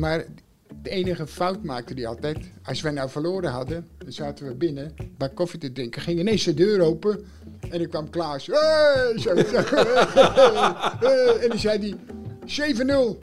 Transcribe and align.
Maar 0.00 0.24
de 0.82 0.90
enige 0.90 1.26
fout 1.26 1.62
maakte 1.62 1.94
hij 1.94 2.06
altijd. 2.06 2.38
Als 2.64 2.80
wij 2.80 2.92
nou 2.92 3.10
verloren 3.10 3.50
hadden, 3.50 3.86
dan 3.98 4.12
zaten 4.12 4.46
we 4.46 4.54
binnen 4.54 4.94
bij 5.18 5.28
koffie 5.28 5.60
te 5.60 5.72
drinken. 5.72 6.02
Ging 6.02 6.18
ineens 6.18 6.44
de 6.44 6.54
deur 6.54 6.80
open 6.80 7.24
en 7.70 7.78
dan 7.78 7.88
kwam 7.88 8.10
Klaas. 8.10 8.46
Hey, 8.46 9.12
en 11.42 11.48
dan 11.48 11.58
zei 11.58 11.78
hij 11.78 11.94
7-0. 12.74 12.78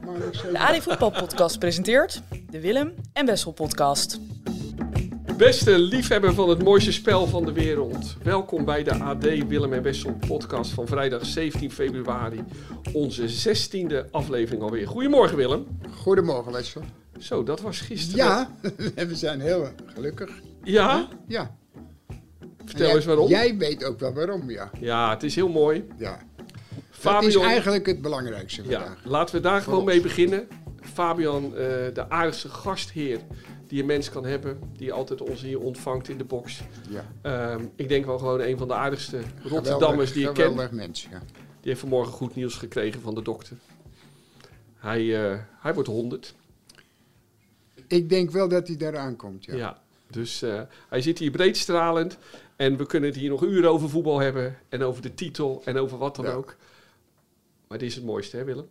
Maar 0.06 0.18
ik 0.18 0.34
zei, 0.34 0.52
De 0.52 0.60
AD 0.60 0.84
Voetbal 0.84 1.12
Podcast 1.12 1.60
presenteert 1.60 2.22
de 2.50 2.62
Willem 2.62 2.94
en 3.14 3.26
Wessel 3.26 3.52
Podcast. 3.52 4.20
Beste 5.38 5.80
liefhebber 5.80 6.34
van 6.34 6.50
het 6.50 6.64
mooiste 6.64 6.92
spel 6.92 7.28
van 7.28 7.46
de 7.46 7.52
wereld. 7.52 8.16
Welkom 8.24 8.66
bij 8.66 8.84
de 8.84 8.94
AD 8.94 9.24
Willem 9.48 9.74
en 9.74 9.82
Wessel 9.84 10.18
podcast 10.28 10.72
van 10.72 10.88
vrijdag 10.88 11.26
17 11.26 11.72
februari. 11.72 12.44
Onze 12.94 13.28
16e 13.28 14.12
aflevering 14.12 14.62
alweer. 14.64 14.88
Goedemorgen 14.88 15.38
Willem. 15.38 15.68
Goedemorgen, 15.96 16.52
Wessel. 16.52 16.82
Zo, 17.20 17.44
dat 17.44 17.62
was 17.62 17.80
gisteren. 17.80 18.26
Ja, 18.26 18.52
we 19.08 19.16
zijn 19.16 19.40
heel 19.40 19.68
gelukkig. 19.86 20.30
Ja? 20.64 21.08
Ja. 21.28 21.56
Vertel 22.66 22.86
Jij- 22.86 22.96
eens 22.96 23.06
waarom. 23.06 23.28
Jij 23.28 23.58
weet 23.58 23.84
ook 23.84 24.00
wel 24.00 24.14
waarom, 24.14 24.50
ja. 24.50 24.70
Ja, 24.80 25.10
het 25.10 25.24
is 25.24 25.36
heel 25.36 25.50
mooi. 25.50 25.88
ja. 25.98 26.18
Fabian, 26.90 27.32
Dat 27.32 27.42
is 27.42 27.48
eigenlijk 27.48 27.86
het 27.86 28.02
belangrijkste 28.02 28.62
ja, 28.68 28.80
vandaag. 28.80 28.98
laten 29.06 29.36
we 29.36 29.42
daar 29.42 29.62
gewoon 29.62 29.80
ons. 29.80 29.88
mee 29.88 30.02
beginnen. 30.02 30.48
Fabian, 30.94 31.44
eh, 31.46 31.52
de 31.94 32.06
aardigste 32.10 32.50
gastheer 32.50 33.20
die 33.68 33.80
een 33.80 33.86
mens 33.86 34.10
kan 34.10 34.26
hebben. 34.26 34.60
Die 34.78 34.94
altijd 34.94 35.22
ons 35.22 35.42
hier 35.42 35.60
ontvangt 35.60 36.10
in 36.10 36.18
de 36.18 36.24
box. 36.24 36.62
Ja. 36.90 37.06
Ehm, 37.22 37.66
ik 37.76 37.90
denk 37.90 38.06
wel 38.06 38.18
gewoon 38.18 38.40
een 38.42 38.58
van 38.58 38.68
de 38.68 38.74
aardigste 38.74 39.18
Geweldig- 39.18 39.52
Rotterdammers 39.52 40.14
die 40.14 40.28
ik 40.28 40.34
ken. 40.34 40.46
Geweldig 40.46 40.72
mens, 40.72 41.08
ja. 41.12 41.20
Die 41.62 41.70
heeft 41.76 41.80
vanmorgen 41.80 42.14
goed 42.14 42.36
nieuws 42.36 42.56
gekregen 42.56 43.02
van 43.02 43.16
de 43.16 43.22
dokter. 43.22 43.58
Hij, 44.76 45.32
eh, 45.32 45.40
hij 45.60 45.74
wordt 45.74 45.90
100. 45.90 46.36
Ik 47.88 48.10
denk 48.10 48.32
wel 48.32 48.48
dat 48.48 48.68
hij 48.68 48.78
daar 48.78 48.98
aankomt, 48.98 49.46
ja. 49.46 49.56
Ja. 49.56 49.82
Dus 50.12 50.42
eh, 50.42 50.62
hij 50.90 51.02
zit 51.02 51.20
hier 51.20 51.32
breedstralend. 51.32 52.18
En 52.56 52.78
we 52.78 52.86
kunnen 52.86 53.10
het 53.10 53.20
hier 53.20 53.30
nog 53.30 53.44
uren 53.44 53.70
over 53.72 53.90
voetbal 53.90 54.20
hebben. 54.20 54.58
En 54.70 54.84
over 54.84 55.02
de 55.02 55.14
titel. 55.14 55.62
En 55.66 55.78
over 55.78 55.98
wat 55.98 56.16
dan 56.16 56.26
Ja. 56.26 56.32
ook. 56.34 56.56
Maar 57.68 57.78
dit 57.78 57.88
is 57.90 57.96
het 57.96 58.04
mooiste, 58.06 58.38
hè 58.38 58.44
Willem? 58.44 58.68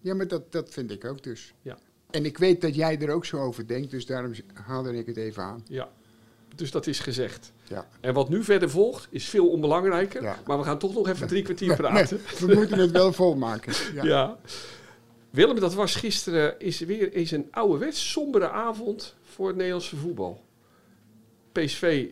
Ja, 0.00 0.14
maar 0.14 0.28
dat, 0.28 0.52
dat 0.52 0.68
vind 0.70 0.90
ik 0.90 1.04
ook 1.04 1.22
dus. 1.22 1.54
Ja. 1.62 1.78
En 2.12 2.24
ik 2.24 2.38
weet 2.38 2.60
dat 2.60 2.74
jij 2.74 3.00
er 3.00 3.10
ook 3.10 3.24
zo 3.24 3.38
over 3.38 3.66
denkt, 3.66 3.90
dus 3.90 4.06
daarom 4.06 4.32
haalde 4.54 4.96
ik 4.96 5.06
het 5.06 5.16
even 5.16 5.42
aan. 5.42 5.64
Ja. 5.66 5.88
Dus 6.54 6.70
dat 6.70 6.86
is 6.86 6.98
gezegd. 7.00 7.52
Ja. 7.64 7.86
En 8.00 8.14
wat 8.14 8.28
nu 8.28 8.44
verder 8.44 8.70
volgt 8.70 9.08
is 9.10 9.28
veel 9.28 9.48
onbelangrijker. 9.48 10.22
Ja. 10.22 10.38
Maar 10.46 10.58
we 10.58 10.64
gaan 10.64 10.78
toch 10.78 10.94
nog 10.94 11.08
even 11.08 11.26
drie 11.26 11.42
kwartier 11.42 11.68
Nee, 11.68 11.76
praten. 11.76 12.20
we 12.38 12.54
moeten 12.54 12.78
het 12.78 12.90
wel 12.90 13.12
volmaken. 13.12 13.72
Ja. 13.94 14.04
Ja. 14.04 14.38
Willem, 15.30 15.60
dat 15.60 15.74
was 15.74 15.94
gisteren 15.94 16.60
is 16.60 16.78
weer 16.80 17.12
eens 17.12 17.30
een 17.30 17.48
ouderwets 17.50 18.10
sombere 18.10 18.50
avond 18.50 19.14
voor 19.22 19.46
het 19.46 19.56
Nederlandse 19.56 19.96
voetbal. 19.96 20.44
PSV 21.52 22.08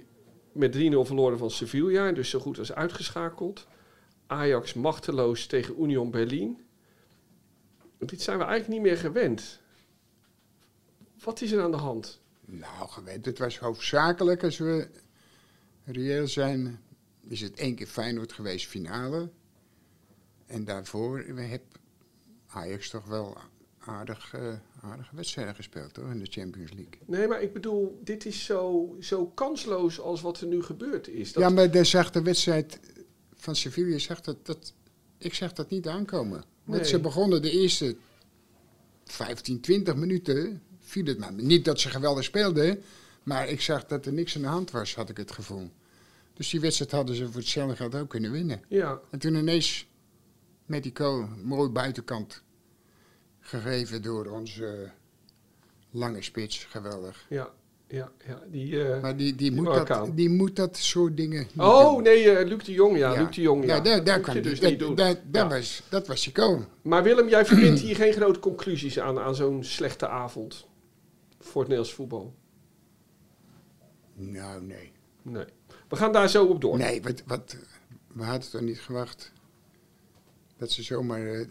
met 0.53 0.77
3-0 0.77 0.79
verloren 0.79 1.39
van 1.39 1.51
Sevilla 1.51 2.13
dus 2.13 2.31
zo 2.31 2.39
goed 2.39 2.59
als 2.59 2.73
uitgeschakeld. 2.73 3.67
Ajax 4.27 4.75
machteloos 4.75 5.47
tegen 5.47 5.83
Union 5.83 6.11
Berlin. 6.11 6.59
Dit 7.99 8.23
zijn 8.23 8.39
we 8.39 8.45
eigenlijk 8.45 8.73
niet 8.73 8.91
meer 8.91 9.01
gewend. 9.01 9.61
Wat 11.25 11.41
is 11.41 11.53
er 11.53 11.63
aan 11.63 11.71
de 11.71 11.77
hand? 11.77 12.21
Nou, 12.45 12.89
gewend, 12.89 13.25
het 13.25 13.39
was 13.39 13.59
hoofdzakelijk, 13.59 14.45
als 14.45 14.59
we 14.59 14.89
reëel 15.85 16.29
zijn, 16.29 16.81
is 17.29 17.41
het 17.41 17.55
één 17.55 17.75
keer 17.75 17.87
Feyenoord 17.87 18.33
geweest 18.33 18.67
finale. 18.67 19.31
En 20.47 20.65
daarvoor 20.65 21.19
heb 21.19 21.63
Ajax 22.47 22.91
toch 22.91 23.05
wel 23.07 23.37
aardig, 23.79 24.35
eh, 24.35 24.55
aardige 24.81 25.17
wedstrijden 25.17 25.55
gespeeld, 25.55 25.97
hoor, 25.97 26.11
in 26.11 26.19
de 26.19 26.31
Champions 26.31 26.71
League. 26.73 26.99
Nee, 27.07 27.27
maar 27.27 27.43
ik 27.43 27.53
bedoel, 27.53 28.01
dit 28.05 28.27
is 28.27 28.45
zo, 28.45 28.97
zo 29.01 29.27
kansloos 29.27 30.01
als 30.01 30.21
wat 30.21 30.41
er 30.41 30.47
nu 30.47 30.63
gebeurd 30.63 31.09
is. 31.09 31.33
Dat, 31.33 31.43
Ja, 31.43 31.49
maar 31.49 31.71
de 31.71 32.23
wedstrijd 32.23 32.81
van 33.35 33.57
Sevilla, 33.57 33.99
zag 33.99 34.21
dat, 34.21 34.47
dat, 34.47 34.75
ik 35.19 35.35
zag 35.35 35.53
dat 35.53 35.71
niet 35.71 35.87
aankomen. 35.87 36.39
Nee. 36.65 36.77
Want 36.77 36.89
ze 36.89 37.01
begonnen 37.01 37.43
de 37.43 37.51
eerste 37.51 37.97
15, 39.05 39.61
20 39.61 39.97
minuten, 39.97 40.63
viel 40.91 41.05
het 41.05 41.19
me. 41.19 41.43
Niet 41.43 41.65
dat 41.65 41.81
ze 41.81 41.89
geweldig 41.91 42.25
speelden, 42.25 42.83
maar 43.23 43.49
ik 43.49 43.61
zag 43.61 43.87
dat 43.87 44.07
er 44.07 44.13
niks 44.13 44.37
aan 44.37 44.43
de 44.43 44.49
hand 44.49 44.71
was, 44.71 44.95
had 44.95 45.09
ik 45.09 45.17
het 45.17 45.33
gevoel. 45.33 45.71
Dus 46.35 46.51
die 46.51 46.61
wedstrijd 46.61 46.91
hadden 46.91 47.15
ze 47.15 47.27
voor 47.27 47.41
hetzelfde 47.41 47.77
geld 47.77 47.95
ook 47.95 48.09
kunnen 48.09 48.33
winnen. 48.33 48.61
ja, 48.69 49.01
En 49.11 49.19
toen 49.19 49.35
ineens 49.35 49.87
met 50.67 50.83
die 50.83 50.93
kool, 50.93 51.29
mooi 51.43 51.69
buitenkant, 51.69 52.43
gegeven 53.41 54.03
door 54.03 54.27
onze 54.27 54.91
lange 55.91 56.23
spits, 56.23 56.65
geweldig. 56.65 57.27
ja, 57.29 57.51
ja, 57.89 58.11
ja. 58.27 58.43
Die, 58.51 58.85
eh, 58.85 59.03
Maar 59.03 59.17
die, 59.17 59.35
die, 59.35 59.51
Die 59.51 59.63
moet, 59.63 59.87
dat, 59.87 60.11
die 60.15 60.29
moet 60.31 60.57
dat 60.57 60.77
soort 60.77 61.17
dingen 61.17 61.47
Oh, 61.57 61.95
doen. 61.95 62.03
nee, 62.03 62.31
eh, 62.31 62.47
Luc 62.49 62.65
de 62.65 62.73
Jong, 62.73 62.99
ja. 62.99 63.13
Luc 63.23 63.35
de 63.35 63.41
Jong, 63.41 63.65
ja. 63.67 63.83
Nou, 63.83 64.03
daar, 64.03 64.21
kwam 64.21 64.35
je 64.35 64.41
dus 64.43 64.61
dat, 64.61 64.71
niet 64.71 64.79
doen. 64.79 64.97
Ja. 65.33 65.49
was, 65.49 65.83
dat 65.89 66.07
was 66.07 66.23
die 66.25 66.33
kool. 66.33 66.65
Maar 66.83 67.03
Willem, 67.03 67.29
jij 67.29 67.45
verbindt 67.47 67.81
hier 67.81 67.97
geen 67.97 68.13
grote 68.13 68.41
conclusies 68.41 68.99
aan, 68.99 69.19
aan 69.19 69.35
zo'n 69.35 69.65
slechte 69.65 70.09
avond 70.09 70.67
voor 71.41 71.61
het 71.61 71.71
Nederlands 71.71 71.95
voetbal. 71.95 72.35
Nou, 74.15 74.63
nee. 74.63 74.93
Nee. 75.23 75.45
We 75.89 75.97
gaan 75.97 76.13
daar 76.13 76.29
zo 76.29 76.45
op 76.45 76.61
door. 76.61 76.79
Nee, 76.79 77.03
wat, 77.03 77.23
wat, 77.27 77.57
we 78.13 78.23
hadden 78.23 78.51
toch 78.51 78.61
niet 78.61 78.81
gewacht 78.81 79.33
dat 80.57 80.71
ze 80.71 80.83
zomaar 80.83 81.27
eh, 81.27 81.47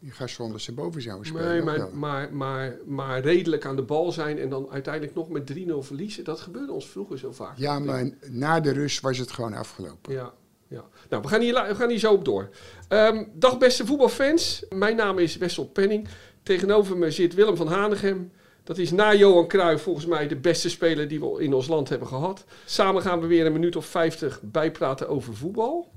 die 0.00 0.12
ze 0.56 0.72
boven 0.74 1.02
zouden 1.02 1.26
spelen. 1.26 1.48
Nee, 1.48 1.62
maar, 1.62 1.88
maar, 1.94 2.34
maar, 2.34 2.78
maar 2.86 3.20
redelijk 3.20 3.66
aan 3.66 3.76
de 3.76 3.82
bal 3.82 4.12
zijn 4.12 4.38
en 4.38 4.48
dan 4.48 4.70
uiteindelijk 4.70 5.14
nog 5.14 5.28
met 5.28 5.52
3-0 5.52 5.56
verliezen, 5.78 6.24
dat 6.24 6.40
gebeurde 6.40 6.72
ons 6.72 6.88
vroeger 6.88 7.18
zo 7.18 7.32
vaak. 7.32 7.58
Ja, 7.58 7.78
maar 7.78 8.10
na 8.28 8.60
de 8.60 8.72
rust 8.72 9.00
was 9.00 9.18
het 9.18 9.30
gewoon 9.30 9.54
afgelopen. 9.54 10.12
Ja, 10.12 10.34
ja. 10.68 10.84
Nou, 11.08 11.22
we 11.22 11.28
gaan 11.28 11.40
hier, 11.40 11.54
we 11.54 11.74
gaan 11.74 11.88
hier 11.88 11.98
zo 11.98 12.12
op 12.12 12.24
door. 12.24 12.48
Ehm, 12.88 13.24
dag 13.34 13.58
beste 13.58 13.86
voetbalfans. 13.86 14.64
Mijn 14.68 14.96
naam 14.96 15.18
is 15.18 15.36
Wessel 15.36 15.66
Penning. 15.66 16.08
Tegenover 16.42 16.96
me 16.96 17.10
zit 17.10 17.34
Willem 17.34 17.56
van 17.56 17.66
Hanegem. 17.68 18.32
Dat 18.64 18.78
is 18.78 18.90
na 18.90 19.14
Johan 19.14 19.48
Cruijff 19.48 19.82
volgens 19.82 20.06
mij 20.06 20.28
de 20.28 20.36
beste 20.36 20.70
speler 20.70 21.08
die 21.08 21.20
we 21.20 21.42
in 21.42 21.54
ons 21.54 21.68
land 21.68 21.88
hebben 21.88 22.08
gehad. 22.08 22.44
Samen 22.64 23.02
gaan 23.02 23.20
we 23.20 23.26
weer 23.26 23.46
een 23.46 23.52
minuut 23.52 23.76
of 23.76 23.86
50 23.86 24.40
bijpraten 24.42 25.08
over 25.08 25.36
voetbal. 25.36 25.90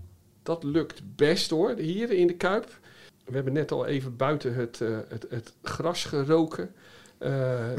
Dat 0.43 0.63
lukt 0.63 1.01
best 1.15 1.49
hoor, 1.49 1.75
hier 1.77 2.11
in 2.11 2.27
de 2.27 2.33
Kuip. 2.33 2.79
We 3.25 3.35
hebben 3.35 3.53
net 3.53 3.71
al 3.71 3.85
even 3.85 4.15
buiten 4.17 4.53
het, 4.53 4.81
eh, 4.81 4.97
het, 5.07 5.25
het 5.29 5.53
gras 5.63 6.05
geroken. 6.05 6.73
Eh, 7.17 7.31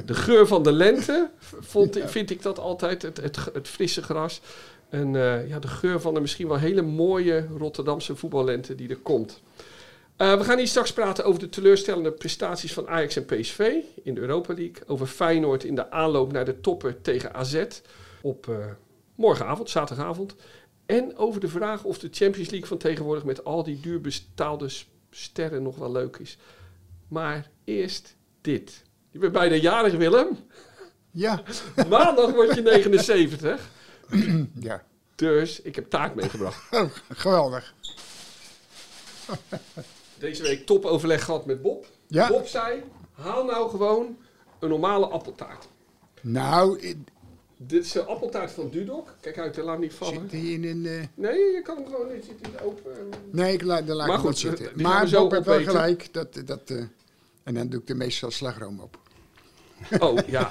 de 0.05 0.15
geur 0.15 0.47
van 0.47 0.63
de 0.63 0.73
lente 0.73 1.31
vond, 1.61 1.99
vind 2.05 2.31
ik 2.31 2.43
dat 2.43 2.59
altijd, 2.59 3.03
het, 3.03 3.17
het, 3.17 3.39
het 3.53 3.69
frisse 3.69 4.03
gras. 4.03 4.41
En 4.89 5.17
eh, 5.17 5.49
ja, 5.49 5.59
de 5.59 5.69
geur 5.69 6.01
van 6.01 6.15
een 6.17 6.23
misschien 6.23 6.49
wel 6.49 6.59
hele 6.59 6.83
mooie 6.83 7.47
Rotterdamse 7.59 8.17
voetballente 8.17 8.75
die 8.75 8.89
er 8.89 8.97
komt. 8.97 9.43
Eh, 10.17 10.39
we 10.39 10.45
gaan 10.45 10.59
hier 10.59 10.69
straks 10.69 10.93
praten 10.93 11.25
over 11.25 11.41
de 11.41 11.49
teleurstellende 11.49 12.13
prestaties 12.13 12.73
van 12.73 12.89
Ajax 12.89 13.17
en 13.17 13.25
PSV 13.25 13.75
in 14.03 14.15
de 14.15 14.21
Europa 14.21 14.55
League. 14.55 14.83
Over 14.87 15.07
Feyenoord 15.07 15.65
in 15.65 15.75
de 15.75 15.91
aanloop 15.91 16.33
naar 16.33 16.45
de 16.45 16.61
toppen 16.61 17.03
tegen 17.03 17.35
AZ 17.35 17.65
op 18.23 18.49
eh, 18.49 18.57
morgenavond, 19.15 19.71
zaterdagavond. 19.71 20.35
En 20.87 21.17
over 21.17 21.41
de 21.41 21.49
vraag 21.49 21.85
of 21.85 21.99
de 21.99 22.09
Champions 22.11 22.51
League 22.51 22.69
van 22.69 22.79
tegenwoordig 22.79 23.25
met 23.25 23.45
al 23.45 23.63
die 23.63 23.81
duur 23.81 24.01
betaalde 24.01 24.69
sterren 25.11 25.63
nog 25.63 25.77
wel 25.77 25.93
leuk 25.93 26.17
is. 26.17 26.39
Maar 27.09 27.51
eerst 27.65 28.17
dit. 28.41 28.83
Je 29.11 29.19
bent 29.19 29.33
bijna 29.33 29.55
jarig, 29.55 29.95
Willem. 29.95 30.39
Ja, 31.11 31.43
Maandag 31.89 32.31
word 32.31 32.55
je 32.55 32.63
79. 32.63 33.69
ja. 34.61 34.85
Dus 35.15 35.61
ik 35.61 35.75
heb 35.75 35.91
taart 35.91 36.15
meegebracht. 36.15 36.73
Oh, 36.73 36.91
geweldig. 37.09 37.75
Deze 40.19 40.43
week 40.43 40.67
topoverleg 40.67 41.25
gehad 41.25 41.47
met 41.47 41.63
Bob. 41.63 41.87
Ja. 42.07 42.29
Bob 42.29 42.47
zei, 42.47 42.83
haal 43.13 43.45
nou 43.45 43.71
gewoon 43.71 44.17
een 44.61 44.69
normale 44.69 45.07
appeltaart. 45.07 45.69
Nou, 46.21 46.81
eh, 46.81 46.95
Dit 47.59 47.85
is 47.85 47.93
de 47.93 48.05
appeltaart 48.05 48.51
van 48.51 48.71
Dudok. 48.71 49.15
Kijk 49.21 49.39
uit, 49.39 49.57
laat 49.57 49.67
hem 49.67 49.81
niet 49.81 49.95
vallen. 49.95 50.21
zit 50.21 50.31
hij 50.41 50.41
in 50.51 50.65
een... 50.65 50.87
eh, 50.87 51.07
Nee, 51.15 51.39
je 51.39 51.61
kan 51.65 51.77
hem 51.77 51.87
gewoon 51.87 52.13
niet 52.15 52.25
zit 52.25 52.63
open. 52.63 52.93
Nee, 53.31 53.53
ik 53.53 53.63
laat, 53.63 53.87
daar 53.87 53.97
laat 53.97 54.07
Maar 54.07 54.17
ik 54.17 54.23
hem 54.23 54.33
goed, 54.33 54.41
die 54.41 54.49
zitten. 54.51 54.67
gaan 54.67 54.77
we 54.77 54.83
Maar 54.83 55.09
zo 55.09 55.21
Bob 55.23 55.31
heeft 55.33 55.45
wel 55.47 55.55
opeten. 55.55 55.73
gelijk. 55.73 56.13
Dat, 56.13 56.41
dat, 56.47 56.61
eh, 56.71 56.83
En 57.43 57.55
dan 57.55 57.69
doe 57.69 57.81
ik 57.81 57.89
er 57.89 57.97
meestal 57.97 58.31
slagroom 58.31 58.81
op. 58.81 58.99
Oh, 59.99 60.19
ja. 60.27 60.51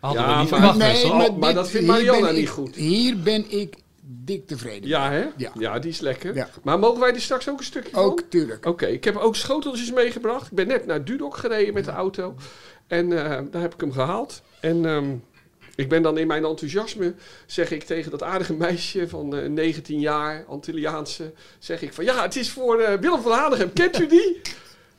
Hadden 0.00 0.22
Ja, 0.22 0.34
we 0.36 0.40
niet 0.42 0.50
maar- 0.50 0.58
verwacht, 0.58 0.78
Nee, 0.78 0.92
Wessel. 0.92 1.14
maar- 1.16 1.40
dit- 1.40 1.54
dat 1.54 1.68
vindt 1.70 1.86
hier 1.86 1.96
Marianne 1.96 2.26
ben 2.26 2.34
niet 2.34 2.48
goed. 2.48 2.74
Hier 2.74 3.18
ben 3.22 3.50
ik 3.50 3.74
dik 4.06 4.46
tevreden. 4.46 4.88
Ja, 4.88 5.10
hè? 5.10 5.26
Ja. 5.36 5.50
Ja, 5.58 5.78
die 5.78 5.90
is 5.90 6.00
lekker. 6.00 6.34
Ja. 6.34 6.48
Maar 6.62 6.78
mogen 6.78 7.00
wij 7.00 7.14
er 7.14 7.20
straks 7.20 7.48
ook 7.48 7.58
een 7.58 7.64
stukje 7.64 7.90
van? 7.90 8.04
Ook, 8.04 8.20
tuurlijk. 8.28 8.66
Oké, 8.66 8.86
ik 8.86 9.04
heb 9.04 9.16
ook 9.16 9.36
schoteltjes 9.36 9.92
meegebracht. 9.92 10.46
Ik 10.46 10.56
ben 10.56 10.66
net 10.66 10.86
naar 10.86 11.04
Dudok 11.04 11.36
gereden 11.36 11.74
met 11.74 11.84
de 11.84 11.90
auto. 11.90 12.34
En 12.86 13.12
eh, 13.12 13.40
daar 13.50 13.62
heb 13.62 13.74
ik 13.74 13.80
hem 13.80 13.92
gehaald. 13.92 14.42
En 14.60 14.84
ehm, 14.84 15.14
ik 15.74 15.88
ben 15.88 16.02
dan 16.02 16.18
in 16.18 16.26
mijn 16.26 16.44
enthousiasme, 16.44 17.14
zeg 17.46 17.70
ik 17.70 17.82
tegen 17.82 18.10
dat 18.10 18.22
aardige 18.22 18.54
meisje 18.54 19.08
van 19.08 19.36
eh, 19.36 19.48
19 19.48 20.00
jaar, 20.00 20.44
Antilliaanse, 20.48 21.32
zeg 21.58 21.82
ik 21.82 21.92
van 21.92 22.04
ja, 22.04 22.22
het 22.22 22.36
is 22.36 22.50
voor 22.50 22.80
eh, 22.80 22.98
Willem 23.00 23.22
van 23.22 23.32
Hanegem. 23.32 23.72
Kent 23.72 24.00
u 24.00 24.06
die? 24.06 24.40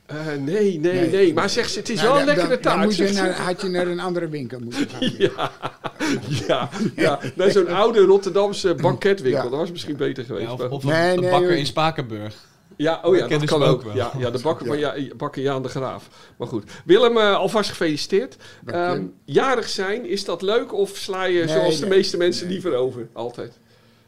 Eh, 0.06 0.16
nee, 0.40 0.78
nee, 0.80 1.10
nee, 1.10 1.34
Maar 1.34 1.50
zegt 1.50 1.70
ze, 1.70 1.78
het 1.78 1.88
is 1.88 1.96
Nou, 2.00 2.08
wel 2.08 2.18
een 2.20 2.24
lekkere 2.26 2.48
dan- 2.48 2.62
Dan 2.62 2.72
taart. 2.72 2.84
moet 2.84 2.96
je 2.96 3.12
naar, 3.12 3.32
had 3.40 3.60
je 3.60 3.68
naar 3.68 3.86
een 3.86 4.00
andere 4.00 4.28
winkel 4.28 4.58
moeten 4.60 4.88
gaan. 4.88 5.10
Ja, 5.18 5.50
ja, 6.46 6.68
ja. 6.96 7.20
naar 7.34 7.50
zo'n 7.50 7.68
oude 7.68 8.00
Rotterdamse 8.04 8.74
banketwinkel. 8.74 9.42
Ja. 9.44 9.48
Dat 9.50 9.58
was 9.58 9.70
misschien 9.70 9.96
beter 9.96 10.24
geweest. 10.24 10.46
Ja, 10.46 10.52
of, 10.52 10.60
of 10.70 10.84
Nee, 10.84 11.12
een 11.14 11.20
nee, 11.20 11.30
bakker 11.30 11.50
in 11.56 11.66
Spakenburg. 11.66 12.34
Ja, 12.76 13.00
oh 13.02 13.16
ja, 13.16 13.26
Dat 13.28 13.44
kan 13.44 13.62
ook. 13.62 13.82
wel. 13.82 13.94
Ja, 13.94 14.12
ja, 14.18 14.30
de 14.30 14.38
bakker 14.38 14.66
van 14.66 14.78
ja, 14.78 14.94
bakker 15.16 15.42
Jaan 15.42 15.62
de 15.62 15.68
Graaf. 15.68 16.08
Maar 16.38 16.48
goed. 16.48 16.70
Willem, 16.84 17.16
eh, 17.16 17.34
alvast 17.36 17.68
gefeliciteerd. 17.70 18.36
Dank 18.64 18.94
je. 18.94 18.94
Ehm, 18.98 19.06
jarig 19.24 19.68
zijn, 19.68 20.06
is 20.08 20.24
dat 20.24 20.42
leuk 20.42 20.72
of 20.72 20.96
sla 20.96 21.24
je 21.24 21.38
Nee, 21.44 21.48
zoals 21.48 21.78
de 21.80 21.86
meeste 21.86 22.16
mensen 22.16 22.44
nee. 22.44 22.52
liever 22.52 22.74
over? 22.74 23.08
Altijd. 23.12 23.58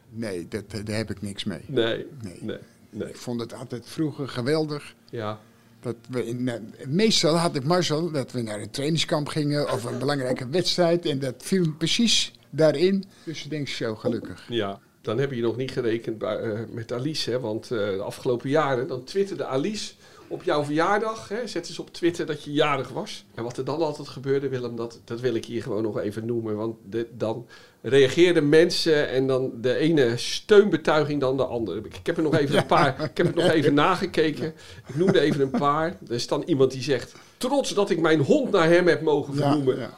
Nee, 0.09 0.47
dat, 0.49 0.63
eh, 0.69 0.79
daar 0.85 0.97
heb 0.97 1.09
ik 1.09 1.21
niks 1.21 1.43
mee. 1.43 1.59
Nee, 1.65 1.85
Nee. 2.21 2.37
nee, 2.41 2.57
nee. 2.89 3.09
Ik 3.09 3.15
vond 3.17 3.39
het 3.41 3.53
altijd 3.53 3.83
vroeger 3.87 4.27
geweldig. 4.27 4.93
Ja, 5.09 5.39
Dat 5.81 5.95
we 6.09 6.27
in, 6.27 6.47
eh, 6.47 6.55
meestal 6.87 7.35
had 7.35 7.55
ik 7.55 7.63
mazzel 7.63 8.11
dat 8.11 8.31
we 8.31 8.41
naar 8.41 8.61
een 8.61 8.69
trainingskamp 8.69 9.27
gingen 9.27 9.71
of 9.71 9.83
een 9.83 9.99
belangrijke 9.99 10.49
wedstrijd. 10.49 11.05
En 11.05 11.19
dat 11.19 11.35
viel 11.37 11.73
precies 11.77 12.33
daarin. 12.49 13.03
Dus 13.23 13.43
ik 13.43 13.49
denk 13.49 13.67
zo 13.67 13.95
gelukkig. 13.95 14.45
ja. 14.49 14.79
Dan 15.01 15.19
heb 15.19 15.31
je 15.31 15.41
nog 15.41 15.57
niet 15.57 15.71
gerekend 15.71 16.17
bij, 16.17 16.37
eh, 16.37 16.59
met 16.71 16.91
Alice, 16.91 17.31
hè? 17.31 17.39
want 17.39 17.63
eh, 17.63 17.77
de 17.77 18.01
afgelopen 18.01 18.49
jaren, 18.49 18.87
dan 18.87 19.03
twitterde 19.03 19.45
Alice 19.45 19.93
op 20.29 20.43
jouw 20.43 20.63
verjaardag, 20.63 21.29
hè, 21.29 21.47
zette 21.47 21.73
ze 21.73 21.81
op 21.81 21.93
Twitter 21.93 22.25
dat 22.25 22.43
je 22.43 22.51
jarig 22.51 22.89
was. 22.89 23.25
En 23.35 23.43
wat 23.43 23.57
er 23.57 23.65
dan 23.65 23.81
altijd 23.81 24.07
gebeurde, 24.07 24.49
Willem, 24.49 24.75
dat, 24.75 24.99
dat 25.05 25.19
wil 25.19 25.33
ik 25.35 25.45
hier 25.45 25.61
gewoon 25.63 25.83
nog 25.83 25.99
even 25.99 26.25
noemen. 26.25 26.55
Want 26.55 26.75
de- 26.89 27.07
dan 27.17 27.45
reageerden 27.81 28.49
mensen 28.49 29.09
en 29.09 29.27
dan 29.27 29.51
de 29.61 29.75
ene 29.75 30.17
steunbetuiging 30.17 31.19
dan 31.21 31.37
de 31.37 31.45
andere. 31.45 31.81
Ik 31.83 32.05
heb 32.05 32.17
er 32.17 32.23
nog 32.23 32.35
even 32.37 32.57
een 32.57 32.65
paar, 32.65 33.01
ik 33.03 33.17
heb 33.17 33.25
het 33.25 33.35
nog 33.35 33.49
even 33.49 33.73
nagekeken. 33.73 34.53
Ik 34.87 34.95
noemde 34.95 35.19
even 35.19 35.41
een 35.41 35.49
paar. 35.59 35.97
Er 36.07 36.13
is 36.15 36.27
dan 36.27 36.43
iemand 36.45 36.71
die 36.71 36.81
zegt, 36.83 37.13
trots 37.37 37.73
dat 37.73 37.89
ik 37.89 37.99
mijn 37.99 38.19
hond 38.19 38.51
naar 38.51 38.69
hem 38.69 38.87
heb 38.87 39.01
mogen 39.01 39.33
vernoemen. 39.35 39.77
ja. 39.79 39.97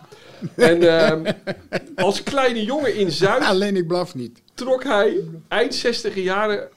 En 0.55 0.81
ehm, 0.99 1.33
als 1.95 2.23
kleine 2.23 2.63
jongen 2.63 2.95
in 2.95 3.11
Zuid 3.11 3.43
Alleen 3.43 3.75
ik 3.75 3.87
blaf 3.87 4.15
niet. 4.15 4.41
trok 4.53 4.83
hij 4.83 5.17
eind 5.47 5.75
60 5.75 6.15
jaren 6.15 6.69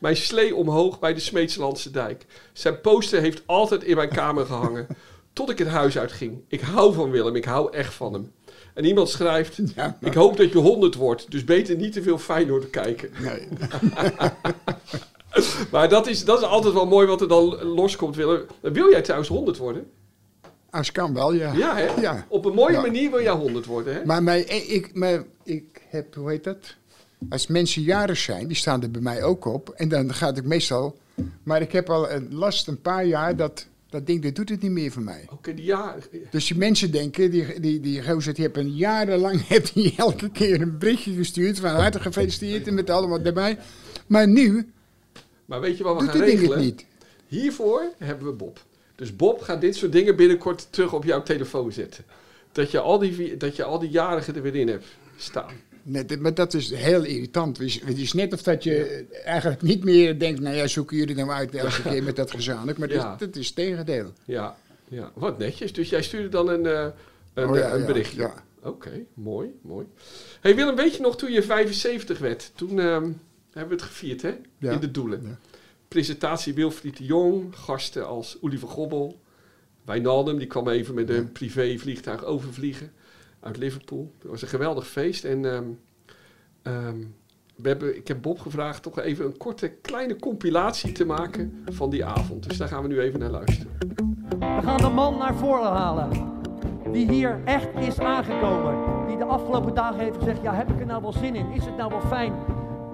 mijn 0.00 0.16
slee 0.16 0.54
omhoog 0.54 0.98
bij 0.98 1.14
de 1.14 1.20
Smeetslandse 1.20 1.90
dijk. 1.90 2.26
Zijn 2.52 2.80
poster 2.80 3.20
heeft 3.20 3.42
altijd 3.46 3.84
in 3.84 3.96
mijn 3.96 4.08
kamer 4.08 4.46
gehangen. 4.46 4.86
Tot 5.32 5.50
ik 5.50 5.58
het 5.58 5.68
huis 5.68 5.98
uitging. 5.98 6.40
Ik 6.48 6.60
hou 6.60 6.94
van 6.94 7.10
Willem, 7.10 7.36
ik 7.36 7.44
hou 7.44 7.72
echt 7.72 7.94
van 7.94 8.12
hem. 8.12 8.32
En 8.74 8.84
iemand 8.84 9.08
schrijft, 9.08 9.58
Ja, 9.76 9.96
ik 10.00 10.14
hoop 10.14 10.36
dat 10.36 10.52
je 10.52 10.58
100 10.58 10.94
wordt, 10.94 11.30
dus 11.30 11.44
beter 11.44 11.76
niet 11.76 11.92
te 11.92 12.02
veel 12.02 12.18
Feyenoord 12.18 12.70
kijken. 12.70 13.10
nee. 13.22 13.48
Maar 15.70 15.88
dat 15.88 16.06
is, 16.06 16.24
dat 16.24 16.38
is 16.40 16.44
altijd 16.46 16.74
wel 16.74 16.86
mooi 16.86 17.06
wat 17.06 17.20
er 17.20 17.28
dan 17.28 17.62
loskomt, 17.62 18.16
Willem. 18.16 18.42
Wil 18.60 18.90
jij 18.90 19.02
trouwens 19.02 19.30
100 19.30 19.56
worden? 19.56 19.90
Als 20.70 20.92
kan 20.92 21.14
wel, 21.14 21.32
ja. 21.32 21.52
Ja, 21.52 21.76
hè? 21.76 22.00
Ja. 22.00 22.26
Op 22.28 22.44
een 22.44 22.54
mooie 22.54 22.72
Ja. 22.72 22.80
manier 22.80 23.10
wil 23.10 23.22
jij 23.22 23.32
100 23.32 23.66
worden, 23.66 23.94
hè? 23.94 24.04
Maar, 24.04 24.22
mijn, 24.22 24.70
ik, 24.72 24.90
maar 24.94 25.24
ik 25.44 25.82
heb, 25.88 26.14
hoe 26.14 26.30
heet 26.30 26.44
dat? 26.44 26.76
Als 27.28 27.46
mensen 27.46 27.82
jarig 27.82 28.18
zijn, 28.18 28.46
die 28.46 28.56
staan 28.56 28.82
er 28.82 28.90
bij 28.90 29.00
mij 29.00 29.22
ook 29.22 29.44
op. 29.44 29.68
En 29.68 29.88
dan 29.88 30.14
gaat 30.14 30.36
ik 30.36 30.44
meestal. 30.44 30.98
Maar 31.42 31.60
ik 31.62 31.72
heb 31.72 31.90
al 31.90 32.10
een 32.10 32.34
last 32.34 32.68
een 32.68 32.80
paar 32.80 33.04
jaar 33.04 33.36
dat 33.36 33.66
dat 33.90 34.06
ding, 34.06 34.22
dat 34.22 34.34
doet 34.34 34.48
het 34.48 34.62
niet 34.62 34.70
meer 34.70 34.92
voor 34.92 35.02
mij. 35.02 35.26
Oké, 35.30 35.54
die 35.54 35.64
ja. 35.64 35.96
Dus 36.30 36.46
die 36.46 36.56
mensen 36.56 36.90
denken, 36.90 37.30
die, 37.30 37.60
die, 37.60 37.80
die 37.80 38.02
gozer, 38.02 38.34
die 38.34 38.44
hebben 38.44 38.74
jarenlang 38.74 39.46
heeft 39.48 39.74
hij 39.74 39.94
elke 39.96 40.30
keer 40.30 40.60
een 40.60 40.78
berichtje 40.78 41.14
gestuurd 41.14 41.60
van 41.60 41.70
harte 41.70 42.00
gefeliciteerd 42.00 42.66
en 42.66 42.74
met 42.74 42.90
allemaal 42.90 43.20
erbij. 43.20 43.58
Maar 44.06 44.28
nu 44.28 44.72
Maar 45.44 45.60
weet 45.60 45.76
je 45.76 45.82
wat 45.84 45.94
we 45.94 46.00
doet 46.00 46.10
gaan 46.10 46.18
het 46.20 46.28
ding 46.28 46.40
het 46.40 46.48
regelen? 46.48 46.66
niet. 46.66 46.86
Hiervoor 47.26 47.82
hebben 47.98 48.26
we 48.26 48.32
Bob. 48.32 48.64
Dus 48.94 49.16
Bob 49.16 49.40
gaat 49.40 49.60
dit 49.60 49.76
soort 49.76 49.92
dingen 49.92 50.16
binnenkort 50.16 50.66
terug 50.70 50.92
op 50.92 51.04
jouw 51.04 51.22
telefoon 51.22 51.72
zetten. 51.72 52.04
Dat 52.52 52.70
je 52.70 52.78
al 52.78 52.98
die, 52.98 53.36
dat 53.36 53.56
je 53.56 53.64
al 53.64 53.78
die 53.78 53.90
jarigen 53.90 54.34
er 54.34 54.42
weer 54.42 54.54
in 54.54 54.68
hebt 54.68 54.86
staan. 55.16 55.54
Nee, 55.82 56.04
dit- 56.04 56.20
maar 56.20 56.34
dat 56.34 56.54
is 56.54 56.70
heel 56.74 57.04
irritant. 57.04 57.58
Het 57.58 57.98
is, 57.98 58.12
net 58.12 58.32
of 58.32 58.42
dat 58.42 58.64
je 58.64 59.04
eigenlijk 59.24 59.62
niet 59.62 59.84
meer 59.84 60.18
denkt, 60.18 60.40
nou 60.40 60.56
ja, 60.56 60.66
zoeken 60.66 60.96
jullie 60.96 61.14
nou 61.14 61.30
uit 61.30 61.54
elke 61.54 61.82
keer 61.82 62.02
met 62.02 62.16
dat 62.16 62.30
gezamenlijk. 62.30 62.78
Maar 62.78 62.90
Ja. 62.92 63.10
dat, 63.10 63.18
dat 63.18 63.36
is 63.36 63.46
het 63.46 63.56
tegendeel. 63.56 64.12
Ja, 64.24 64.56
ja, 64.88 65.10
wat 65.14 65.38
netjes. 65.38 65.72
Dus 65.72 65.88
jij 65.88 66.02
stuurde 66.02 66.28
dan 66.28 66.48
een, 66.48 66.66
eh, 66.66 66.86
een, 67.34 67.48
Oh 67.48 67.56
ja, 67.56 67.72
een 67.72 67.80
ja, 67.80 67.86
berichtje. 67.86 68.20
ja. 68.20 68.44
Oké, 68.62 68.90
mooi, 69.14 69.48
mooi. 69.62 69.86
hey 70.40 70.54
Willem, 70.56 70.76
weet 70.76 70.94
je 70.96 71.02
nog 71.02 71.16
toen 71.16 71.32
je 71.32 71.42
75 71.42 72.18
werd? 72.18 72.50
Toen 72.54 72.78
ehm, 72.80 73.10
hebben 73.52 73.68
we 73.76 73.82
het 73.82 73.82
gevierd, 73.82 74.22
hè? 74.22 74.34
In 74.58 74.80
de 74.80 74.90
Doelen. 74.90 75.38
Presentatie 75.88 76.54
Wilfried 76.54 76.96
de 76.96 77.04
Jong, 77.04 77.56
gasten 77.56 78.06
als 78.06 78.36
Oliver 78.40 78.68
Gobbel. 78.68 79.20
Wijnaldum, 79.84 80.38
die 80.38 80.46
kwam 80.46 80.68
even 80.68 80.94
met 80.94 81.08
een 81.08 81.32
privévliegtuig 81.32 82.24
overvliegen 82.24 82.92
uit 83.40 83.56
Liverpool. 83.56 84.12
Het 84.18 84.30
was 84.30 84.42
een 84.42 84.48
geweldig 84.48 84.86
feest. 84.88 85.24
En 85.24 85.44
ehm, 85.44 85.64
ehm, 86.62 86.98
we 87.56 87.68
hebben, 87.68 87.96
ik 87.96 88.08
heb 88.08 88.22
Bob 88.22 88.38
gevraagd 88.40 88.82
toch 88.82 88.98
even 88.98 89.24
een 89.24 89.36
korte, 89.36 89.68
kleine 89.68 90.16
compilatie 90.16 90.92
te 90.92 91.04
maken 91.04 91.64
van 91.66 91.90
die 91.90 92.04
avond. 92.04 92.48
Dus 92.48 92.56
daar 92.56 92.68
gaan 92.68 92.82
we 92.82 92.88
nu 92.88 93.00
even 93.00 93.20
naar 93.20 93.30
luisteren. 93.30 93.78
We 94.38 94.60
gaan 94.62 94.76
de 94.76 94.88
man 94.88 95.18
naar 95.18 95.34
voren 95.34 95.70
halen. 95.70 96.38
Die 96.92 97.10
hier 97.10 97.40
echt 97.44 97.68
is 97.78 97.98
aangekomen. 97.98 99.06
Die 99.06 99.16
de 99.16 99.24
afgelopen 99.24 99.74
dagen 99.74 100.00
heeft 100.00 100.16
gezegd: 100.16 100.42
Ja, 100.42 100.54
heb 100.54 100.70
ik 100.70 100.80
er 100.80 100.86
nou 100.86 101.02
wel 101.02 101.12
zin 101.12 101.34
in? 101.34 101.50
Is 101.52 101.64
het 101.64 101.76
nou 101.76 101.90
wel 101.90 102.00
fijn? 102.00 102.32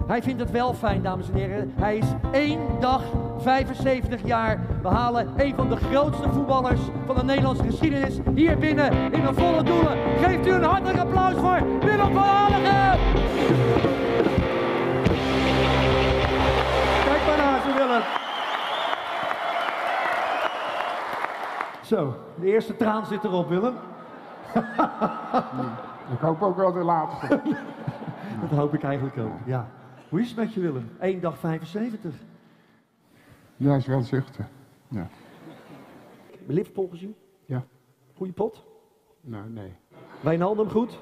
Hij 0.07 0.23
vindt 0.23 0.41
het 0.41 0.51
wel 0.51 0.75
fijn, 0.75 1.03
dames 1.03 1.29
en 1.29 1.35
heren. 1.35 1.73
Hij 1.77 1.97
is 1.97 2.07
één 2.33 2.61
dag 2.81 3.03
75 3.39 4.27
jaar. 4.27 4.61
We 4.83 4.89
halen 4.89 5.33
een 5.37 5.55
van 5.55 5.69
de 5.69 5.77
grootste 5.77 6.29
voetballers 6.29 6.81
van 7.07 7.15
de 7.15 7.25
Nederlandse 7.25 7.65
geschiedenis 7.65 8.19
hier 8.35 8.59
binnen 8.59 8.93
in 9.13 9.23
de 9.23 9.35
volle 9.35 9.63
doelen. 9.63 9.99
Geeft 10.19 10.47
u 10.47 10.51
een 10.51 10.63
hartelijk 10.63 10.99
applaus 10.99 11.35
voor 11.35 11.79
Willem 11.81 12.13
van 12.13 12.23
Hanegem. 12.23 12.99
Kijk 17.05 17.27
maar 17.27 17.37
naar 17.37 17.61
ze, 17.61 17.73
Willem. 17.77 18.03
Zo, 21.83 22.15
de 22.41 22.47
eerste 22.47 22.77
traan 22.77 23.07
zit 23.07 23.25
erop, 23.25 23.49
Willem. 23.49 23.75
Ik 26.13 26.21
hoop 26.21 26.43
ook 26.43 26.57
wel 26.57 26.73
de 26.73 26.85
laatste. 26.85 27.41
Dat 28.41 28.59
hoop 28.59 28.75
ik 28.75 28.83
eigenlijk 28.83 29.19
ook, 29.19 29.33
ja. 29.45 29.67
Hoe 30.09 30.21
is 30.21 30.29
het 30.29 30.37
met 30.37 30.55
je, 30.55 30.61
Willem? 30.61 30.91
Eén 30.99 31.21
dag 31.21 31.39
75. 31.39 32.15
Ja, 33.57 33.77
is 33.77 33.87
wel 33.87 34.03
zuchten. 34.03 34.49
Ja. 34.89 35.09
Liverpool 36.47 36.89
gezien? 36.89 37.15
Ja. 37.45 37.65
Goeie 38.15 38.33
pot? 38.33 38.65
Nou, 39.21 39.49
nee. 39.49 39.73
Wijnaldum 40.21 40.71
goed? 40.71 40.99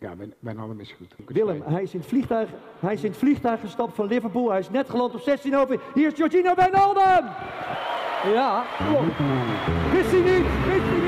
Ja, 0.00 0.14
allemaal 0.44 0.78
is 0.78 0.92
goed. 0.92 1.14
Willem, 1.26 1.62
hij 1.62 1.82
is, 1.82 1.94
in 1.94 2.00
het 2.00 2.08
vliegtuig, 2.08 2.50
hij 2.78 2.92
is 2.92 3.04
in 3.04 3.10
het 3.10 3.18
vliegtuig 3.18 3.60
gestapt 3.60 3.94
van 3.94 4.06
Liverpool. 4.06 4.50
Hij 4.50 4.58
is 4.58 4.70
net 4.70 4.90
geland 4.90 5.14
op 5.14 5.20
16 5.20 5.56
over. 5.56 5.80
Hier 5.94 6.06
is 6.06 6.14
Giorgino 6.14 6.54
Wijnaldum! 6.54 7.24
Ja, 8.24 8.64
klopt. 8.76 9.18
Wist 9.92 10.10
hij 10.10 10.20
niet, 10.20 10.46
wist 10.66 10.86
hij 10.86 10.98
niet. 10.98 11.05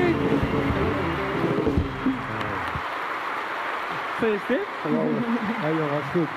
Gefeliciteerd. 4.19 4.67
Hey 5.61 5.73
jongens, 5.73 6.05
goed. 6.11 6.27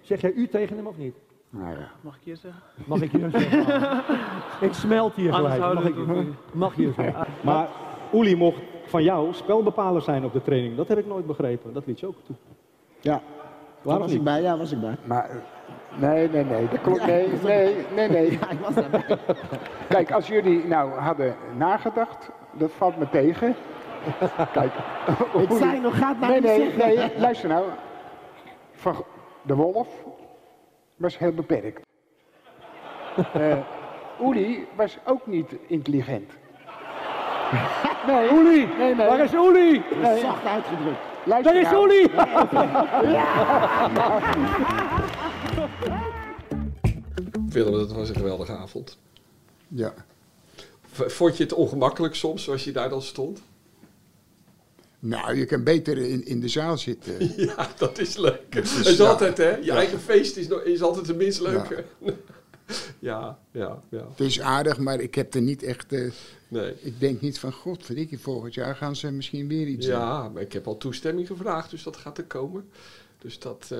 Zeg 0.00 0.20
jij 0.20 0.32
u 0.32 0.48
tegen 0.48 0.76
hem 0.76 0.86
of 0.86 0.96
niet? 0.96 1.16
Nou 1.50 1.70
ja. 1.70 1.90
Mag 2.00 2.14
ik 2.14 2.20
je 2.24 2.36
zeggen? 2.36 2.62
Mag 2.84 3.00
ik 3.00 3.12
je 3.12 3.30
zeggen? 3.30 4.02
ik 4.68 4.72
smelt 4.72 5.14
hier 5.14 5.32
gelijk. 5.32 5.60
Mag 5.60 5.84
ik, 5.84 5.94
mag 6.52 6.76
je 6.76 6.92
zeggen? 6.96 7.26
Maar 7.40 7.68
Uli 8.12 8.36
mocht 8.36 8.60
van 8.86 9.02
jou 9.02 9.32
spelbepaler 9.32 10.02
zijn 10.02 10.24
op 10.24 10.32
de 10.32 10.42
training. 10.42 10.76
Dat 10.76 10.88
heb 10.88 10.98
ik 10.98 11.06
nooit 11.06 11.26
begrepen. 11.26 11.72
Dat 11.72 11.86
liet 11.86 12.00
je 12.00 12.06
ook 12.06 12.16
toe. 12.26 12.36
Ja, 13.00 13.10
daar 13.10 13.22
Waarom 13.82 14.02
was 14.02 14.10
niet? 14.10 14.18
ik 14.18 14.24
bij, 14.24 14.42
ja, 14.42 14.56
was 14.56 14.72
ik 14.72 14.80
bij. 14.80 14.96
Maar, 15.04 15.30
nee, 15.96 16.28
nee, 16.28 16.44
nee, 16.44 16.68
dat 16.68 16.80
klopt. 16.80 17.06
Nee, 17.06 17.28
nee, 17.42 17.74
nee, 17.94 18.08
nee. 18.08 18.30
Ja, 18.30 18.50
ik 18.50 18.58
was 18.58 18.74
daarbij. 18.74 19.18
Kijk, 19.88 20.12
als 20.12 20.26
jullie 20.26 20.64
nou 20.64 20.90
hadden 20.90 21.34
nagedacht, 21.56 22.30
dat 22.52 22.70
valt 22.72 22.98
me 22.98 23.08
tegen. 23.10 23.54
Kijk. 24.52 24.72
Ik 25.48 25.56
zei 25.58 25.80
nog, 25.80 25.98
gaat 25.98 26.20
nou 26.20 26.32
Nee, 26.32 26.40
niet 26.40 26.50
nee, 26.50 26.72
zeggen. 26.72 27.08
nee, 27.08 27.20
luister 27.20 27.48
nou. 27.48 27.64
Van 28.72 29.04
de 29.42 29.54
wolf 29.54 29.88
was 30.96 31.18
heel 31.18 31.32
beperkt. 31.32 31.80
Eh, 33.32 33.58
Uli 34.20 34.66
was 34.76 34.98
ook 35.04 35.26
niet 35.26 35.56
intelligent. 35.66 36.30
Nee, 38.06 38.32
Oeli! 38.32 38.68
Nee, 38.78 38.94
nee. 38.94 39.06
Waar 39.06 39.20
is 39.20 39.34
Oeli? 39.34 39.82
Nee. 40.02 40.20
Zacht 40.20 40.44
uitgedrukt. 40.44 40.98
Luister 41.24 41.52
Daar 41.52 41.62
is 41.62 41.70
nou. 41.70 41.82
Oeli! 41.82 42.10
Willem, 47.48 47.72
dat 47.72 47.92
was 47.92 48.08
een 48.08 48.14
geweldige 48.14 48.52
avond. 48.52 48.98
Ja. 49.68 49.92
Vond 50.90 51.36
je 51.36 51.42
het 51.42 51.52
ongemakkelijk 51.52 52.14
soms, 52.14 52.44
zoals 52.44 52.64
je 52.64 52.72
daar 52.72 52.88
dan 52.88 53.02
stond? 53.02 53.42
Nou, 55.06 55.36
je 55.36 55.44
kan 55.44 55.62
beter 55.64 55.98
in, 55.98 56.26
in 56.26 56.40
de 56.40 56.48
zaal 56.48 56.78
zitten. 56.78 57.32
Ja, 57.46 57.68
dat 57.78 57.98
is 57.98 58.16
leuk. 58.16 58.40
Het 58.54 58.64
is- 58.64 58.86
is 58.86 58.96
ja. 58.96 59.08
altijd, 59.08 59.36
hè? 59.38 59.56
Je 59.56 59.64
Ja. 59.64 59.74
eigen 59.76 60.00
feest 60.00 60.36
is, 60.36 60.48
is 60.64 60.82
altijd 60.82 61.06
het 61.06 61.16
minst 61.16 61.40
leuke. 61.40 61.84
Ja, 62.98 63.38
ja, 63.50 63.80
ja. 63.88 64.06
Het 64.10 64.20
is 64.20 64.40
aardig, 64.40 64.78
maar 64.78 65.00
ik 65.00 65.14
heb 65.14 65.34
er 65.34 65.42
niet 65.42 65.62
echt... 65.62 65.92
eh, 65.92 66.10
Nee. 66.48 66.74
ik 66.80 67.00
denk 67.00 67.20
niet 67.20 67.38
van, 67.38 67.52
god, 67.52 67.84
verdikkie, 67.84 68.18
volgend 68.18 68.54
jaar 68.54 68.76
gaan 68.76 68.96
ze 68.96 69.10
misschien 69.10 69.48
weer 69.48 69.66
iets 69.66 69.86
doen. 69.86 69.94
Ja, 69.94 70.28
maar 70.28 70.42
ik 70.42 70.52
heb 70.52 70.66
al 70.66 70.76
toestemming 70.76 71.26
gevraagd, 71.26 71.70
dus 71.70 71.82
dat 71.82 71.96
gaat 71.96 72.18
er 72.18 72.24
komen. 72.24 72.68
Dus 73.18 73.38
dat... 73.38 73.66
eh, 73.72 73.78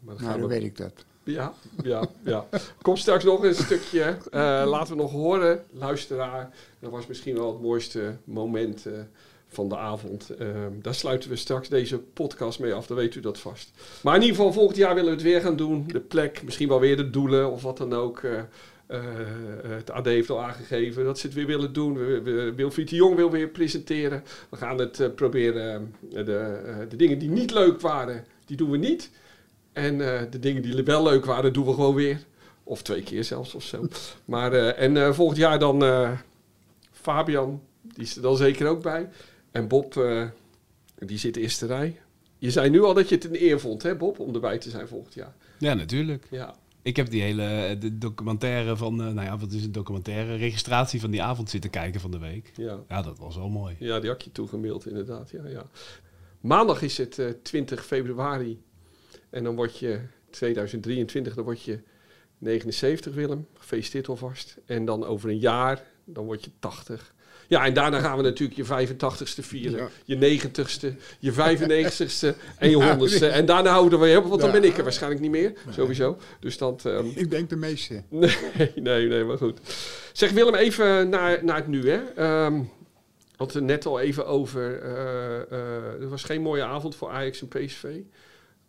maar 0.00 0.14
dan 0.16 0.24
Nou, 0.24 0.40
dan 0.40 0.48
weet 0.48 0.62
ik 0.62 0.76
dat. 0.76 0.92
Ja, 1.24 1.52
ja, 1.82 2.08
ja. 2.24 2.46
Kom 2.82 2.96
straks 2.96 3.24
nog 3.24 3.42
een 3.44 3.54
stukje. 3.54 4.02
eh, 4.30 4.62
laten 4.66 4.96
we 4.96 5.02
nog 5.02 5.10
horen, 5.12 5.64
luisteraar. 5.70 6.54
Dat 6.78 6.90
was 6.90 7.06
misschien 7.06 7.34
wel 7.34 7.52
het 7.52 7.62
mooiste 7.62 8.16
moment 8.24 8.86
van 9.48 9.68
de 9.68 9.76
avond. 9.76 10.30
Eh, 10.30 10.48
daar 10.82 10.94
sluiten 10.94 11.30
we 11.30 11.36
straks 11.36 11.68
deze 11.68 11.98
podcast 11.98 12.58
mee 12.58 12.74
af, 12.74 12.86
dan 12.86 12.96
weet 12.96 13.14
u 13.14 13.20
dat 13.20 13.38
vast. 13.38 13.70
Maar 14.02 14.14
in 14.14 14.20
ieder 14.20 14.36
geval, 14.36 14.52
volgend 14.52 14.76
jaar 14.76 14.94
willen 14.94 15.10
we 15.10 15.16
het 15.16 15.26
weer 15.26 15.40
gaan 15.40 15.56
doen. 15.56 15.84
De 15.86 16.00
plek, 16.00 16.42
misschien 16.42 16.68
wel 16.68 16.80
weer 16.80 16.96
de 16.96 17.10
doelen 17.10 17.50
of 17.50 17.62
wat 17.62 17.76
dan 17.76 17.92
ook. 17.92 18.24
Eh, 18.88 18.98
eh, 18.98 19.70
het 19.70 19.90
AD 19.90 20.04
heeft 20.04 20.30
al 20.30 20.42
aangegeven 20.42 21.04
dat 21.04 21.18
ze 21.18 21.26
het 21.26 21.34
weer 21.34 21.46
willen 21.46 21.72
doen. 21.72 22.22
Wilfried 22.54 22.88
de 22.88 22.96
Jong 22.96 23.16
wil 23.16 23.30
weer 23.30 23.48
presenteren. 23.48 24.24
We 24.48 24.56
gaan 24.56 24.78
het 24.78 25.00
eh, 25.00 25.08
proberen. 25.14 25.94
de, 26.10 26.86
de 26.88 26.96
dingen 26.96 27.18
die 27.18 27.28
niet 27.28 27.50
leuk 27.50 27.80
waren, 27.80 28.24
die 28.46 28.56
doen 28.56 28.70
we 28.70 28.76
niet. 28.76 29.10
En 29.72 29.98
de 30.30 30.38
dingen 30.38 30.62
die 30.62 30.82
wel 30.82 31.02
leuk 31.02 31.24
waren, 31.24 31.52
doen 31.52 31.66
we 31.66 31.74
gewoon 31.74 31.94
weer. 31.94 32.18
Of 32.64 32.82
twee 32.82 33.02
keer 33.02 33.24
zelfs 33.24 33.54
of 33.54 33.62
zo. 33.62 33.88
Maar, 34.24 34.52
en 34.54 35.14
volgend 35.14 35.38
jaar 35.38 35.58
dan 35.58 35.82
Fabian, 36.92 37.62
die 37.82 38.04
is 38.04 38.16
er 38.16 38.22
dan 38.22 38.36
zeker 38.36 38.66
ook 38.66 38.82
bij. 38.82 39.08
En 39.58 39.68
Bob, 39.68 39.96
eh, 39.96 40.28
die 40.98 41.18
zit 41.18 41.36
eerste 41.36 41.66
rij. 41.66 42.00
Je 42.38 42.50
zei 42.50 42.70
nu 42.70 42.82
al 42.82 42.94
dat 42.94 43.08
je 43.08 43.14
het 43.14 43.24
een 43.24 43.42
eer 43.42 43.60
vond, 43.60 43.82
hè 43.82 43.96
Bob, 43.96 44.18
om 44.18 44.34
erbij 44.34 44.58
te 44.58 44.70
zijn 44.70 44.88
volgend 44.88 45.14
jaar. 45.14 45.34
Ja, 45.58 45.74
natuurlijk. 45.74 46.26
Ja, 46.30 46.54
Ik 46.82 46.96
heb 46.96 47.10
die 47.10 47.22
hele 47.22 47.42
eh, 47.44 47.80
de 47.80 47.98
documentaire 47.98 48.76
van, 48.76 49.00
eh, 49.00 49.06
nou 49.06 49.26
ja, 49.26 49.38
wat 49.38 49.52
is 49.52 49.64
een 49.64 49.72
documentaire? 49.72 50.36
Registratie 50.36 51.00
van 51.00 51.10
die 51.10 51.22
avond 51.22 51.50
zitten 51.50 51.70
kijken 51.70 52.00
van 52.00 52.10
de 52.10 52.18
week. 52.18 52.52
ja. 52.56 52.78
Ja, 52.88 53.02
dat 53.02 53.18
was 53.18 53.36
wel 53.36 53.48
mooi. 53.48 53.76
ja 53.78 54.00
die 54.00 54.10
had 54.10 54.24
je 54.24 54.32
toegemaild 54.32 54.86
inderdaad. 54.86 55.30
Ja, 55.30 55.46
ja. 55.46 55.66
Maandag 56.40 56.82
is 56.82 56.98
het 56.98 57.18
eh, 57.18 57.26
20 57.42 57.86
februari. 57.86 58.62
En 59.30 59.44
dan 59.44 59.54
word 59.54 59.78
je 59.78 60.00
2023, 60.30 61.34
dan 61.34 61.44
word 61.44 61.62
je 61.62 61.80
79 62.38 63.14
Willem. 63.14 63.46
Gefeliciteerd 63.54 64.08
alvast. 64.08 64.56
En 64.66 64.84
dan 64.84 65.04
over 65.04 65.28
een 65.30 65.38
jaar, 65.38 65.82
dan 66.04 66.24
word 66.24 66.44
je 66.44 66.50
80. 66.58 67.14
Ja, 67.48 67.64
en 67.66 67.74
daarna 67.74 68.00
gaan 68.00 68.16
we 68.16 68.22
natuurlijk 68.22 68.58
je 68.58 68.88
85ste 68.88 69.44
vieren. 69.44 69.88
Je 70.04 70.38
90ste, 70.40 70.88
je 71.18 71.32
95ste 71.32 72.36
en 72.58 72.70
je 72.70 72.96
100ste. 73.18 73.32
En 73.32 73.46
daarna 73.46 73.70
houden 73.70 73.98
we 73.98 74.04
weer 74.04 74.18
op, 74.18 74.24
want 74.26 74.40
dan 74.40 74.52
ben 74.52 74.64
ik 74.64 74.76
er 74.76 74.82
waarschijnlijk 74.82 75.22
niet 75.22 75.30
meer. 75.30 75.52
Sowieso. 75.70 76.18
Dus 76.40 76.58
dat... 76.58 76.84
ehm, 76.86 77.06
Ik 77.14 77.30
denk 77.30 77.48
de 77.48 77.56
meeste. 77.56 78.02
Nee, 78.10 78.36
nee, 78.74 79.06
nee, 79.08 79.24
maar 79.24 79.36
goed. 79.38 79.58
Zeg 80.12 80.30
Willem, 80.30 80.54
even 80.54 81.08
naar, 81.08 81.44
naar 81.44 81.56
het 81.56 81.66
nu. 81.66 81.90
Hè. 81.90 81.96
Ehm, 82.16 82.52
we 82.58 83.36
hadden 83.36 83.56
het 83.56 83.64
net 83.66 83.86
al 83.86 84.00
even 84.00 84.26
over. 84.26 84.82
eh, 84.82 85.40
eh, 85.52 86.00
er 86.02 86.08
was 86.08 86.22
geen 86.24 86.42
mooie 86.42 86.62
avond 86.62 86.94
voor 86.96 87.08
Ajax 87.10 87.40
en 87.40 87.48
PSV. 87.48 87.84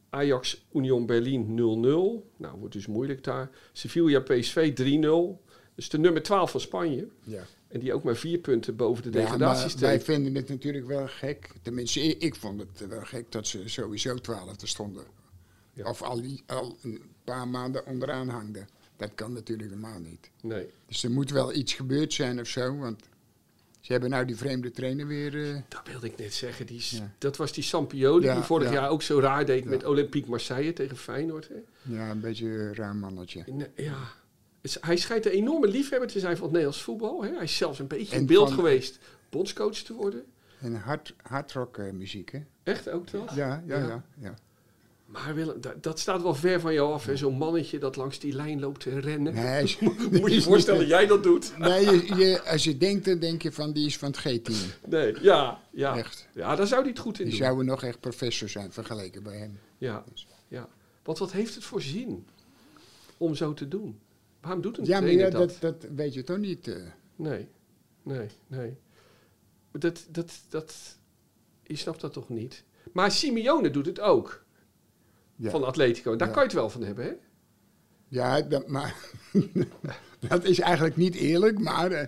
Ajax 0.10 0.66
Union 0.74 1.06
Berlin 1.06 1.46
0-0. 1.56 2.24
Nou, 2.38 2.58
wordt 2.60 2.74
dus 2.74 2.88
moeilijk 2.88 3.24
daar. 3.24 3.50
Sevilla 3.74 4.20
PSV 4.20 4.74
3-0. 4.74 5.44
Dus 5.76 5.90
de 5.90 6.00
nummer 6.00 6.22
12 6.24 6.52
van 6.52 6.60
Spanje. 6.60 7.08
Ja. 7.24 7.42
En 7.70 7.80
die 7.80 7.94
ook 7.94 8.04
maar 8.04 8.16
vier 8.16 8.38
punten 8.38 8.76
boven 8.76 9.04
de 9.04 9.10
Ja, 9.10 9.16
maar 9.24 9.38
degradatiestreep. 9.38 9.90
wij 9.90 10.02
vinden 10.02 10.36
het 10.36 10.50
natuurlijk 10.50 10.86
wel 10.88 11.08
gek. 11.08 11.50
Tenminste, 11.62 12.00
ik, 12.02 12.22
ik 12.22 12.36
vond 12.36 12.60
het 12.60 12.88
wel 12.88 13.04
gek 13.06 13.32
dat 13.32 13.48
ze 13.48 13.70
sowieso 13.70 14.16
twaalfde 14.16 14.68
stonden. 14.68 15.04
Ja. 15.74 15.90
Of 15.90 16.02
al, 16.02 16.22
die, 16.22 16.44
al 16.46 16.78
een 16.82 17.02
paar 17.24 17.48
maanden 17.48 17.86
onderaan 17.86 18.30
hangden. 18.30 18.68
Dat 18.98 19.12
kan 19.16 19.34
natuurlijk 19.34 19.70
helemaal 19.70 20.00
niet. 20.00 20.30
Nee. 20.42 20.68
Dus 20.86 21.04
er 21.04 21.12
moet 21.12 21.32
wel 21.32 21.54
iets 21.54 21.74
gebeurd 21.74 22.14
zijn 22.14 22.40
of 22.40 22.48
zo. 22.48 22.78
Want 22.78 23.02
ze 23.80 23.92
hebben 23.92 24.10
nou 24.10 24.26
die 24.26 24.36
vreemde 24.36 24.72
trainer 24.72 25.08
weer... 25.08 25.50
eh, 25.56 25.62
Dat 25.68 25.82
wilde 25.88 26.08
ik 26.08 26.18
net 26.18 26.34
zeggen. 26.34 26.66
Die, 26.66 26.84
Ja. 26.90 27.14
Dat 27.18 27.38
was 27.38 27.54
die 27.54 27.64
Sampioli 27.64 28.26
Ja, 28.26 28.34
die 28.36 28.44
vorig 28.44 28.68
ja. 28.68 28.74
jaar 28.74 28.90
ook 28.90 29.02
zo 29.02 29.20
raar 29.20 29.46
deed 29.46 29.64
Ja. 29.64 29.70
met 29.70 29.86
Olympique 29.86 30.30
Marseille 30.30 30.74
tegen 30.74 30.98
Feyenoord. 30.98 31.48
Hè? 31.48 31.56
ja, 31.96 32.10
een 32.10 32.20
beetje 32.20 32.46
een 32.48 32.76
raar 32.76 32.96
mannetje. 32.96 33.44
Nee, 33.48 33.68
ja. 33.76 33.98
Hij 34.80 34.98
schijnt 34.98 35.26
een 35.26 35.32
enorme 35.32 35.68
liefhebber 35.68 36.08
te 36.10 36.20
zijn 36.20 36.34
van 36.36 36.44
het 36.44 36.52
Nederlands 36.52 36.82
voetbal. 36.84 37.24
Hè? 37.24 37.30
Hij 37.34 37.44
is 37.44 37.58
zelfs 37.58 37.80
een 37.80 37.88
beetje 37.88 38.14
En 38.16 38.20
in 38.20 38.26
beeld 38.26 38.48
van- 38.48 38.58
geweest 38.58 39.00
bondscoach 39.30 39.76
te 39.78 39.94
worden. 39.94 40.26
En 40.60 40.76
hard, 40.76 41.14
hardrock 41.22 41.78
eh, 41.78 41.92
muziek, 41.92 42.32
hè? 42.32 42.40
Echt 42.64 42.90
ook 42.90 43.08
toch? 43.08 43.36
Ja, 43.36 43.64
ja, 43.68 43.78
Ja. 43.78 43.88
ja. 43.88 44.04
ja, 44.22 44.34
Maar 45.06 45.36
Willem, 45.36 45.62
dat, 45.62 45.84
dat 45.84 46.00
staat 46.00 46.22
wel 46.22 46.36
ver 46.36 46.60
van 46.60 46.74
jou 46.74 46.94
af. 46.94 47.06
hè? 47.06 47.16
Zo'n 47.18 47.38
mannetje 47.38 47.80
dat 47.80 47.96
langs 47.96 48.20
die 48.20 48.34
lijn 48.34 48.60
loopt 48.60 48.80
te 48.80 49.00
rennen. 49.00 49.34
Nee, 49.34 49.64
is- 49.64 49.80
Moet 50.12 50.30
je 50.30 50.34
je 50.34 50.42
voorstellen 50.42 50.80
dat 50.80 50.90
jij 50.90 51.08
dat 51.08 51.24
doet? 51.24 51.54
Nee, 51.58 51.86
je, 51.86 52.16
je- 52.16 52.42
als 52.44 52.64
je 52.64 52.78
denkt, 52.78 53.06
dan 53.06 53.20
denk 53.20 53.42
je 53.42 53.52
van 53.52 53.72
die 53.74 53.86
is 53.86 53.98
van 53.98 54.08
het 54.08 54.18
G-team. 54.18 54.58
Nee, 54.88 55.16
ja, 55.22 55.62
ja. 55.72 55.98
Echt. 55.98 56.28
Ja, 56.34 56.56
daar 56.56 56.68
zou 56.68 56.82
hij 56.82 56.90
het 56.90 57.00
goed 57.00 57.18
in 57.20 57.26
Die 57.26 57.34
doen. 57.34 57.44
zouden 57.46 57.66
nog 57.66 57.84
echt 57.84 58.00
professor 58.00 58.50
zijn 58.50 58.72
vergeleken 58.72 59.24
bij 59.24 59.38
hem. 59.38 59.60
Ja, 59.78 60.04
ja. 60.48 60.68
Want 61.04 61.18
wat 61.18 61.32
heeft 61.32 61.56
het 61.56 61.64
voor 61.64 61.82
zin 61.82 62.26
om 63.18 63.36
zo 63.36 63.54
te 63.54 63.68
doen? 63.68 64.00
Waarom 64.42 64.62
doet 64.62 64.78
een 64.78 64.86
Ja, 64.86 65.00
maar 65.00 65.10
ja, 65.12 65.30
dat? 65.30 65.58
dat, 65.60 65.82
dat 65.82 65.92
weet 65.96 66.14
je 66.14 66.24
toch 66.24 66.38
niet. 66.38 66.68
eh. 66.68 66.76
Nee, 67.16 67.48
nee, 68.04 68.28
nee. 68.48 68.78
Dat, 69.72 70.06
dat, 70.10 70.32
dat, 70.50 70.98
je 71.64 71.76
snapt 71.76 72.02
dat 72.02 72.14
toch 72.14 72.30
niet? 72.30 72.64
Maar 72.94 73.12
Simeone 73.12 73.70
doet 73.70 73.86
het 73.86 74.00
ook. 74.00 74.46
Ja. 75.36 75.50
Van 75.50 75.64
Atletico. 75.64 76.16
Daar 76.16 76.28
kan 76.28 76.38
je 76.38 76.44
het 76.44 76.54
wel 76.54 76.70
van 76.70 76.82
hebben, 76.84 77.06
hè? 77.06 77.12
Ja, 78.08 78.42
dat, 78.42 78.68
maar 78.68 78.96
dat 80.30 80.44
is 80.44 80.60
eigenlijk 80.60 80.96
niet 80.96 81.16
eerlijk, 81.16 81.60
maar 81.60 81.92
eh, 81.92 82.08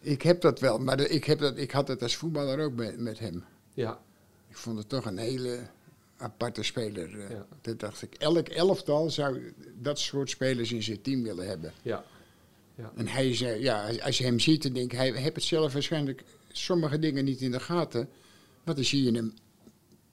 ik 0.00 0.22
heb 0.22 0.40
dat 0.40 0.60
wel. 0.60 0.78
Maar 0.78 0.96
de- 0.96 1.08
ik, 1.08 1.24
heb 1.24 1.38
dat, 1.38 1.56
ik 1.56 1.70
had 1.70 1.88
het 1.88 2.02
als 2.02 2.16
voetballer 2.16 2.64
ook 2.64 2.74
met, 2.74 2.98
met 2.98 3.18
hem. 3.18 3.44
Ja, 3.74 4.00
Ik 4.48 4.56
vond 4.56 4.78
het 4.78 4.88
toch 4.88 5.04
een 5.04 5.18
hele 5.18 5.58
aparte 6.16 6.62
speler. 6.62 7.20
eh. 7.20 7.30
Ja. 7.30 7.46
Dat 7.60 7.80
dacht 7.80 8.02
ik, 8.02 8.14
elk 8.14 8.48
elftal 8.48 9.10
zou 9.10 9.52
dat 9.80 9.98
soort 9.98 10.30
spelers 10.30 10.72
in 10.72 10.82
zijn 10.82 11.00
team 11.02 11.22
willen 11.22 11.46
hebben. 11.48 11.72
ja. 11.82 12.04
En 12.96 13.06
hij 13.08 13.26
eh, 13.26 13.60
ja, 13.62 13.90
als- 14.02 14.18
je 14.18 14.24
hem 14.24 14.38
ziet, 14.40 14.62
dan 14.62 14.72
denk 14.72 14.92
ik, 14.92 14.98
hij 14.98 15.12
heeft 15.12 15.34
het 15.34 15.44
zelf 15.44 15.72
waarschijnlijk 15.72 16.22
sommige 16.52 16.98
dingen 16.98 17.24
niet 17.24 17.40
in 17.40 17.50
de 17.50 17.60
gaten. 17.60 18.08
Want 18.64 18.76
dan 18.76 18.86
zie 18.86 19.02
je 19.02 19.12
hem 19.12 19.34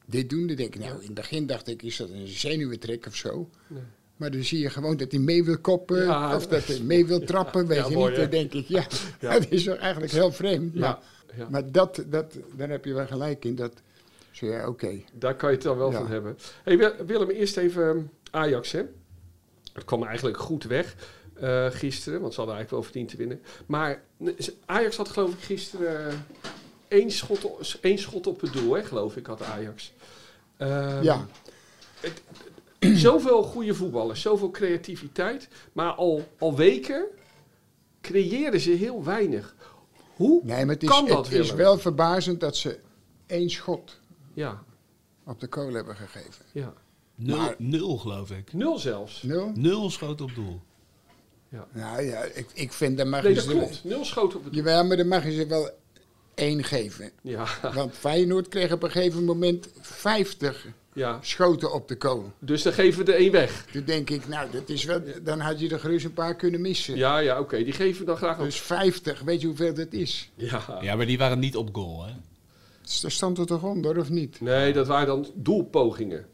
dit 0.05 0.29
doen, 0.29 0.47
dan 0.47 0.55
denk 0.55 0.75
ik, 0.75 0.81
nou, 0.81 0.95
in 0.99 1.05
het 1.05 1.13
begin 1.13 1.45
dacht 1.47 1.67
ik, 1.67 1.81
is 1.81 1.97
dat 1.97 2.09
een 2.09 2.27
zenuwentrek 2.27 3.05
of 3.05 3.15
zo? 3.15 3.49
Nee. 3.67 3.81
Maar 4.15 4.31
dan 4.31 4.43
zie 4.43 4.59
je 4.59 4.69
gewoon 4.69 4.97
dat 4.97 5.11
hij 5.11 5.19
mee 5.19 5.43
wil 5.43 5.57
koppen, 5.59 6.03
Ja. 6.03 6.35
of 6.35 6.47
dat 6.47 6.65
hij 6.65 6.79
mee 6.79 7.05
wil 7.05 7.19
trappen, 7.31 7.67
weet 7.67 7.77
ja, 7.77 7.87
je 7.87 7.95
mooi, 7.95 8.09
niet. 8.11 8.19
Dan 8.19 8.29
denk 8.29 8.53
ik, 8.53 8.67
ja, 8.67 8.85
Ja. 9.19 9.33
dat 9.39 9.51
is 9.51 9.67
eigenlijk 9.67 10.11
heel 10.11 10.31
vreemd. 10.31 10.73
Maar, 10.73 10.81
Ja, 10.89 11.01
ja. 11.37 11.49
maar 11.49 11.71
dat, 11.71 12.03
dat, 12.07 12.37
daar 12.55 12.69
heb 12.69 12.85
je 12.85 12.93
wel 12.93 13.07
gelijk 13.07 13.45
in, 13.45 13.55
dat, 13.55 13.81
ja, 14.31 14.67
oké. 14.67 15.01
Daar 15.13 15.35
kan 15.35 15.49
je 15.49 15.55
het 15.55 15.65
dan 15.65 15.77
wel 15.77 15.91
Ja. 15.91 15.97
van 15.97 16.07
hebben. 16.07 16.37
Hey, 16.63 16.77
Wil- 16.77 16.93
Willem, 17.05 17.29
eerst 17.29 17.57
even 17.57 17.83
um, 17.83 18.09
Ajax, 18.31 18.71
hè? 18.71 18.81
Het 19.73 19.85
kwam 19.85 20.03
eigenlijk 20.03 20.37
goed 20.37 20.63
weg 20.63 20.95
eh, 21.33 21.65
gisteren, 21.69 22.21
want 22.21 22.33
ze 22.33 22.39
hadden 22.39 22.55
eigenlijk 22.55 22.69
wel 22.69 22.83
verdiend 22.93 23.09
te 23.09 23.17
winnen. 23.17 23.41
Maar 23.65 24.01
Ajax 24.65 24.97
had 24.97 25.09
geloof 25.09 25.33
ik 25.33 25.39
gisteren 25.39 26.07
eh, 26.09 26.13
één 26.87 27.11
schot, 27.11 27.45
o- 27.45 27.59
één 27.81 27.97
schot 27.97 28.27
op 28.27 28.41
het 28.41 28.53
doel, 28.53 28.73
hè, 28.73 28.83
geloof 28.83 29.15
ik, 29.17 29.25
had 29.25 29.43
Ajax. 29.43 29.93
Ehm, 30.57 31.03
Ja, 31.03 31.25
Zoveel 32.79 33.43
goede 33.43 33.73
voetballers, 33.73 34.21
zoveel 34.21 34.51
creativiteit, 34.51 35.47
maar 35.73 35.91
al, 35.91 36.27
al 36.39 36.55
weken 36.55 37.05
creëren 38.01 38.59
ze 38.59 38.69
heel 38.71 39.03
weinig. 39.03 39.55
Hoe 40.15 40.41
nee, 40.43 40.65
maar 40.65 40.73
het 40.73 40.83
is, 40.83 40.89
kan 40.89 41.07
dat, 41.07 41.17
het 41.17 41.33
is 41.33 41.39
Willem? 41.39 41.55
wel 41.55 41.77
verbazend 41.77 42.39
dat 42.39 42.55
ze 42.57 42.79
één 43.25 43.49
schot 43.49 43.99
Ja, 44.33 44.63
op 45.25 45.39
de 45.39 45.47
kool 45.47 45.73
hebben 45.73 45.95
gegeven. 45.95 46.45
ja. 46.51 46.73
Nul, 47.15 47.37
Maar- 47.37 47.55
nul 47.57 47.97
geloof 47.97 48.31
ik. 48.31 48.53
Nul 48.53 48.77
zelfs. 48.79 49.21
Nul? 49.23 49.51
Nul 49.55 49.89
schoot 49.89 50.21
op 50.21 50.35
doel. 50.35 50.61
Nou 51.73 52.01
ja, 52.01 52.23
ik, 52.23 52.47
ik 52.53 52.73
vind 52.73 52.97
dat 52.97 53.07
mag 53.07 53.21
Nee, 53.23 53.29
je 53.33 53.37
dat 53.37 53.47
klopt. 53.47 53.83
Nul 53.83 54.05
schoten 54.05 54.37
op 54.37 54.43
het 54.43 54.53
doel. 54.53 54.63
Jawel, 54.63 54.85
maar 54.85 54.97
dan 54.97 55.07
mag 55.07 55.23
je 55.23 55.31
ze 55.31 55.47
wel 55.47 55.69
één 56.35 56.63
geven. 56.63 57.11
Ja, 57.21 57.45
Want 57.73 57.93
Feyenoord 57.95 58.47
kreeg 58.47 58.71
op 58.71 58.83
een 58.83 58.91
gegeven 58.91 59.23
moment 59.25 59.67
50 59.81 60.67
ja. 60.93 61.19
schoten 61.21 61.73
op 61.73 61.87
de 61.87 61.95
kool. 61.95 62.31
Dus 62.39 62.61
dan 62.61 62.73
geven 62.73 63.05
we 63.05 63.11
er 63.11 63.17
één 63.19 63.31
weg. 63.31 63.65
Toen 63.71 63.83
denk 63.83 64.09
ik, 64.09 64.27
nou, 64.27 64.51
dat 64.51 64.69
is 64.69 64.83
wel, 64.83 65.01
dan 65.23 65.39
had 65.39 65.59
je 65.59 65.69
er 65.69 65.79
gerust 65.79 66.05
een 66.05 66.13
paar 66.13 66.35
kunnen 66.35 66.61
missen. 66.61 66.95
Ja, 66.95 67.17
ja, 67.17 67.39
oké. 67.39 67.63
Die 67.63 67.73
geven 67.73 67.99
we 67.99 68.05
dan 68.05 68.17
graag 68.17 68.37
op. 68.37 68.43
Dus 68.43 68.59
50, 68.59 69.21
weet 69.21 69.41
je 69.41 69.47
hoeveel 69.47 69.73
dat 69.73 69.93
is? 69.93 70.31
Ja. 70.35 70.77
Ja, 70.81 70.95
maar 70.95 71.05
die 71.05 71.17
waren 71.17 71.39
niet 71.39 71.55
op 71.55 71.69
goal, 71.75 72.05
hè? 72.05 72.13
Daar 72.99 73.11
stond 73.11 73.37
er 73.37 73.45
toch 73.45 73.63
onder, 73.63 73.99
of 73.99 74.09
niet? 74.09 74.41
Nee, 74.41 74.73
dat 74.73 74.87
waren 74.87 75.07
dan 75.07 75.27
doelpogingen. 75.35 76.25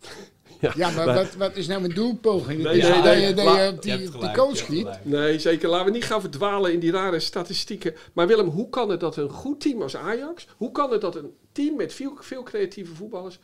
Ja, 0.74 0.90
maar 0.90 1.14
wat, 1.14 1.34
wat 1.34 1.56
is 1.56 1.66
nou 1.66 1.84
een 1.84 1.94
doelpoging? 1.94 2.62
Nee, 2.62 2.66
Het 2.66 2.82
is 2.82 2.88
nee, 2.88 3.02
dat 3.02 3.04
nee, 3.04 3.26
je, 3.26 3.34
dat 3.34 3.72
op 3.72 3.82
die, 3.82 3.92
gelijk, 3.92 4.36
je 4.36 4.42
hebt 4.42 4.56
schiet. 4.56 4.88
Nee, 5.02 5.38
zeker. 5.38 5.68
Laten 5.68 5.86
we 5.86 5.92
niet 5.92 6.04
gaan 6.04 6.20
verdwalen 6.20 6.72
in 6.72 6.80
die 6.80 6.90
rare 6.90 7.20
statistieken. 7.20 7.94
Maar 8.12 8.26
Willem, 8.26 8.48
hoe 8.48 8.68
kan 8.68 8.90
het 8.90 9.00
dat 9.00 9.16
een 9.16 9.28
goed 9.28 9.60
team 9.60 9.82
als 9.82 9.96
Ajax... 9.96 10.46
Hoe 10.56 10.72
kan 10.72 10.92
het 10.92 11.00
dat 11.00 11.16
een 11.16 11.30
team 11.52 11.76
met 11.76 11.92
veel, 11.92 12.16
veel 12.20 12.42
creatieve 12.42 12.94
voetballers... 12.94 13.38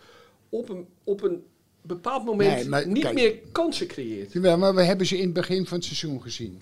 Op 0.49 0.69
een, 0.69 0.87
op 1.05 1.23
een 1.23 1.43
bepaald 1.83 2.25
moment 2.25 2.55
Nee, 2.55 2.69
maar 2.69 2.87
niet 2.87 3.03
kijk. 3.03 3.15
meer 3.15 3.39
kansen 3.53 3.87
creëert? 3.87 4.33
Jawel, 4.33 4.59
maar 4.59 4.75
we 4.75 4.83
hebben 4.83 5.07
ze 5.07 5.17
in 5.19 5.25
het 5.25 5.33
begin 5.33 5.67
van 5.67 5.77
het 5.77 5.87
seizoen 5.87 6.23
gezien. 6.23 6.61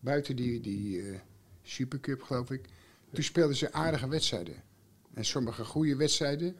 Buiten 0.00 0.36
die, 0.36 0.60
die 0.60 1.00
eh, 1.00 1.18
Supercup, 1.62 2.22
geloof 2.22 2.50
ik. 2.50 2.60
Toen 3.12 3.24
speelden 3.24 3.56
ze 3.56 3.72
aardige 3.72 4.08
wedstrijden. 4.08 4.54
En 5.18 5.24
sommige 5.24 5.64
goede 5.64 5.96
wedstrijden. 5.96 6.56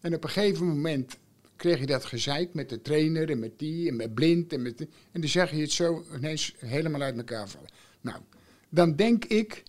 En 0.00 0.14
op 0.14 0.24
een 0.24 0.30
gegeven 0.30 0.66
moment 0.66 1.18
kreeg 1.56 1.78
je 1.78 1.86
dat 1.86 2.04
gezeik 2.04 2.54
met 2.54 2.68
de 2.68 2.82
trainer 2.82 3.30
en 3.30 3.38
met 3.38 3.58
die 3.58 3.88
en 3.88 3.96
met 3.96 4.14
blind. 4.14 4.52
En, 4.52 4.62
met 4.62 4.78
de- 4.78 4.88
en 5.12 5.20
dan 5.20 5.30
zag 5.30 5.50
je 5.50 5.60
het 5.60 5.72
zo 5.72 6.04
ineens 6.16 6.54
helemaal 6.58 7.00
uit 7.00 7.16
elkaar 7.16 7.48
vallen. 7.48 7.68
Nou, 8.00 8.20
dan 8.68 8.96
denk 8.96 9.24
ik, 9.24 9.62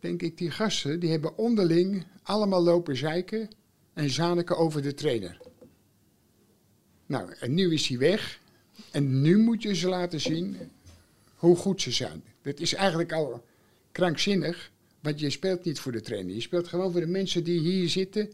denk 0.00 0.22
ik, 0.22 0.38
die 0.38 0.50
gasten, 0.50 1.00
die 1.00 1.10
hebben 1.10 1.36
onderling 1.38 2.06
allemaal 2.22 2.62
lopen 2.62 2.96
zeiken 2.96 3.48
en 3.92 4.10
zaniken 4.10 4.56
over 4.56 4.82
de 4.82 4.94
trainer. 4.94 5.40
Nou, 7.06 7.34
en 7.38 7.54
nu 7.54 7.72
is 7.72 7.86
hij 7.86 7.98
weg. 7.98 8.40
En 8.90 9.20
nu 9.20 9.38
moet 9.38 9.62
je 9.62 9.74
ze 9.74 9.88
laten 9.88 10.20
zien 10.20 10.56
hoe 11.34 11.56
goed 11.56 11.82
ze 11.82 11.90
zijn. 11.90 12.24
Dat 12.42 12.60
is 12.60 12.74
eigenlijk 12.74 13.12
al 13.12 13.44
krankzinnig, 13.92 14.72
want 15.00 15.20
je 15.20 15.30
speelt 15.30 15.64
niet 15.64 15.80
voor 15.80 15.92
de 15.92 16.00
trainer. 16.00 16.34
Je 16.34 16.40
speelt 16.40 16.68
gewoon 16.68 16.92
voor 16.92 17.00
de 17.00 17.06
mensen 17.06 17.44
die 17.44 17.60
hier 17.60 17.88
zitten 17.88 18.30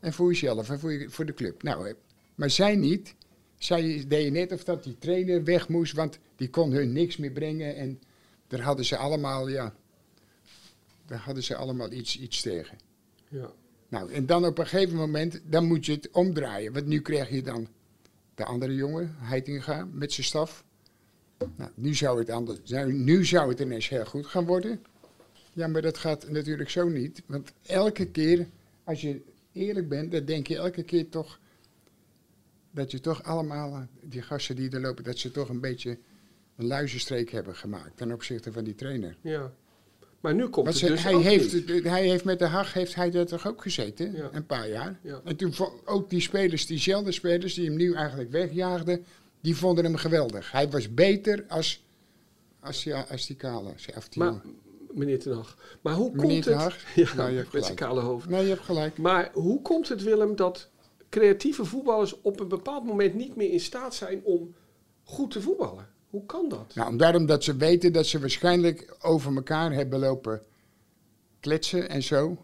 en 0.00 0.12
voor 0.12 0.28
jezelf 0.28 0.70
en 0.70 0.78
voor, 0.78 0.92
je, 0.92 1.10
voor 1.10 1.26
de 1.26 1.34
club. 1.34 1.62
Nou, 1.62 1.94
maar 2.34 2.50
zij 2.50 2.76
niet. 2.76 3.14
Zij 3.58 4.04
deden 4.08 4.32
net 4.32 4.52
of 4.52 4.64
dat 4.64 4.84
die 4.84 4.98
trainer 4.98 5.44
weg 5.44 5.68
moest, 5.68 5.92
want 5.92 6.18
die 6.36 6.50
kon 6.50 6.72
hun 6.72 6.92
niks 6.92 7.16
meer 7.16 7.30
brengen. 7.30 7.76
En 7.76 8.00
daar 8.46 8.60
hadden 8.60 8.84
ze 8.84 8.96
allemaal, 8.96 9.48
ja, 9.48 9.74
daar 11.06 11.18
hadden 11.18 11.42
ze 11.42 11.56
allemaal 11.56 11.92
iets, 11.92 12.18
iets 12.18 12.40
tegen. 12.42 12.78
Ja. 13.28 13.52
Nou, 13.88 14.12
en 14.12 14.26
dan 14.26 14.46
op 14.46 14.58
een 14.58 14.66
gegeven 14.66 14.96
moment, 14.96 15.40
dan 15.44 15.64
moet 15.64 15.86
je 15.86 15.92
het 15.92 16.10
omdraaien. 16.10 16.72
Want 16.72 16.86
nu 16.86 17.00
krijg 17.00 17.30
je 17.30 17.42
dan 17.42 17.68
de 18.34 18.44
andere 18.44 18.74
jongen, 18.74 19.14
Heitinga, 19.18 19.88
met 19.92 20.12
zijn 20.12 20.26
staf. 20.26 20.64
Nou, 21.56 21.70
nu 21.74 21.94
zou 21.94 22.18
het 22.18 22.30
anders 22.30 22.70
nou, 22.70 22.92
Nu 22.92 23.24
zou 23.24 23.48
het 23.48 23.60
ineens 23.60 23.88
heel 23.88 24.04
goed 24.04 24.26
gaan 24.26 24.44
worden. 24.44 24.82
Ja, 25.52 25.66
maar 25.66 25.82
dat 25.82 25.98
gaat 25.98 26.30
natuurlijk 26.30 26.70
zo 26.70 26.88
niet. 26.88 27.22
Want 27.26 27.52
elke 27.66 28.06
keer, 28.06 28.46
als 28.84 29.00
je 29.00 29.20
eerlijk 29.52 29.88
bent, 29.88 30.12
dan 30.12 30.24
denk 30.24 30.46
je 30.46 30.56
elke 30.56 30.82
keer 30.82 31.08
toch... 31.08 31.38
dat 32.70 32.90
je 32.90 33.00
toch 33.00 33.22
allemaal, 33.22 33.86
die 34.00 34.22
gasten 34.22 34.56
die 34.56 34.70
er 34.70 34.80
lopen, 34.80 35.04
dat 35.04 35.18
ze 35.18 35.30
toch 35.30 35.48
een 35.48 35.60
beetje 35.60 35.98
een 36.56 36.66
luizenstreek 36.66 37.30
hebben 37.30 37.56
gemaakt 37.56 37.96
ten 37.96 38.12
opzichte 38.12 38.52
van 38.52 38.64
die 38.64 38.74
trainer. 38.74 39.16
ja. 39.20 39.52
Maar 40.20 40.34
nu 40.34 40.48
komt 40.48 40.66
het 40.66 40.76
ze- 40.76 40.86
dus 40.86 41.02
hij, 41.02 41.16
heeft, 41.16 41.52
niet. 41.66 41.84
hij 41.84 42.08
heeft 42.08 42.24
met 42.24 42.38
de 42.38 42.44
Hag 42.46 42.72
heeft 42.72 42.94
hij 42.94 43.10
daar 43.10 43.26
toch 43.26 43.46
ook 43.46 43.62
gezeten, 43.62 44.12
Ja. 44.12 44.28
een 44.32 44.46
paar 44.46 44.68
jaar. 44.68 44.98
Ja. 45.02 45.20
En 45.24 45.36
toen 45.36 45.54
ook 45.84 46.10
die 46.10 46.20
spelers, 46.20 46.66
diezelfde 46.66 47.12
spelers 47.12 47.54
die 47.54 47.66
hem 47.66 47.76
nu 47.76 47.94
eigenlijk 47.94 48.30
wegjaagden, 48.30 49.04
die 49.40 49.56
vonden 49.56 49.84
hem 49.84 49.96
geweldig. 49.96 50.52
Hij 50.52 50.70
was 50.70 50.94
beter 50.94 51.44
als, 51.48 51.84
als, 52.60 52.82
die, 52.82 52.94
als 52.94 53.26
die 53.26 53.36
kale. 53.36 53.74
Of 53.96 54.08
die 54.08 54.22
Maar, 54.22 54.40
meneer 54.94 55.18
Ten 55.18 55.32
Hag. 55.32 55.56
Maar 55.80 55.94
hoe 55.94 56.10
Meneer 56.10 56.26
komt 56.26 56.44
het... 56.44 56.54
Hag? 56.54 56.76
Ja, 56.94 57.14
Nou, 57.14 57.30
je 57.30 57.36
hebt 57.36 57.52
met 57.52 57.64
zijn 57.64 57.76
kale 57.76 58.00
hoofd. 58.00 58.28
Nee, 58.28 58.42
je 58.42 58.48
hebt 58.48 58.64
gelijk. 58.64 58.98
Maar 58.98 59.30
hoe 59.32 59.62
komt 59.62 59.88
het, 59.88 60.02
Willem, 60.02 60.36
dat 60.36 60.68
creatieve 61.08 61.64
voetballers 61.64 62.20
op 62.20 62.40
een 62.40 62.48
bepaald 62.48 62.84
moment 62.84 63.14
niet 63.14 63.36
meer 63.36 63.50
in 63.50 63.60
staat 63.60 63.94
zijn 63.94 64.20
om 64.24 64.54
goed 65.04 65.30
te 65.30 65.40
voetballen? 65.40 65.88
Hoe 66.10 66.26
kan 66.26 66.48
dat? 66.48 66.74
Nou, 66.74 66.96
daarom 66.96 67.26
dat 67.26 67.44
ze 67.44 67.56
weten 67.56 67.92
dat 67.92 68.06
ze 68.06 68.20
waarschijnlijk 68.20 68.96
over 69.00 69.34
elkaar 69.34 69.72
hebben 69.72 69.98
lopen 69.98 70.42
kletsen 71.40 71.88
en 71.88 72.02
zo. 72.02 72.36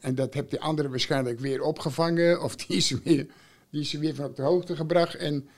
En 0.00 0.14
dat 0.14 0.34
heeft 0.34 0.50
die 0.50 0.60
andere 0.60 0.88
waarschijnlijk 0.88 1.40
weer 1.40 1.62
opgevangen. 1.62 2.42
Of 2.42 2.56
die 2.56 2.76
is, 2.76 2.90
weer, 2.90 3.26
die 3.70 3.80
is 3.80 3.94
er 3.94 4.00
weer 4.00 4.14
van 4.14 4.24
op 4.24 4.36
de 4.36 4.42
hoogte 4.42 4.76
gebracht. 4.76 5.14
En 5.14 5.48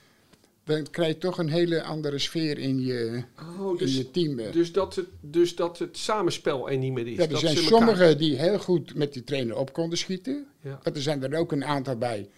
dan 0.66 0.90
krijg 0.90 1.08
je 1.08 1.18
toch 1.18 1.38
een 1.38 1.48
hele 1.48 1.82
andere 1.82 2.18
sfeer 2.18 2.58
in 2.58 2.80
je, 2.80 3.22
Oh, 3.58 3.70
in 3.70 3.76
dus, 3.76 3.96
je 3.96 4.10
team. 4.10 4.36
dus, 4.52 4.72
dat 4.72 4.94
het, 4.94 5.06
dus 5.20 5.54
dat 5.54 5.78
het 5.78 5.96
samenspel 5.96 6.70
er 6.70 6.78
niet 6.78 6.92
meer 6.92 7.06
is. 7.06 7.16
Ja, 7.16 7.22
er 7.22 7.28
dat 7.28 7.40
zijn 7.40 7.56
sommigen 7.56 8.18
die 8.18 8.36
heel 8.36 8.58
goed 8.58 8.94
met 8.94 9.12
die 9.12 9.24
trainer 9.24 9.56
op 9.56 9.72
konden 9.72 9.98
schieten. 9.98 10.46
Ja. 10.60 10.80
Maar 10.82 10.92
er 10.94 11.02
zijn 11.02 11.22
er 11.22 11.38
ook 11.38 11.52
een 11.52 11.64
aantal 11.64 11.96
bij. 11.96 12.28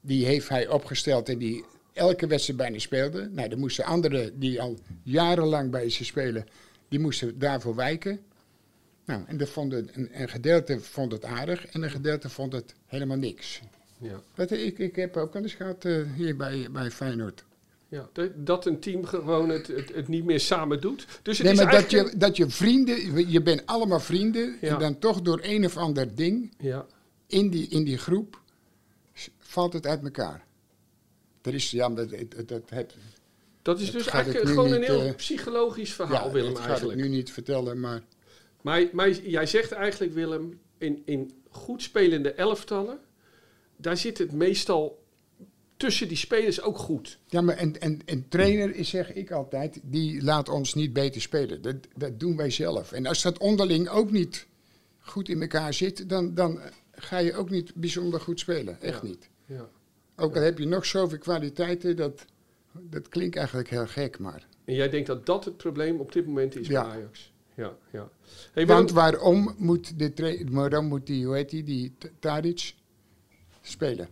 Die 0.00 0.26
heeft 0.26 0.48
hij 0.48 0.68
opgesteld 0.68 1.28
en 1.28 1.38
die 1.38 1.64
elke 1.92 2.26
wedstrijd 2.26 2.58
bijna 2.58 2.78
speelden. 2.78 3.34
Nou, 3.34 3.48
dan 3.48 3.58
moesten 3.58 3.84
anderen 3.84 4.38
die 4.38 4.60
al 4.60 4.78
jarenlang 5.02 5.70
bij 5.70 5.90
ze 5.90 6.04
spelen, 6.04 6.46
die 6.88 6.98
moesten 6.98 7.38
daarvoor 7.38 7.74
wijken. 7.74 8.20
Nou, 9.04 9.22
en 9.26 9.36
dat 9.36 9.48
vond 9.48 9.72
het, 9.72 9.90
een, 9.96 10.08
een 10.12 10.28
gedeelte 10.28 10.80
vond 10.80 11.12
het 11.12 11.24
aardig 11.24 11.66
en 11.66 11.82
een 11.82 11.90
gedeelte 11.90 12.28
vond 12.28 12.52
het 12.52 12.74
helemaal 12.86 13.16
niks. 13.16 13.60
Ja. 13.98 14.20
Dat, 14.34 14.50
ik, 14.50 14.78
ik 14.78 14.96
heb 14.96 15.16
ook 15.16 15.34
al 15.34 15.42
eens 15.42 15.54
gehad 15.54 15.84
eh, 15.84 16.02
hier 16.16 16.36
bij, 16.36 16.68
bij 16.70 16.90
Feyenoord. 16.90 17.44
Ja, 17.94 18.08
dat- 18.12 18.30
dat 18.46 18.66
een 18.66 18.80
team 18.80 19.04
gewoon 19.04 19.48
het, 19.48 19.66
het, 19.66 19.94
het 19.94 20.08
niet 20.08 20.24
meer 20.24 20.40
samen 20.40 20.80
doet. 20.80 21.06
Dus 21.22 21.38
het 21.38 21.46
Nee, 21.46 21.56
is 21.56 21.62
maar 21.62 21.72
dat 21.72 21.80
eigenlijk... 21.80 22.12
je, 22.12 22.18
dat 22.18 22.36
je 22.36 22.48
vrienden, 22.50 23.30
je 23.30 23.42
bent 23.42 23.66
allemaal 23.66 24.00
vrienden 24.00 24.56
Ja. 24.60 24.72
en 24.72 24.78
dan 24.78 24.98
toch 24.98 25.20
door 25.22 25.38
een 25.42 25.64
of 25.64 25.76
ander 25.76 26.14
ding 26.14 26.54
Ja, 26.58 26.86
in 27.26 27.50
die, 27.50 27.68
in 27.68 27.84
die 27.84 27.98
groep 27.98 28.40
valt 29.38 29.72
het 29.72 29.86
uit 29.86 30.02
elkaar. 30.04 30.44
Er 31.42 31.54
is, 31.54 31.70
ja, 31.70 31.88
dat, 31.88 32.10
dat, 32.10 32.48
dat, 32.48 32.62
het, 32.68 32.94
dat 33.62 33.80
is 33.80 33.84
Dat 33.86 33.94
dus 33.94 34.06
ga 34.06 34.12
eigenlijk 34.12 34.48
gewoon 34.48 34.72
een 34.72 34.82
heel 34.82 35.02
eh, 35.02 35.14
psychologisch 35.14 35.92
verhaal, 35.92 36.26
ja, 36.26 36.32
Willem, 36.32 36.52
dat 36.52 36.62
ga 36.62 36.68
eigenlijk. 36.68 36.98
ik 36.98 37.04
nu 37.04 37.10
niet 37.10 37.32
vertellen, 37.32 37.80
maar 37.80 38.02
Maar, 38.62 38.88
maar 38.92 39.10
jij 39.10 39.46
zegt 39.46 39.72
eigenlijk, 39.72 40.12
Willem, 40.12 40.60
in, 40.78 41.02
in 41.04 41.32
goed 41.50 41.82
spelende 41.82 42.32
elftallen, 42.32 42.98
daar 43.76 43.96
zit 43.96 44.18
het 44.18 44.32
meestal 44.32 45.02
tussen 45.76 46.08
die 46.08 46.16
spelers 46.16 46.62
ook 46.62 46.78
goed. 46.78 47.18
Ja, 47.26 47.40
maar 47.40 47.56
en, 47.56 47.80
en, 47.80 48.00
en 48.04 48.28
trainer 48.28 48.74
is, 48.74 48.88
zeg 48.88 49.12
ik 49.12 49.30
altijd, 49.30 49.80
die 49.82 50.22
laat 50.22 50.48
ons 50.48 50.74
niet 50.74 50.92
beter 50.92 51.20
spelen. 51.20 51.62
Dat, 51.62 51.76
dat 51.96 52.20
doen 52.20 52.36
wij 52.36 52.50
zelf. 52.50 52.92
En 52.92 53.06
als 53.06 53.22
dat 53.22 53.38
onderling 53.38 53.88
ook 53.88 54.10
niet 54.10 54.46
goed 54.98 55.28
in 55.28 55.40
elkaar 55.40 55.74
zit, 55.74 56.08
dan, 56.08 56.34
dan 56.34 56.60
ga 56.92 57.18
je 57.18 57.34
ook 57.34 57.50
niet 57.50 57.74
bijzonder 57.74 58.20
goed 58.20 58.40
spelen. 58.40 58.80
Echt 58.80 59.02
Ja. 59.02 59.08
niet. 59.08 59.28
Ja. 59.46 59.68
Ook 60.16 60.36
al 60.36 60.42
heb 60.42 60.58
je 60.58 60.66
nog 60.66 60.86
zoveel 60.86 61.18
kwaliteiten, 61.18 61.96
dat, 61.96 62.24
dat 62.72 63.08
klinkt 63.08 63.36
eigenlijk 63.36 63.68
heel 63.68 63.86
gek, 63.86 64.18
maar... 64.18 64.46
En 64.64 64.74
jij 64.74 64.88
denkt 64.90 65.06
dat 65.06 65.26
dat 65.26 65.44
het 65.44 65.56
probleem 65.56 66.00
op 66.00 66.12
dit 66.12 66.26
moment 66.26 66.56
is 66.56 66.66
Ja. 66.66 66.82
bij 66.82 66.90
Ajax. 66.92 67.32
Ja, 67.54 67.76
ja. 67.92 68.08
Hey, 68.52 68.66
Want 68.66 68.90
waarom 68.90 69.54
moet, 69.58 69.98
de 69.98 70.44
waarom 70.50 70.86
moet 70.86 71.06
die, 71.06 71.26
hoe 71.26 71.34
heet 71.34 71.50
die, 71.50 71.62
die 71.62 71.92
Tadic 72.18 72.74
spelen? 73.62 74.08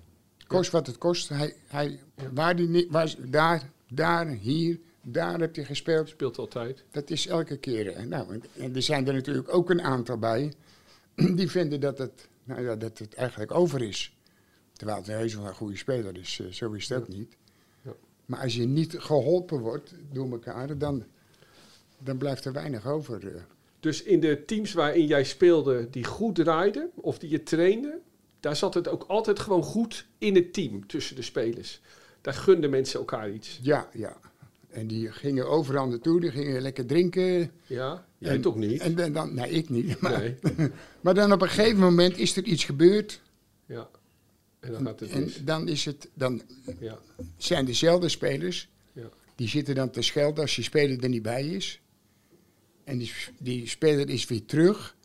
Kost 0.53 0.71
wat 0.71 0.87
het 0.87 0.99
kost. 0.99 1.29
Hij, 1.29 1.55
hij, 1.67 1.99
waar 2.33 2.57
die, 2.57 2.87
waar, 2.91 3.15
daar, 3.27 3.71
daar, 3.88 4.27
hier, 4.29 4.79
daar 5.03 5.41
heb 5.41 5.57
je 5.57 5.65
gespeeld. 5.65 6.09
speelt 6.09 6.38
altijd. 6.38 6.85
Dat 6.91 7.11
is 7.11 7.27
elke 7.27 7.57
keer. 7.57 8.07
Nou, 8.07 8.33
en- 8.33 8.43
en 8.59 8.75
er 8.77 8.83
zijn 8.83 9.07
er 9.09 9.15
natuurlijk 9.15 9.55
ook 9.55 9.71
een 9.71 9.83
aantal 9.83 10.19
bij 10.19 10.53
die 11.37 11.51
vinden 11.51 11.81
dat 11.81 11.99
het, 11.99 12.29
nou 12.45 12.62
ja, 12.62 12.77
dat 12.77 12.99
het 12.99 13.15
eigenlijk 13.15 13.55
over 13.55 13.83
is. 13.83 14.17
Terwijl 14.73 14.99
het 14.99 15.07
heus 15.07 15.35
wel 15.35 15.47
een 15.47 15.55
goede 15.55 15.77
speler 15.77 16.19
is, 16.19 16.41
eh, 16.41 16.47
zo 16.47 16.73
is 16.73 16.87
dat 16.88 17.09
niet. 17.09 17.37
Ja. 17.83 17.93
Maar 18.27 18.41
als 18.41 18.55
je 18.55 18.67
niet 18.67 18.95
geholpen 18.99 19.59
wordt 19.61 19.95
door 20.12 20.31
elkaar, 20.31 20.79
dan, 20.79 21.05
dan 21.99 22.17
blijft 22.17 22.45
er 22.45 22.53
weinig 22.53 22.87
over. 22.87 23.27
eh. 23.37 23.43
Dus 23.81 24.03
in 24.03 24.21
de 24.21 24.45
teams 24.45 24.73
waarin 24.73 25.07
jij 25.07 25.25
speelde 25.25 25.91
die 25.91 26.05
goed 26.05 26.35
draaiden, 26.35 26.91
of 26.95 27.19
die 27.19 27.31
je 27.31 27.43
trainde, 27.43 27.99
daar 28.43 28.57
zat 28.57 28.75
het 28.75 28.89
ook 28.89 29.05
altijd 29.09 29.39
gewoon 29.41 29.63
goed 29.63 30.07
in 30.19 30.35
het 30.35 30.53
team 30.53 30.87
tussen 30.87 31.17
de 31.17 31.23
spelers. 31.23 31.81
Daar 32.21 32.35
gunden 32.35 32.71
mensen 32.71 32.99
elkaar 32.99 33.31
iets. 33.31 33.59
Ja, 33.63 33.89
ja. 33.93 34.17
En 34.71 34.87
die 34.87 35.13
gingen 35.13 35.49
overal 35.49 35.87
naartoe, 35.89 36.21
die 36.21 36.31
gingen 36.31 36.63
lekker 36.63 36.87
drinken. 36.87 37.51
Ja, 37.67 38.07
jij 38.19 38.31
en, 38.35 38.41
toch 38.41 38.57
niet? 38.57 38.81
En, 38.81 38.95
dan- 38.95 39.13
dan, 39.13 39.35
nee, 39.35 39.51
ik 39.51 39.69
niet. 39.69 40.01
Maar, 40.01 40.19
nee. 40.19 40.37
maar 41.01 41.15
dan 41.15 41.33
op 41.33 41.43
een 41.43 41.49
gegeven 41.49 41.81
moment 41.81 42.19
is 42.19 42.37
er 42.37 42.45
iets 42.45 42.65
gebeurd. 42.65 43.21
Ja. 43.67 43.89
En 44.61 44.73
dan 44.73 44.85
gaat 44.87 45.01
het 45.01 45.11
En 45.11 45.33
dan, 45.45 45.69
is 45.69 45.85
het, 45.85 46.09
dan 46.15 46.43
Ja. 46.81 46.99
zijn 47.37 47.65
dezelfde 47.65 48.09
spelers. 48.09 48.69
Ja. 48.93 49.09
Die 49.35 49.49
zitten 49.49 49.75
dan 49.75 49.91
te 49.91 50.03
schelden 50.03 50.43
als 50.43 50.55
die 50.55 50.65
speler 50.65 51.03
er 51.03 51.09
niet 51.09 51.23
bij 51.23 51.47
is. 51.47 51.81
En 52.85 52.99
die, 52.99 53.13
die 53.39 53.69
speler 53.69 54.09
is 54.09 54.27
weer 54.27 54.45
terug. 54.45 54.97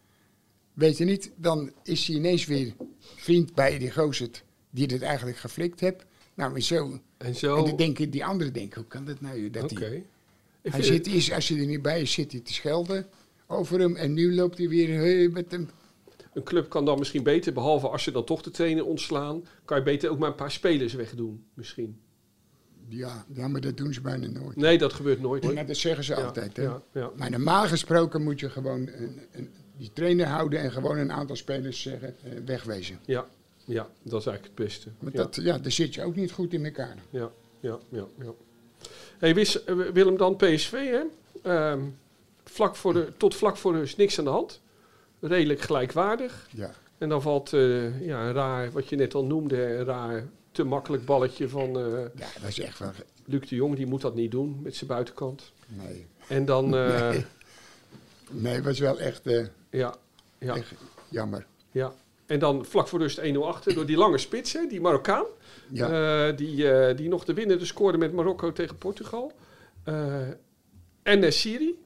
Weet 0.77 0.97
je 0.97 1.05
niet, 1.05 1.31
dan 1.35 1.71
is 1.83 2.07
hij 2.07 2.15
ineens 2.15 2.45
weer 2.45 2.73
vriend 3.15 3.53
bij 3.53 3.77
die 3.77 3.91
gozer 3.91 4.29
die 4.69 4.85
het 4.85 5.01
eigenlijk 5.01 5.37
geflikt 5.37 5.79
heeft. 5.79 6.05
Nou, 6.33 6.51
maar 6.51 6.61
zo. 6.61 6.99
En 7.17 7.35
zo... 7.35 7.57
En 7.57 7.65
dan 7.65 7.75
denken 7.75 8.09
die 8.09 8.25
anderen 8.25 8.53
denken, 8.53 8.81
hoe 8.81 8.89
kan 8.89 9.05
dat 9.05 9.21
nou? 9.21 9.49
Dat 9.49 9.71
Oké. 9.71 9.85
hij, 9.85 10.03
hij 10.61 10.83
zit, 10.83 11.07
is, 11.07 11.31
als 11.31 11.47
je 11.47 11.59
er 11.59 11.65
niet 11.65 11.81
bij 11.81 12.01
is, 12.01 12.11
zit 12.11 12.31
hij 12.31 12.41
te 12.41 12.53
schelden 12.53 13.07
over 13.47 13.79
hem. 13.79 13.95
En 13.95 14.13
nu 14.13 14.35
loopt 14.35 14.57
hij 14.57 14.69
weer 14.69 14.99
hey, 14.99 15.27
met 15.27 15.51
hem. 15.51 15.69
Een 16.33 16.43
club 16.43 16.69
kan 16.69 16.85
dan 16.85 16.99
misschien 16.99 17.23
beter, 17.23 17.53
behalve 17.53 17.87
als 17.87 18.03
ze 18.03 18.11
dan 18.11 18.25
toch 18.25 18.41
de 18.41 18.51
trainer 18.51 18.85
ontslaan, 18.85 19.43
kan 19.65 19.77
je 19.77 19.83
beter 19.83 20.09
ook 20.09 20.19
maar 20.19 20.29
een 20.29 20.35
paar 20.35 20.51
spelers 20.51 20.93
wegdoen, 20.93 21.45
misschien. 21.53 21.99
Ja, 22.87 23.25
ja, 23.33 23.47
maar 23.47 23.61
dat 23.61 23.77
doen 23.77 23.93
ze 23.93 24.01
bijna 24.01 24.27
nooit. 24.27 24.55
Nee, 24.55 24.77
dat 24.77 24.93
gebeurt 24.93 25.21
nooit. 25.21 25.67
dat 25.67 25.77
zeggen 25.77 26.03
ze 26.03 26.15
Ja, 26.15 26.23
altijd. 26.23 26.57
Hè? 26.57 26.63
ja, 26.63 26.81
ja. 26.93 27.11
Maar 27.15 27.31
normaal 27.31 27.67
gesproken 27.67 28.23
moet 28.23 28.39
je 28.39 28.49
gewoon 28.49 28.87
een, 28.87 29.19
een, 29.31 29.49
die 29.77 29.91
trainer 29.93 30.25
houden 30.25 30.59
en 30.59 30.71
gewoon 30.71 30.97
een 30.97 31.11
aantal 31.11 31.35
spelers 31.35 31.81
zeggen, 31.81 32.15
eh, 32.23 32.31
wegwezen. 32.45 32.99
Ja, 33.05 33.25
ja, 33.65 33.87
dat 34.03 34.19
is 34.19 34.27
eigenlijk 34.27 34.57
het 34.57 34.65
beste. 34.67 34.89
Want 34.99 35.15
ja, 35.15 35.21
dat, 35.21 35.35
ja, 35.35 35.57
daar 35.57 35.71
zit 35.71 35.93
je 35.93 36.03
ook 36.03 36.15
niet 36.15 36.31
goed 36.31 36.53
in 36.53 36.65
elkaar. 36.65 36.97
ja, 37.09 37.31
ja, 37.59 37.77
ja, 37.89 38.05
ja. 38.19 38.33
Hey, 39.17 39.35
wist, 39.35 39.55
eh, 39.55 39.75
Willem 39.75 40.17
dan 40.17 40.35
PSV, 40.35 40.71
hè? 40.71 41.01
Ehm, 41.41 41.81
vlak 42.43 42.75
voor 42.75 42.93
de, 42.93 43.11
tot 43.17 43.35
vlak 43.35 43.57
voor 43.57 43.73
de 43.73 43.81
is 43.81 43.95
niks 43.95 44.19
aan 44.19 44.25
de 44.25 44.31
hand. 44.31 44.61
Redelijk 45.19 45.61
gelijkwaardig. 45.61 46.47
Ja. 46.51 46.71
En 46.97 47.09
dan 47.09 47.21
valt 47.21 47.53
eh, 47.53 48.01
ja, 48.01 48.27
een 48.27 48.33
raar, 48.33 48.71
wat 48.71 48.89
je 48.89 48.95
net 48.95 49.13
al 49.13 49.25
noemde, 49.25 49.63
een 49.63 49.85
raar 49.85 50.27
te 50.51 50.63
makkelijk 50.63 51.05
balletje 51.05 51.49
van 51.49 51.69
ja, 52.15 52.27
dat 52.41 52.49
is 52.49 52.59
echt 52.59 52.79
wel... 52.79 52.91
Luc 53.25 53.49
de 53.49 53.55
Jong. 53.55 53.75
Die 53.75 53.85
moet 53.85 54.01
dat 54.01 54.15
niet 54.15 54.31
doen 54.31 54.59
met 54.61 54.75
zijn 54.75 54.89
buitenkant. 54.89 55.51
Nee, 55.67 56.05
En 56.27 56.45
dan, 56.45 56.69
Nee. 58.29 58.61
was 58.61 58.79
wel 58.79 58.99
echt, 58.99 59.21
ja, 59.69 59.95
ja, 60.39 60.55
echt 60.55 60.73
jammer. 61.09 61.45
ja. 61.71 61.93
En 62.25 62.39
dan 62.39 62.65
vlak 62.65 62.87
voor 62.87 62.99
rust 62.99 63.19
1-0 63.19 63.37
achter 63.43 63.73
door 63.73 63.85
die 63.85 63.97
lange 63.97 64.17
spits, 64.17 64.53
hè, 64.53 64.67
die 64.67 64.81
Marokkaan. 64.81 65.25
Ja. 65.71 66.27
Eh, 66.27 66.37
die, 66.37 66.71
eh, 66.71 66.97
die 66.97 67.09
nog 67.09 67.25
de 67.25 67.33
winnende 67.33 67.65
scoorde 67.65 67.97
met 67.97 68.13
Marokko 68.13 68.51
tegen 68.51 68.77
Portugal. 68.77 69.31
Eh 69.83 70.27
en 71.03 71.19
Nesiri. 71.19 71.79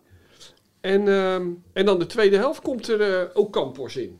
En, 0.79 1.07
ehm, 1.07 1.47
en 1.73 1.85
dan 1.85 1.99
de 1.99 2.05
tweede 2.05 2.37
helft 2.37 2.61
komt 2.61 2.87
er 2.87 3.35
ook 3.35 3.53
Campos 3.53 3.95
in. 3.95 4.19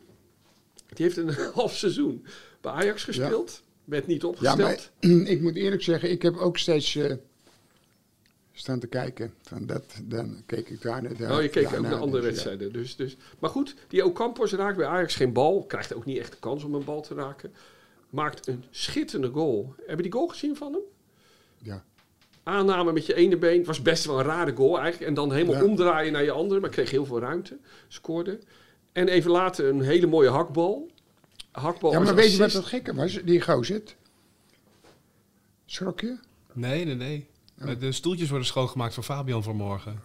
Die 0.94 1.06
heeft 1.06 1.18
een 1.18 1.34
half 1.54 1.76
seizoen 1.76 2.26
bij 2.62 2.72
Ajax 2.72 3.04
gespeeld. 3.04 3.64
Werd 3.86 4.08
niet 4.08 4.22
ja, 4.22 4.28
opgesteld. 4.28 4.92
maar 5.00 5.12
ik 5.34 5.42
moet 5.42 5.56
eerlijk 5.56 5.84
zeggen, 5.84 6.12
ik 6.12 6.22
heb 6.22 6.38
ook 6.38 6.58
steeds 6.58 7.00
staan 8.54 8.80
te 8.80 8.88
kijken. 8.88 9.34
Van 9.42 9.66
dat, 9.66 9.84
dan 10.04 10.44
keek 10.46 10.70
ik 10.70 10.82
daar 10.82 11.02
naar. 11.02 11.32
oh, 11.32 11.42
je 11.42 11.50
keek 11.50 11.66
ook 11.66 11.72
daarna, 11.72 11.90
naar 11.90 12.00
andere 12.00 12.22
dus, 12.22 12.30
ja. 12.30 12.34
wedstrijden. 12.34 12.74
Dus, 12.74 12.96
dus. 12.96 13.18
Maar 13.40 13.50
goed, 13.50 13.76
die 13.88 14.06
Ocampos 14.06 14.52
raakt 14.54 14.78
bij 14.78 14.86
Ajax 14.86 15.16
geen 15.16 15.34
bal. 15.34 15.66
Krijgt 15.66 15.94
ook 15.94 16.06
niet 16.06 16.18
echt 16.18 16.32
de 16.32 16.38
kans 16.40 16.64
om 16.64 16.74
een 16.74 16.84
bal 16.84 17.02
te 17.02 17.14
raken. 17.14 17.54
Maakt 18.10 18.48
een 18.48 18.64
schitterende 18.70 19.30
goal. 19.30 19.76
Heb 19.86 19.98
je 19.98 20.04
die 20.04 20.12
goal 20.12 20.28
gezien 20.28 20.56
van 20.56 20.74
hem? 20.74 20.82
Ja. 21.58 21.84
Aanname 22.44 22.94
met 22.94 23.06
je 23.06 23.14
ene 23.14 23.38
been. 23.38 23.58
Het 23.58 23.68
was 23.68 23.82
best 23.82 24.06
wel 24.06 24.20
een 24.20 24.26
rare 24.26 24.56
goal 24.56 24.80
eigenlijk. 24.80 25.10
En 25.10 25.14
dan 25.14 25.32
helemaal 25.34 25.56
Ja. 25.56 25.64
omdraaien 25.64 26.14
naar 26.14 26.24
je 26.24 26.32
andere. 26.32 26.60
Maar 26.60 26.70
kreeg 26.70 26.92
heel 26.92 27.06
veel 27.06 27.20
ruimte. 27.20 27.58
Scoorde. 27.88 28.40
En 28.92 29.08
even 29.08 29.32
later 29.32 29.66
een 29.66 29.82
hele 29.82 30.08
mooie 30.08 30.30
hakbal. 30.30 30.90
Hakbal 31.52 31.92
Ja, 31.92 32.00
maar 32.00 32.16
weet 32.16 32.32
je 32.32 32.38
wat 32.38 32.54
het 32.54 32.66
gekke 32.66 32.94
was? 32.94 33.20
Die 33.24 33.42
gozer. 33.42 33.82
Schrok 35.66 36.02
je? 36.02 36.18
Nee, 36.54 36.86
nee, 36.86 36.96
nee. 36.96 37.28
De 37.80 37.92
stoeltjes 37.92 38.30
worden 38.30 38.48
schoongemaakt 38.48 38.94
voor 38.94 39.04
Fabian 39.04 39.44
vanmorgen. 39.44 40.00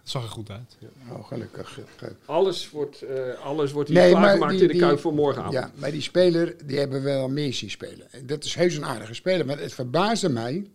Het 0.00 0.10
zag 0.10 0.22
er 0.22 0.28
goed 0.28 0.50
uit. 0.50 0.76
Oh, 1.10 1.26
gelukkig. 1.26 1.78
Alles 2.24 2.70
wordt, 2.70 3.02
eh, 3.02 3.38
alles 3.40 3.72
wordt 3.72 3.88
hier 3.88 3.98
Nee, 3.98 4.10
klaargemaakt 4.10 4.52
die- 4.52 4.60
in 4.60 4.66
de 4.66 4.72
die- 4.72 4.82
Kuip 4.82 4.98
voor 5.00 5.14
morgenavond. 5.14 5.54
Ja, 5.54 5.70
maar 5.74 5.90
die 5.90 6.00
speler, 6.00 6.54
die 6.66 6.78
hebben 6.78 6.98
we 7.02 7.04
wel 7.04 7.28
meer 7.28 7.54
zien 7.54 7.70
spelen. 7.70 8.12
En 8.12 8.26
Dat 8.26 8.44
is 8.44 8.54
heus 8.54 8.76
een 8.76 8.84
aardige 8.84 9.14
speler. 9.14 9.46
Maar 9.46 9.58
het 9.58 9.72
verbaasde 9.74 10.28
mij 10.28 10.66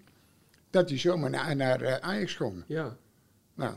dat 0.70 0.90
hij 0.90 0.98
zomaar 0.98 1.30
naar, 1.30 1.56
naar 1.56 1.82
eh, 1.82 1.96
Ajax 1.96 2.36
kwam. 2.36 2.64
ja. 2.68 2.98
Nou, 3.56 3.74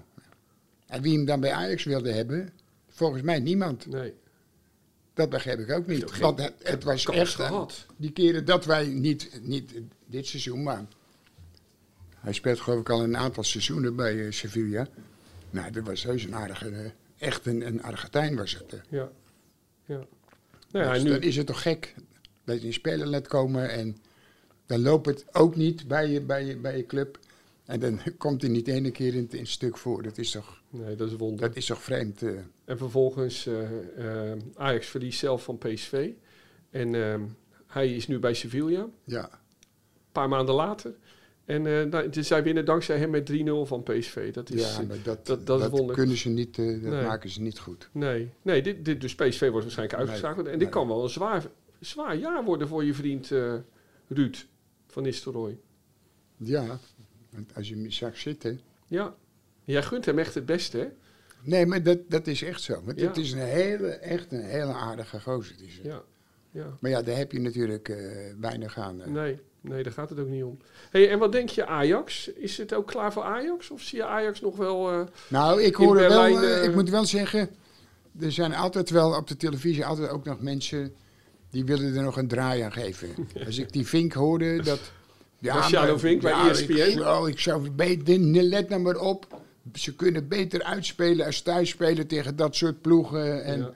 en 0.86 1.02
wie 1.02 1.16
hem 1.16 1.24
dan 1.24 1.40
bij 1.40 1.52
Ajax 1.52 1.84
wilde 1.84 2.12
hebben, 2.12 2.52
volgens 2.88 3.22
mij 3.22 3.38
niemand. 3.40 3.86
Nee. 3.86 4.14
Dat 5.14 5.28
begreep 5.30 5.58
ik 5.58 5.70
ook 5.70 5.76
ook 5.78 5.86
niet. 5.86 6.10
geen 6.10 6.20
Want 6.20 6.38
het, 6.42 6.52
het 6.62 6.84
was 6.84 7.04
echt 7.06 7.38
eh, 7.38 7.46
gehad. 7.46 7.86
die 7.96 8.10
keren 8.12 8.44
dat 8.44 8.64
wij 8.64 8.86
niet, 8.86 9.40
niet 9.42 9.72
dit 10.06 10.26
seizoen, 10.26 10.62
maar 10.62 10.84
hij 12.26 12.34
speelt 12.34 12.60
geloof 12.60 12.80
ik 12.80 12.88
al 12.90 13.02
een 13.02 13.16
aantal 13.16 13.42
seizoenen 13.42 13.96
bij 13.96 14.24
eh, 14.26 14.32
Sevilla. 14.32 14.88
Nou, 15.50 15.70
dat 15.70 15.84
was 15.86 16.02
heus 16.02 16.24
een 16.24 16.34
aardige, 16.34 16.68
eh, 16.70 16.90
echt 17.18 17.46
een, 17.46 17.66
een 17.66 17.82
Argentijn 17.82 18.36
was 18.36 18.54
het. 18.54 18.72
eh. 18.72 18.78
Ja. 18.90 19.10
ja. 19.84 20.06
Nou 20.70 20.84
ja, 20.84 20.92
Dus 20.92 21.02
nu, 21.02 21.10
dan 21.10 21.20
is 21.22 21.36
het 21.36 21.46
toch 21.46 21.62
gek 21.62 21.94
dat 22.44 22.60
je 22.60 22.66
een 22.66 22.72
speler 22.72 23.06
laat 23.06 23.26
komen 23.28 23.70
en 23.70 23.96
dan 24.66 24.80
loopt 24.82 25.06
het 25.06 25.24
ook 25.34 25.56
niet 25.56 25.88
bij 25.88 26.08
je, 26.10 26.20
bij 26.20 26.44
je, 26.44 26.56
bij 26.56 26.76
je 26.76 26.86
club. 26.86 27.18
En 27.64 27.80
dan 27.80 28.00
komt 28.18 28.42
hij 28.42 28.50
niet 28.50 28.68
ene 28.68 28.90
keer 28.90 29.14
in, 29.14 29.28
het- 29.30 29.48
stuk 29.48 29.76
voor. 29.76 30.02
Dat 30.02 30.18
is 30.18 30.30
toch, 30.30 30.62
nee, 30.70 30.96
dat 30.96 31.10
is 31.10 31.16
wonder. 31.16 31.46
dat 31.48 31.56
is 31.56 31.66
toch 31.66 31.82
vreemd. 31.82 32.22
En 32.64 32.78
vervolgens 32.78 33.48
Ajax 34.54 34.86
verliest 34.86 35.18
zelf 35.18 35.44
van 35.44 35.58
PSV. 35.58 36.10
En 36.70 36.94
ehm, 36.94 37.22
hij 37.66 37.94
is 37.94 38.06
nu 38.08 38.18
bij 38.18 38.34
Sevilla, 38.34 38.86
ja. 39.04 39.22
een 39.32 39.38
paar 40.12 40.28
maanden 40.28 40.54
later. 40.54 40.94
En 41.46 41.62
nou, 41.88 42.08
dus 42.08 42.26
zij 42.26 42.42
winnen 42.42 42.64
dankzij 42.64 42.98
hem 42.98 43.10
met 43.10 43.26
3-0 43.32 43.66
van 43.66 43.82
PSV. 43.82 44.32
Dat 44.32 44.50
is, 44.50 44.74
ja, 44.74 44.80
eh, 44.80 44.88
maar 44.88 44.96
dat, 45.02 45.26
dat- 45.46 45.92
kunnen 45.92 46.16
ze 46.16 46.28
niet, 46.28 46.58
eh, 46.58 46.66
dat 46.66 46.92
Nee. 46.92 47.04
maken 47.04 47.30
ze 47.30 47.42
niet 47.42 47.58
goed. 47.58 47.88
nee, 47.92 48.30
nee 48.42 48.62
dit, 48.62 48.84
dit, 48.84 49.00
dus 49.00 49.14
PSV 49.14 49.40
wordt 49.50 49.62
waarschijnlijk 49.64 49.98
Nee, 49.98 50.08
uitgeschakeld. 50.08 50.46
En 50.46 50.52
dit 50.52 50.60
nee. 50.60 50.68
kan 50.68 50.88
wel 50.88 51.02
een 51.02 51.08
zwaar, 51.08 51.46
zwaar 51.80 52.16
jaar 52.16 52.44
worden 52.44 52.68
voor 52.68 52.84
je 52.84 52.94
vriend 52.94 53.28
Ruud 54.08 54.36
van 54.86 55.02
Nistelrooy. 55.02 55.58
Ja, 56.36 56.78
want 57.30 57.54
als 57.54 57.68
je 57.68 57.74
hem 57.74 57.90
zag 57.90 58.16
zitten. 58.18 58.60
Ja, 58.86 59.14
jij 59.64 59.82
gunt 59.82 60.04
hem 60.04 60.18
echt 60.18 60.34
het 60.34 60.46
beste, 60.46 60.78
hè? 60.78 60.86
Nee, 61.42 61.66
maar 61.66 61.82
dat, 61.82 61.98
dat 62.08 62.26
is 62.26 62.42
echt 62.42 62.62
zo. 62.62 62.82
Want 62.84 63.00
Ja. 63.00 63.06
het 63.06 63.16
is 63.16 63.32
een 63.32 63.38
hele, 63.38 63.86
echt 63.88 64.32
een 64.32 64.44
hele 64.44 64.72
aardige 64.72 65.20
gozer. 65.20 65.56
die 65.56 65.80
Ja, 65.82 66.02
ja. 66.50 66.76
Maar 66.80 66.90
ja, 66.90 67.02
daar 67.02 67.16
heb 67.16 67.32
je 67.32 67.40
natuurlijk 67.40 67.96
weinig 68.40 68.78
aan. 68.78 69.00
Nee, 69.12 69.38
nee, 69.68 69.82
daar 69.82 69.92
gaat 69.92 70.10
het 70.10 70.18
ook 70.18 70.28
niet 70.28 70.42
om. 70.44 70.58
Hey, 70.90 71.10
en 71.10 71.18
wat 71.18 71.32
denk 71.32 71.48
je 71.48 71.66
Ajax? 71.66 72.28
Is 72.28 72.56
het 72.58 72.74
ook 72.74 72.86
klaar 72.86 73.12
voor 73.12 73.22
Ajax? 73.22 73.70
Of 73.70 73.80
zie 73.82 73.98
je 73.98 74.04
Ajax 74.04 74.40
nog 74.40 74.56
wel... 74.56 74.90
eh, 74.92 75.00
Nou, 75.28 75.62
ik 75.62 75.74
hoor 75.74 75.94
wel, 75.94 76.24
eh, 76.24 76.58
eh, 76.58 76.64
ik 76.64 76.74
moet 76.74 76.90
wel 76.90 77.04
zeggen, 77.04 77.50
er 78.20 78.32
zijn 78.32 78.54
altijd 78.54 78.90
wel 78.90 79.16
op 79.16 79.26
de 79.28 79.36
televisie 79.36 79.86
altijd 79.86 80.10
ook 80.10 80.24
nog 80.24 80.40
mensen 80.40 80.94
die 81.50 81.64
willen 81.64 81.94
er 81.96 82.02
nog 82.02 82.16
een 82.16 82.28
draai 82.28 82.60
aan 82.62 82.72
geven. 82.72 83.08
Als 83.46 83.58
ik 83.58 83.72
die 83.72 83.86
Vink 83.86 84.12
hoorde, 84.12 84.62
dat... 84.62 84.80
Marciano 85.38 85.86
maar- 85.90 85.98
Vink 85.98 86.22
bij 86.22 86.30
ja, 86.30 86.48
ESPN. 86.50 86.72
Ik, 86.72 87.00
oh, 87.00 87.28
ik 87.28 87.38
zou 87.40 87.70
beter, 87.70 88.18
let 88.42 88.68
nou 88.68 88.80
maar 88.82 88.96
op. 88.98 89.40
Ze 89.74 89.94
kunnen 89.94 90.28
beter 90.28 90.62
uitspelen 90.62 91.26
als 91.26 91.40
thuis 91.42 91.68
spelen 91.68 92.06
tegen 92.06 92.36
dat 92.36 92.56
soort 92.56 92.80
ploegen. 92.80 93.44
En, 93.44 93.58
Ja. 93.58 93.70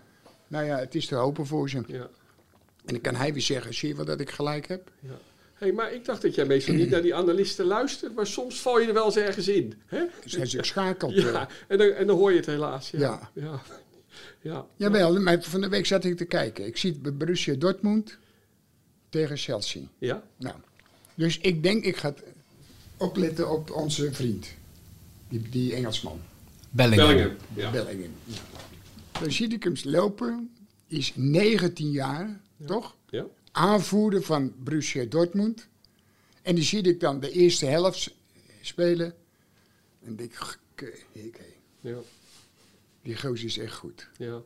Nou 0.48 0.64
ja, 0.64 0.78
het 0.78 0.94
is 0.94 1.06
te 1.06 1.14
hopen 1.14 1.46
voor 1.46 1.68
ze. 1.70 1.82
ja, 1.86 1.94
En 2.00 2.08
dan 2.84 3.00
kan 3.00 3.14
hij 3.14 3.32
weer 3.32 3.42
zeggen, 3.42 3.74
zie 3.74 3.88
je 3.88 3.94
wel 3.94 4.04
dat 4.04 4.20
ik 4.20 4.30
gelijk 4.30 4.68
heb? 4.68 4.90
ja. 5.00 5.10
Hey, 5.60 5.72
maar 5.72 5.92
ik 5.92 6.04
dacht 6.04 6.22
dat 6.22 6.34
jij 6.34 6.44
meestal 6.44 6.74
niet 6.74 6.90
naar 6.90 7.02
die 7.02 7.14
analisten 7.14 7.64
luistert, 7.64 8.14
maar 8.14 8.26
soms 8.26 8.60
val 8.60 8.80
je 8.80 8.86
er 8.86 8.94
wel 8.94 9.04
eens 9.04 9.16
ergens 9.16 9.48
in. 9.48 9.74
Hè? 9.86 10.04
Dus 10.22 10.32
hij 10.36 10.46
zich 10.46 10.66
schakelt. 10.66 11.14
eh. 11.16 11.32
Ja, 11.32 11.48
en 11.68 11.78
dan, 11.78 11.88
en 11.88 12.06
dan 12.06 12.16
hoor 12.16 12.30
je 12.30 12.36
het 12.36 12.46
helaas. 12.46 12.90
Ja. 12.90 12.98
Ja. 12.98 13.30
Ja. 13.42 13.60
ja. 14.40 14.66
Jawel, 14.76 15.20
maar 15.20 15.42
van 15.42 15.60
de 15.60 15.68
week 15.68 15.86
zat 15.86 16.04
ik 16.04 16.16
te 16.16 16.24
kijken. 16.24 16.66
Ik 16.66 16.76
zie 16.76 16.92
Borussia 17.12 17.54
Dortmund 17.54 18.18
tegen 19.08 19.36
Chelsea. 19.36 19.82
Ja? 19.98 20.22
Nou, 20.36 20.54
dus 21.14 21.38
ik 21.38 21.62
denk, 21.62 21.84
ik 21.84 21.96
ga 21.96 22.14
opletten 22.96 23.50
op 23.50 23.70
onze 23.70 24.12
vriend. 24.12 24.46
Die, 25.28 25.42
die 25.50 25.74
Engelsman, 25.74 26.20
Bellingham. 26.70 27.08
Bellingham. 27.08 27.36
Ja. 27.54 27.70
Bellingham. 27.70 28.12
Dan 29.20 29.32
zie 29.32 29.48
ik 29.48 29.62
hem 29.64 29.74
lopen, 29.82 30.50
is 30.86 31.12
19 31.14 31.90
jaar, 31.90 32.40
toch? 32.66 32.96
Aanvoerder 33.52 34.22
van 34.22 34.52
Borussia 34.58 35.04
Dortmund. 35.04 35.68
En 36.42 36.54
die 36.54 36.64
zie 36.64 36.82
ik 36.82 37.00
dan 37.00 37.20
de 37.20 37.30
eerste 37.30 37.66
helft 37.66 38.14
spelen. 38.60 39.14
En 40.04 40.16
denk 40.16 40.32
ik, 41.12 41.40
Ja. 41.80 41.96
die 43.02 43.16
gozer 43.16 43.46
is 43.46 43.58
echt 43.58 43.74
goed. 43.74 44.08
Ja. 44.18 44.42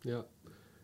Ja. 0.00 0.26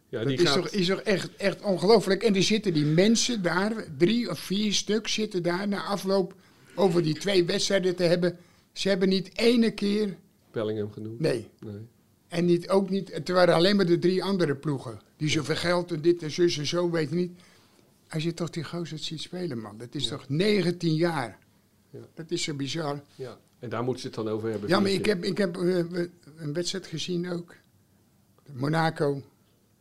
Ja, 0.09 0.19
Dat 0.19 0.29
die 0.29 0.39
is, 0.39 0.49
gaat... 0.49 0.55
toch, 0.55 0.69
is 0.69 0.87
toch 0.87 1.01
echt, 1.01 1.37
echt 1.37 1.63
ongelooflijk. 1.63 2.23
En 2.23 2.35
er 2.35 2.43
zitten 2.43 2.73
die 2.75 2.85
mensen 2.85 3.43
daar, 3.43 3.85
drie 3.99 4.31
of 4.31 4.39
vier 4.39 4.73
stuk 4.73 5.09
zitten 5.09 5.43
daar 5.43 5.69
na 5.69 5.83
afloop 5.85 6.35
over 6.75 7.03
die 7.03 7.19
twee 7.19 7.45
wedstrijden 7.45 7.97
te 7.97 8.03
hebben. 8.03 8.39
Ze 8.73 8.89
hebben 8.89 9.09
niet 9.09 9.39
ene 9.39 9.71
keer, 9.71 10.17
Bellingham 10.51 10.93
genoemd. 10.93 11.21
nee. 11.21 11.49
Nee. 11.61 11.87
En 12.29 12.45
niet, 12.45 12.69
ook 12.69 12.91
niet, 12.91 13.13
het 13.13 13.29
waren 13.29 13.55
alleen 13.55 13.77
maar 13.77 13.87
de 13.87 13.99
drie 13.99 14.25
andere 14.25 14.55
ploegen. 14.55 15.01
Die 15.17 15.29
zoveel 15.29 15.57
geld 15.57 15.93
en 15.93 16.01
dit 16.01 16.23
en 16.23 16.31
zus 16.31 16.59
en 16.59 16.67
zo, 16.67 16.91
weet 16.91 17.09
je 17.09 17.15
niet. 17.15 17.33
Als 18.09 18.23
je 18.23 18.35
toch 18.35 18.51
die 18.51 18.65
gozer 18.65 18.99
ziet 18.99 19.21
spelen, 19.21 19.59
man. 19.61 19.79
Dat 19.79 19.95
is 19.95 20.07
toch 20.09 20.29
19 20.29 20.95
jaar. 20.95 21.39
Ja. 21.91 21.99
Dat 22.15 22.31
is 22.31 22.43
zo 22.43 22.55
bizar. 22.55 23.03
Ja. 23.15 23.39
En 23.59 23.69
daar 23.69 23.83
moeten 23.83 24.01
ze 24.03 24.07
het 24.07 24.17
dan 24.17 24.29
over 24.29 24.51
hebben. 24.51 24.69
Ja, 24.69 24.81
maar 24.81 24.91
ik 24.91 25.07
heb, 25.07 25.25
ik 25.25 25.39
heb 25.39 25.57
eh, 25.57 25.77
een 26.37 26.53
wedstrijd 26.53 26.87
gezien 26.87 27.31
ook. 27.33 27.55
Monaco 28.53 29.23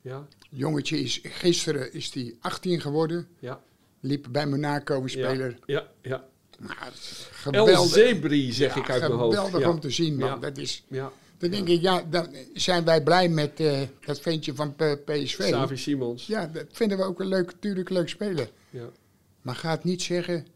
Ja, 0.01 0.27
Jongetje 0.49 0.99
is 0.99 1.19
gisteren 1.23 1.93
is 1.93 2.12
die 2.12 2.38
18 2.39 2.81
geworden. 2.81 3.27
ja, 3.39 3.62
Liep 3.99 4.27
bij 4.31 4.47
Monaco 4.47 4.95
een 4.95 5.01
ja, 5.01 5.08
speler. 5.08 5.60
ja, 5.65 5.88
ja. 6.01 6.25
Maar 6.60 6.77
het 6.86 6.93
is 6.93 7.27
El 7.51 7.65
geweldig. 7.65 7.91
Zebri, 7.93 8.51
zeg 8.51 8.75
Ja, 8.75 8.81
ik 8.81 8.89
uit 8.89 9.01
mijn 9.01 9.13
hoofd. 9.13 9.36
Geweldig 9.38 9.62
Ja, 9.62 9.69
om 9.69 9.79
te 9.79 9.89
zien, 9.89 10.17
man. 10.17 10.27
Ja. 10.29 10.36
Dat 10.38 10.58
is, 10.58 10.84
ja. 10.88 11.12
Dan 11.37 11.49
denk 11.49 11.67
ik, 11.67 11.81
ja, 11.81 12.03
dan 12.09 12.35
zijn 12.53 12.85
wij 12.85 13.03
blij 13.03 13.29
met 13.29 13.59
eh, 13.59 13.81
dat 14.05 14.19
ventje 14.19 14.55
van 14.55 14.75
PSV. 15.05 15.47
Savi 15.49 15.77
Simons. 15.77 16.27
Ja, 16.27 16.47
dat 16.47 16.65
vinden 16.71 16.97
we 16.97 17.03
ook 17.03 17.19
een 17.19 17.27
leuk, 17.27 17.45
natuurlijk 17.45 17.89
leuk 17.89 18.09
speler. 18.09 18.49
Ja. 18.69 18.89
Maar 19.41 19.55
ga 19.55 19.69
het 19.71 19.83
niet 19.83 20.01
zeggen, 20.01 20.47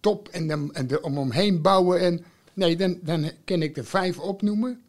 top 0.00 0.28
en, 0.28 0.48
dan, 0.48 0.74
en 0.74 0.86
de, 0.86 1.02
om 1.02 1.18
omheen 1.18 1.62
bouwen. 1.62 2.00
En, 2.00 2.24
nee, 2.54 2.76
dan, 2.76 2.98
dan 3.02 3.30
kan 3.44 3.62
ik 3.62 3.76
er 3.76 3.84
vijf 3.84 4.18
opnoemen. 4.18 4.80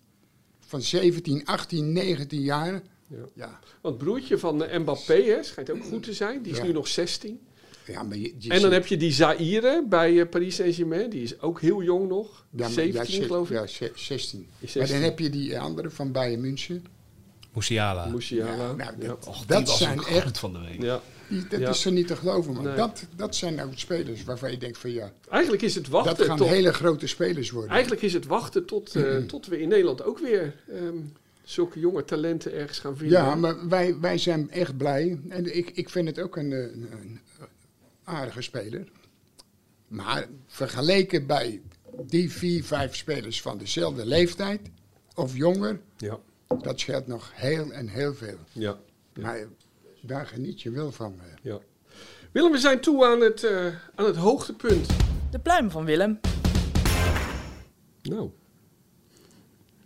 Van 0.59 0.81
17, 0.81 1.45
18, 1.45 1.91
19 1.91 2.41
jaar. 2.41 2.81
Ja. 3.07 3.17
Ja, 3.33 3.59
Want 3.81 3.97
broertje 3.97 4.37
van 4.37 4.63
eh, 4.63 4.79
Mbappé 4.79 5.13
hè, 5.23 5.43
schijnt 5.43 5.69
ook 5.71 5.83
goed 5.83 6.03
te 6.03 6.13
zijn. 6.13 6.41
Die 6.41 6.51
is 6.51 6.57
Ja. 6.57 6.63
nu 6.63 6.71
nog 6.71 6.87
16. 6.87 7.39
Ja 7.91 8.03
maar 8.03 8.17
je, 8.17 8.33
je 8.37 8.49
En 8.49 8.61
dan 8.61 8.71
heb 8.71 8.85
je 8.87 8.97
die 8.97 9.11
Zaire 9.11 9.85
bij 9.89 10.19
eh, 10.19 10.29
Paris 10.29 10.55
Saint-Germain. 10.55 11.09
Die 11.09 11.21
is 11.23 11.39
ook 11.41 11.61
heel 11.61 11.83
jong 11.83 12.07
nog. 12.09 12.45
ja, 12.49 12.61
maar- 12.61 12.69
17 12.69 13.19
ja, 13.19 13.25
geloof 13.25 13.49
ik. 13.49 13.55
Ja, 13.55 13.67
ze- 13.67 13.91
16. 13.95 14.39
Die 14.39 14.47
Maar 14.59 14.69
16. 14.69 14.95
dan 14.95 15.03
heb 15.09 15.19
je 15.19 15.29
die 15.29 15.59
andere 15.59 15.89
van 15.89 16.11
Bayern 16.11 16.41
München. 16.41 16.85
Musiala. 17.53 18.05
Musiala. 18.05 18.51
Ja, 18.55 18.73
nou, 18.73 18.91
ja. 18.99 19.07
dat, 19.07 19.27
Och, 19.67 19.77
zijn 19.77 19.99
echt, 20.03 20.37
van 20.39 20.53
de 20.53 20.59
week. 20.59 20.81
Ja. 20.81 21.01
die- 21.29 21.47
dat 21.47 21.59
Ja. 21.59 21.69
is 21.69 21.85
er 21.85 21.91
niet 21.91 22.07
te 22.07 22.15
geloven. 22.15 22.63
Nee. 22.63 22.75
Dat, 22.75 23.03
dat 23.15 23.35
zijn 23.35 23.55
nou 23.55 23.69
spelers 23.75 24.23
waarvan 24.23 24.51
je 24.51 24.57
denkt 24.57 24.77
van 24.77 24.91
ja, 24.91 25.11
Eigenlijk 25.29 25.61
is 25.63 25.75
het 25.75 25.87
wachten 25.87 26.17
dat 26.17 26.25
gaan 26.25 26.37
tot... 26.37 26.47
hele 26.47 26.73
grote 26.73 27.07
spelers 27.07 27.51
worden. 27.51 27.71
Eigenlijk 27.71 28.01
is 28.01 28.13
het 28.13 28.25
wachten 28.25 28.65
tot, 28.65 28.95
eh, 28.95 29.17
tot 29.17 29.45
we 29.47 29.61
in 29.61 29.67
Nederland 29.69 30.03
ook 30.03 30.19
weer 30.19 30.55
ehm, 30.73 30.95
zulke 31.43 31.79
jonge 31.79 32.05
talenten 32.05 32.53
ergens 32.53 32.79
gaan 32.79 32.97
vinden. 32.97 33.17
Ja, 33.17 33.35
maar 33.35 33.67
wij, 33.69 33.95
wij 34.01 34.17
zijn 34.17 34.49
echt 34.51 34.77
blij. 34.77 35.19
En 35.29 35.57
ik, 35.57 35.69
ik 35.73 35.89
vind 35.89 36.07
het 36.07 36.19
ook 36.19 36.37
een, 36.37 36.51
eh, 36.51 36.59
een, 36.59 36.87
een 37.01 37.19
aardige 38.11 38.41
speler. 38.41 38.87
Maar 39.87 40.27
vergeleken 40.47 41.25
bij 41.27 41.61
die 42.05 42.31
vier, 42.31 42.63
vijf 42.63 42.95
spelers 42.95 43.41
van 43.41 43.57
dezelfde 43.57 44.05
leeftijd 44.05 44.61
of 45.15 45.35
jonger, 45.37 45.79
Ja. 45.97 46.19
dat 46.61 46.79
scheelt 46.79 47.07
nog 47.07 47.31
heel 47.33 47.71
en 47.71 47.87
heel 47.87 48.13
veel. 48.13 48.37
ja. 48.51 48.79
Maar 49.19 49.45
daar 50.01 50.27
geniet 50.27 50.61
je 50.61 50.69
wel 50.71 50.91
van. 50.91 51.15
eh. 51.19 51.25
ja. 51.41 51.59
Willem, 52.31 52.51
we 52.51 52.57
zijn 52.57 52.81
toe 52.81 53.05
aan 53.05 53.21
het, 53.21 53.43
eh, 53.43 53.65
aan 53.95 54.05
het 54.05 54.15
hoogtepunt. 54.15 54.87
De 55.31 55.39
pluim 55.39 55.71
van 55.71 55.85
Willem. 55.85 56.19
Nou, 58.01 58.29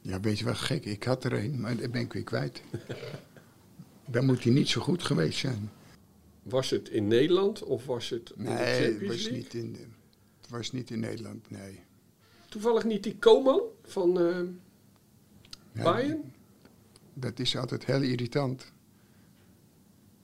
Ja, 0.01 0.19
weet 0.19 0.39
je 0.39 0.45
wat 0.45 0.57
gek? 0.57 0.85
Ik 0.85 1.03
had 1.03 1.23
er 1.23 1.33
een, 1.33 1.59
maar 1.61 1.75
dat 1.77 1.91
ben 1.91 2.01
ik 2.01 2.13
weer 2.13 2.23
kwijt. 2.23 2.61
Dan 4.07 4.25
moet 4.25 4.43
hij 4.43 4.53
niet 4.53 4.69
zo 4.69 4.81
goed 4.81 5.03
geweest 5.03 5.39
zijn. 5.39 5.71
Was 6.45 6.69
het 6.69 6.89
in 6.89 7.08
Nederland 7.08 7.63
of 7.63 7.86
was 7.86 8.10
het 8.10 8.31
in 8.38 8.43
de 8.43 8.49
Nee, 8.49 8.58
het 8.58 9.08
was, 9.08 9.08
League? 9.21 9.31
niet 9.31 9.53
in, 9.53 9.77
het 10.41 10.49
was 10.49 10.71
niet 10.71 10.89
in 10.89 10.99
Nederland, 10.99 11.49
nee. 11.49 11.79
Toevallig 12.49 12.84
niet 12.84 13.03
die 13.03 13.15
Koman 13.17 13.62
van 13.84 14.13
Ja, 15.73 15.84
Bayern? 15.84 16.34
Dat 17.13 17.39
is 17.39 17.58
altijd 17.58 17.86
heel 17.86 18.01
irritant. 18.01 18.71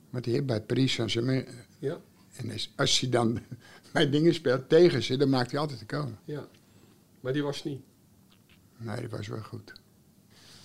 Maar 0.09 0.21
die 0.21 0.33
heeft 0.33 0.45
bij 0.45 0.61
Paris 0.61 0.93
Saint-Germain... 0.93 1.45
Ja, 1.79 2.01
En 2.35 2.51
als- 2.75 2.99
hij 2.99 3.09
dan 3.09 3.39
bij 3.93 4.09
dingen 4.09 4.33
speelt 4.33 4.69
tegen 4.69 5.03
ze, 5.03 5.17
dan 5.17 5.29
maakt 5.29 5.51
hij 5.51 5.59
altijd 5.59 5.79
de 5.79 5.85
komen. 5.85 6.19
ja. 6.25 6.47
Maar 7.19 7.33
die 7.33 7.43
was 7.43 7.63
niet. 7.63 7.81
Nee, 8.77 9.01
dat 9.01 9.09
was 9.11 9.27
wel 9.27 9.41
goed. 9.41 9.71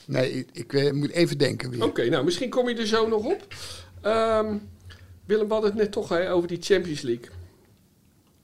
Nee, 0.06 0.32
ik, 0.32 0.48
ik 0.52 0.72
eh, 0.72 0.92
moet 0.92 1.10
even 1.10 1.38
denken 1.38 1.70
weer. 1.70 1.84
Oké, 1.84 2.08
nou 2.08 2.24
misschien 2.24 2.50
kom 2.50 2.68
je 2.68 2.74
er 2.74 2.86
zo 2.86 3.08
nog 3.08 3.24
op. 3.24 3.54
Ehm, 4.02 4.58
Willem, 5.26 5.46
we 5.46 5.52
hadden 5.52 5.70
het 5.70 5.78
net 5.80 5.92
toch 5.92 6.08
hè, 6.08 6.32
over 6.32 6.48
die 6.48 6.62
Champions 6.62 7.00
League. 7.00 7.28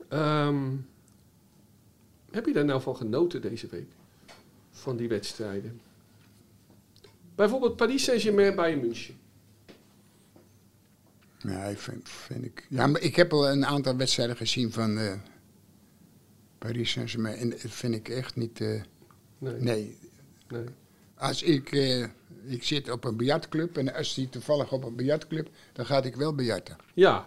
Ehm, 0.08 0.70
heb 2.30 2.46
je 2.46 2.52
daar 2.52 2.64
nou 2.64 2.82
van 2.82 2.96
genoten 2.96 3.42
deze 3.42 3.66
week? 3.66 3.88
Van 4.70 4.96
die 4.96 5.08
wedstrijden? 5.08 5.80
Bijvoorbeeld 7.34 7.76
Paris 7.76 8.04
Saint-Germain 8.04 8.54
bij 8.56 8.76
München. 8.76 9.14
Nee, 11.42 11.76
vind, 11.76 12.08
vind 12.08 12.44
ik... 12.44 12.66
Ja, 12.68 12.86
maar 12.86 13.00
ik 13.00 13.16
heb 13.16 13.32
al 13.32 13.48
een 13.50 13.66
aantal 13.66 13.96
wedstrijden 13.96 14.36
gezien 14.36 14.72
van 14.72 14.98
eh, 14.98 15.14
Paris 16.58 16.90
Saint-Germain. 16.90 17.36
En 17.36 17.50
dat 17.50 17.60
vind 17.60 17.94
ik 17.94 18.08
echt 18.08 18.36
niet... 18.36 18.60
eh, 18.60 18.82
Nee, 19.38 19.60
nee, 19.60 19.98
nee. 20.48 20.64
als 21.14 21.42
ik... 21.42 21.72
eh, 21.72 22.04
ik 22.46 22.62
zit 22.64 22.90
op 22.90 23.04
een 23.04 23.16
biljartclub 23.16 23.76
en 23.76 23.94
als 23.94 24.14
die 24.14 24.28
toevallig 24.28 24.72
op 24.72 24.84
een 24.84 24.96
biljartclub, 24.96 25.48
dan 25.72 25.86
ga 25.86 26.02
ik 26.02 26.16
wel 26.16 26.34
biljarten. 26.34 26.76
Ja, 26.94 27.26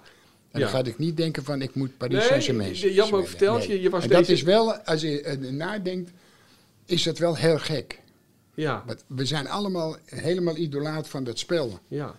En 0.51 0.62
Ja. 0.62 0.67
dan 0.71 0.75
ga 0.84 0.89
ik 0.89 0.97
niet 0.97 1.17
denken 1.17 1.43
van 1.43 1.62
ik 1.62 1.75
moet 1.75 1.97
Paris 1.97 2.17
Nee, 2.17 2.28
Saint-Germain 2.28 2.71
me 3.12 3.15
ook 3.17 3.28
verteld, 3.28 3.65
je- 3.65 3.82
je 3.82 3.89
was 3.89 4.04
en 4.04 4.10
dat 4.10 4.17
deze- 4.19 4.32
is 4.32 4.41
wel, 4.41 4.73
als 4.73 5.01
je 5.01 5.21
er 5.21 5.54
nadenkt, 5.54 6.12
is 6.86 7.04
dat 7.04 7.17
wel 7.17 7.36
heel 7.36 7.58
gek. 7.60 8.01
ja, 8.54 8.84
Want 8.86 9.04
we 9.08 9.25
zijn 9.25 9.47
allemaal 9.47 9.95
helemaal 10.06 10.56
idolaat 10.58 11.08
van 11.10 11.23
dat 11.23 11.39
spel. 11.39 11.80
ja. 11.88 12.15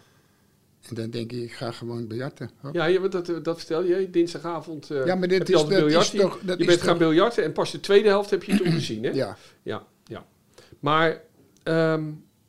En 0.89 0.95
dan 0.95 1.11
denk 1.11 1.33
ik, 1.33 1.43
ik 1.43 1.53
ga 1.53 1.71
gewoon 1.73 2.07
biljarten. 2.07 2.51
Hop. 2.61 2.75
Ja, 2.75 2.85
je, 2.85 3.09
dat, 3.09 3.27
dat 3.45 3.57
vertel 3.59 3.85
je. 3.85 4.11
Dinsdagavond 4.11 4.91
eh 4.91 5.07
Ja, 5.07 5.15
maar 5.15 5.29
dit 5.29 5.49
is- 5.49 5.55
dat 5.63 5.71
is 5.71 6.11
toch- 6.11 6.39
dat 6.43 6.59
je 6.59 6.65
bent 6.65 6.79
toch- 6.79 6.89
gaan 6.89 6.99
biljarten 6.99 7.45
en 7.45 7.53
pas 7.53 7.71
de 7.73 7.81
tweede 7.81 8.09
helft 8.09 8.31
heb 8.31 8.43
je 8.43 8.57
toen 8.57 8.73
gezien, 8.81 9.05
hè? 9.05 9.11
Ja. 9.11 9.37
Ja, 9.63 9.87
ja. 10.05 10.27
Maar, 10.81 11.21
ehm, 11.63 12.05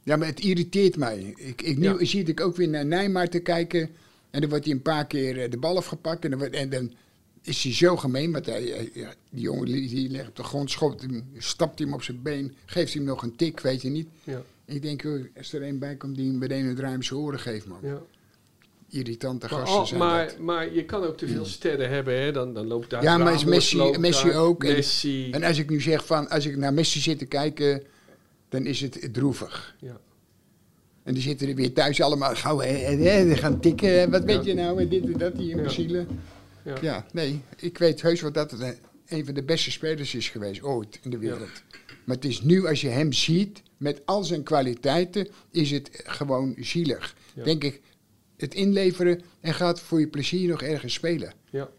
ja, 0.08 0.16
maar 0.16 0.28
het 0.28 0.40
irriteert 0.40 0.98
mij. 0.98 1.34
Ik, 1.38 1.62
ik, 1.62 1.78
nu 1.78 1.84
Ja. 1.84 2.06
zie 2.06 2.24
ik 2.24 2.42
ook 2.42 2.56
weer 2.56 2.68
naar 2.70 2.86
Nijmaar 2.86 3.30
te 3.30 3.40
kijken. 3.40 3.90
En 4.30 4.42
dan 4.42 4.50
wordt 4.50 4.66
hij 4.66 4.74
een 4.74 4.82
paar 4.82 5.08
keer 5.08 5.42
eh, 5.44 5.52
de 5.52 5.58
bal 5.58 5.78
afgepakt. 5.78 6.24
En 6.24 6.30
dan, 6.30 6.40
wordt- 6.40 6.56
en 6.56 6.70
dan 6.70 6.92
is 7.44 7.64
hij 7.64 7.74
zo 7.74 7.98
gemeen. 7.98 8.32
Want 8.32 8.46
hij, 8.46 8.90
ja, 8.94 9.14
die 9.30 9.42
jongen 9.42 9.66
die 9.66 10.10
legt 10.10 10.28
op 10.28 10.36
de 10.36 10.44
grond, 10.44 10.72
schopt 10.72 11.02
hem, 11.02 11.24
stapt 11.38 11.80
hem 11.80 11.94
op 11.94 12.04
zijn 12.04 12.22
been. 12.22 12.56
Geeft 12.66 12.94
hem 12.94 13.04
nog 13.04 13.24
een 13.24 13.36
tik, 13.36 13.60
weet 13.60 13.82
je 13.82 13.90
niet. 13.90 14.08
ja, 14.24 14.42
Ik 14.66 14.82
denk, 14.82 15.02
joh, 15.02 15.26
als 15.38 15.54
er 15.54 15.64
een 15.64 15.80
bij 15.80 15.96
komt 15.96 16.16
die 16.16 16.28
hem 16.28 16.38
meteen 16.38 16.66
een 16.66 16.80
ruim 16.80 17.04
zijn 17.04 17.20
oren 17.20 17.40
geeft, 17.40 17.68
man. 17.68 17.80
ja. 17.82 18.02
Irritante 18.90 19.48
Maar, 19.52 19.68
gasten 19.68 19.88
zijn 19.88 20.00
maar, 20.00 20.28
dat. 20.28 20.38
maar 20.40 20.74
je 20.74 20.86
kan 20.86 21.04
ook 21.04 21.18
te 21.18 21.28
veel 21.28 21.46
sterren 21.46 21.90
hebben, 21.90 22.22
hè? 22.22 22.32
Dan, 22.32 22.54
dan 22.54 22.68
loopt 22.68 22.90
daar 22.90 23.04
Ja, 23.04 23.18
maar 23.18 23.34
is 23.34 23.46
Messi, 23.46 23.98
Messi 24.00 24.28
daar, 24.28 24.36
ook. 24.38 24.64
En, 24.64 24.84
en 25.32 25.44
als 25.44 25.58
ik 25.58 25.70
nu 25.70 25.82
zeg 25.82 26.06
van, 26.06 26.30
als 26.30 26.46
ik 26.46 26.58
naar 26.58 26.74
Messi 26.74 27.00
zit 27.00 27.18
te 27.20 27.26
kijken, 27.26 27.84
dan 28.50 28.66
is 28.66 28.82
het 28.82 29.10
droevig. 29.14 29.76
ja. 29.80 30.00
En 31.04 31.14
die 31.14 31.24
zitten 31.24 31.48
er 31.48 31.56
weer 31.56 31.74
thuis 31.74 32.02
allemaal 32.02 32.36
gauw, 32.36 32.62
die 32.62 33.36
gaan 33.36 33.60
tikken, 33.60 34.12
wat 34.12 34.24
weet 34.24 34.46
je 34.46 34.54
nou, 34.54 34.82
en 34.82 34.90
dit 34.90 35.04
en 35.04 35.18
dat, 35.18 35.38
die 35.38 35.50
imbecielen. 35.50 36.08
Ja. 36.64 36.76
Ja. 36.82 37.06
nee, 37.12 37.42
ik 37.58 37.78
weet 37.78 38.02
heus 38.02 38.22
wel 38.22 38.32
dat 38.32 38.52
het 38.52 38.80
een, 39.08 39.26
van 39.26 39.34
de 39.34 39.44
beste 39.44 39.72
spelers 39.72 40.16
is 40.16 40.30
geweest 40.30 40.62
ooit 40.62 41.00
in 41.02 41.10
de 41.10 41.18
wereld. 41.18 41.64
Maar 42.04 42.16
het 42.16 42.26
is 42.26 42.42
nu, 42.42 42.68
als 42.68 42.82
je 42.82 42.88
hem 42.88 43.14
ziet, 43.14 43.62
met 43.78 44.02
al 44.06 44.24
zijn 44.24 44.44
kwaliteiten, 44.44 45.28
is 45.52 45.72
het 45.72 45.90
gewoon 45.94 46.56
zielig. 46.60 47.16
Ja. 47.34 47.44
Denk 47.44 47.64
ik, 47.64 47.82
het 48.38 48.54
inleveren 48.54 49.22
en 49.40 49.54
gaat 49.54 49.80
voor 49.80 50.00
je 50.00 50.08
plezier 50.08 50.50
nog 50.50 50.62
ergens 50.62 50.94
spelen. 50.94 51.34
Ja. 51.50 51.70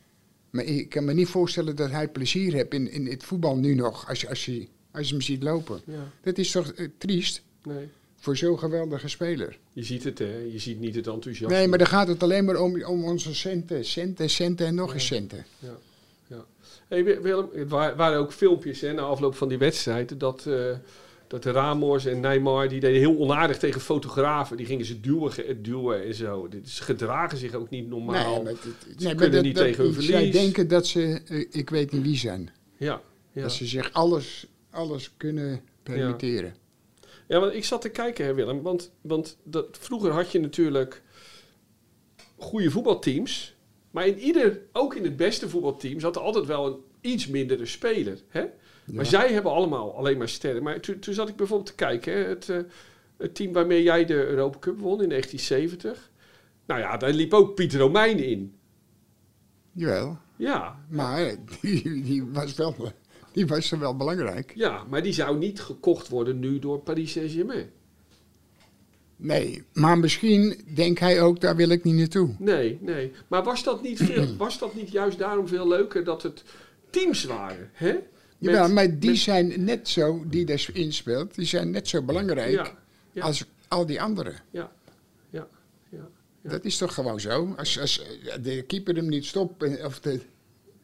Maar 0.50 0.64
ik 0.64 0.88
kan 0.88 1.04
me 1.04 1.14
niet 1.14 1.28
voorstellen 1.28 1.76
dat 1.76 1.90
hij 1.90 2.08
plezier 2.08 2.52
heeft 2.52 2.74
in, 2.74 2.90
in 2.90 3.06
het 3.06 3.24
voetbal 3.24 3.56
nu 3.56 3.74
nog, 3.74 4.08
als 4.08 4.26
als 4.26 4.44
je, 4.44 4.68
als 4.98 5.06
je 5.08 5.12
hem 5.14 5.22
ziet 5.22 5.42
lopen. 5.42 5.80
ja, 5.84 6.10
Dat 6.22 6.38
is 6.38 6.50
toch 6.50 6.72
eh, 6.72 6.88
triest 6.98 7.42
nee. 7.64 7.88
voor 8.16 8.36
zo'n 8.36 8.58
geweldige 8.58 9.08
speler. 9.08 9.58
Je 9.72 9.82
ziet 9.84 10.04
het, 10.04 10.18
hè? 10.18 10.36
Je 10.52 10.58
ziet 10.58 10.80
niet 10.80 10.94
het 10.94 11.06
enthousiasme. 11.06 11.56
Nee, 11.56 11.68
maar 11.68 11.78
dan 11.78 11.86
gaat 11.86 12.08
het 12.08 12.22
alleen 12.22 12.44
maar 12.44 12.56
om, 12.60 12.84
om 12.84 13.04
onze 13.04 13.34
centen. 13.34 13.84
Centen, 13.84 14.30
centen 14.30 14.66
en 14.66 14.74
nog 14.74 14.94
eens 14.94 15.06
centen. 15.06 15.44
Ja, 15.58 15.76
ja. 16.26 16.44
Hey, 16.88 17.04
Wi- 17.04 17.20
Willem, 17.20 17.48
het 17.54 17.68
wa- 17.68 17.96
waren 17.96 18.18
ook 18.18 18.32
filmpjes 18.32 18.80
hè, 18.80 18.92
na 18.92 19.02
afloop 19.02 19.34
van 19.34 19.48
die 19.48 19.58
wedstrijd. 19.58 20.20
Dat, 20.20 20.46
eh, 20.46 20.70
dat 21.26 21.44
Ramos 21.44 22.04
en 22.06 22.20
Neymar, 22.20 22.68
die 22.68 22.80
deden 22.80 22.98
heel 23.00 23.18
onaardig 23.18 23.58
tegen 23.58 23.80
fotografen. 23.80 24.56
Die 24.56 24.66
gingen 24.66 24.84
ze 24.84 25.00
duwen, 25.00 25.62
duwen 25.62 26.04
en 26.04 26.14
zo. 26.14 26.48
Dit- 26.48 26.68
Ze 26.68 26.82
gedragen 26.82 27.38
zich 27.38 27.54
ook 27.54 27.70
niet 27.70 27.88
normaal. 27.88 28.44
het- 28.44 28.62
het- 28.62 29.02
Ze 29.02 29.08
kunnen 29.08 29.32
dat- 29.32 29.42
niet 29.42 29.54
dat- 29.56 29.64
tegen 29.64 29.84
hun 29.84 29.92
Zij 29.92 30.02
verlies. 30.02 30.32
denken 30.32 30.68
dat 30.68 30.86
ze, 30.86 31.20
eh, 31.28 31.46
ik 31.50 31.70
weet 31.70 31.92
niet 31.92 32.02
wie 32.02 32.16
zijn. 32.16 32.50
Ja, 32.76 33.00
ja. 33.32 33.42
Dat 33.42 33.52
ze 33.52 33.66
zich 33.66 33.92
alles, 33.92 34.46
alles 34.70 35.16
kunnen 35.16 35.60
permitteren. 35.82 36.54
ja, 37.28 37.40
want 37.40 37.54
ik 37.54 37.64
zat 37.64 37.80
te 37.80 37.88
kijken, 37.88 38.24
hè, 38.24 38.34
Willem. 38.34 38.62
Want, 38.62 38.92
want 39.00 39.38
dat, 39.42 39.78
vroeger 39.80 40.10
had 40.10 40.32
je 40.32 40.40
natuurlijk 40.40 41.02
goede 42.36 42.70
voetbalteams. 42.70 43.56
Maar 43.90 44.06
in 44.06 44.18
ieder, 44.18 44.60
ook 44.72 44.94
in 44.94 45.04
het 45.04 45.16
beste 45.16 45.48
voetbalteam, 45.48 46.00
zat 46.00 46.16
er 46.16 46.22
altijd 46.22 46.46
wel 46.46 46.66
een 46.66 46.78
iets 47.00 47.26
mindere 47.26 47.66
speler. 47.66 48.18
Hè? 48.28 48.46
Maar 48.92 49.06
zij 49.06 49.32
hebben 49.32 49.52
allemaal 49.52 49.96
alleen 49.96 50.18
maar 50.18 50.28
sterren. 50.28 50.62
Maar 50.62 50.80
toen, 50.80 50.98
toen 50.98 51.14
zat 51.14 51.28
ik 51.28 51.36
bijvoorbeeld 51.36 51.68
te 51.68 51.74
kijken, 51.74 52.12
hè, 52.12 52.18
het, 52.18 52.48
eh, 52.48 52.58
het 53.16 53.34
team 53.34 53.52
waarmee 53.52 53.82
jij 53.82 54.04
de 54.04 54.26
Europa 54.26 54.58
Cup 54.58 54.78
won 54.78 55.02
in 55.02 55.08
1970. 55.08 56.10
Nou 56.66 56.80
ja, 56.80 56.96
daar 56.96 57.12
liep 57.12 57.34
ook 57.34 57.54
Pieter 57.54 57.80
Romein 57.80 58.18
in. 58.18 58.58
Jawel, 59.72 60.18
Ja, 60.36 60.84
maar 60.88 61.36
die, 61.60 62.02
die, 62.02 62.24
was 62.24 62.54
wel, 62.54 62.74
die 63.38 63.46
was 63.46 63.70
er 63.72 63.78
wel 63.78 63.96
belangrijk. 63.96 64.52
ja, 64.54 64.84
maar 64.88 65.02
die 65.02 65.12
zou 65.12 65.38
niet 65.38 65.60
gekocht 65.60 66.08
worden 66.08 66.38
nu 66.38 66.58
door 66.58 66.78
Paris 66.80 67.12
Saint-Germain. 67.12 67.70
Nee, 69.16 69.62
maar 69.72 69.98
misschien 69.98 70.60
denkt 70.74 71.00
hij 71.00 71.20
ook, 71.20 71.40
daar 71.40 71.56
wil 71.56 71.68
ik 71.68 71.84
niet 71.84 71.94
naartoe. 71.94 72.34
Nee, 72.38 72.78
nee. 72.80 73.12
Maar 73.28 73.42
was 73.44 73.62
dat 73.64 73.82
niet, 73.82 73.98
veel, 74.02 74.36
was 74.36 74.58
dat 74.58 74.74
niet 74.74 74.90
juist 74.90 75.18
daarom 75.18 75.48
veel 75.48 75.68
leuker 75.68 76.04
dat 76.04 76.22
het 76.22 76.42
teams 76.90 77.24
waren? 77.24 77.70
Hè? 77.72 77.92
Met- 78.38 78.54
ja, 78.54 78.68
maar 78.68 78.98
die 78.98 79.10
met- 79.10 79.18
zijn 79.18 79.64
net 79.64 79.88
zo, 79.88 80.22
die 80.26 80.44
daar 80.44 80.68
inspeelt, 80.72 81.34
die 81.34 81.46
zijn 81.46 81.70
net 81.70 81.88
zo 81.88 82.02
belangrijk 82.02 82.50
Ja, 82.50 82.72
ja. 83.12 83.22
als 83.22 83.44
al 83.68 83.86
die 83.86 84.00
anderen. 84.02 84.34
Ja, 84.50 84.72
ja, 85.30 85.46
ja. 85.90 86.08
Ja. 86.42 86.50
Dat 86.50 86.64
is 86.64 86.76
toch 86.76 86.94
gewoon 86.94 87.20
zo? 87.20 87.54
Als, 87.56 87.80
als 87.80 88.02
de 88.42 88.62
keeper 88.62 88.94
hem 88.94 89.08
niet 89.08 89.24
stopt, 89.24 89.62
en- 89.62 89.84
of 89.84 90.00
de 90.00 90.20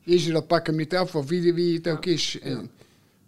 Israël 0.05 0.43
pakt 0.43 0.67
hem 0.67 0.77
niet 0.77 0.97
af, 0.97 1.15
of 1.15 1.29
wie, 1.29 1.55
wie 1.55 1.77
het 1.77 1.89
ook 1.89 2.07
is. 2.07 2.39
En 2.43 2.71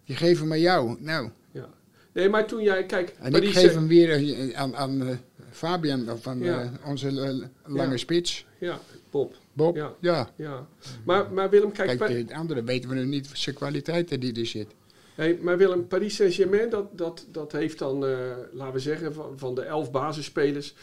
die 0.05 0.15
geven 0.15 0.43
hem 0.43 0.51
aan 0.51 0.59
jou. 0.59 0.95
Nou, 0.99 1.29
ja. 1.51 1.69
Nee, 2.13 2.29
maar 2.29 2.47
toen 2.47 2.63
jij, 2.63 2.85
kijk, 2.85 3.15
en 3.19 3.33
ik 3.33 3.49
geef 3.49 3.73
hem 3.73 3.87
weer 3.87 4.55
aan, 4.55 4.75
aan 4.75 5.07
eh, 5.07 5.15
Fabian, 5.51 6.11
of 6.11 6.27
aan 6.27 6.43
eh, 6.43 6.67
onze 6.85 7.47
lange 7.65 7.97
spits. 7.97 8.45
Ja, 8.57 8.79
Bob. 9.09 9.35
Bob, 9.53 9.75
Ja. 9.75 9.95
ja. 9.99 10.29
Ja. 10.35 10.67
Maar, 11.03 11.31
maar 11.31 11.49
Willem, 11.49 11.71
kijk, 11.71 11.97
Kijk, 11.97 12.27
de 12.27 12.35
andere 12.35 12.63
weten 12.63 12.89
we 12.89 12.95
nog 12.95 13.05
niet 13.05 13.29
zijn 13.33 13.55
kwaliteiten 13.55 14.19
die 14.19 14.39
er 14.39 14.45
zit. 14.45 14.67
Hey, 15.15 15.39
maar 15.41 15.57
Willem, 15.57 15.87
Paris 15.87 16.15
Saint-Germain, 16.15 16.69
dat, 16.69 16.97
dat, 16.97 17.25
dat 17.31 17.51
heeft 17.51 17.79
dan, 17.79 18.05
eh, 18.05 18.17
laten 18.51 18.73
we 18.73 18.79
zeggen, 18.79 19.13
van, 19.13 19.33
van 19.35 19.55
de 19.55 19.61
elf 19.61 19.91
basisspelers, 19.91 20.73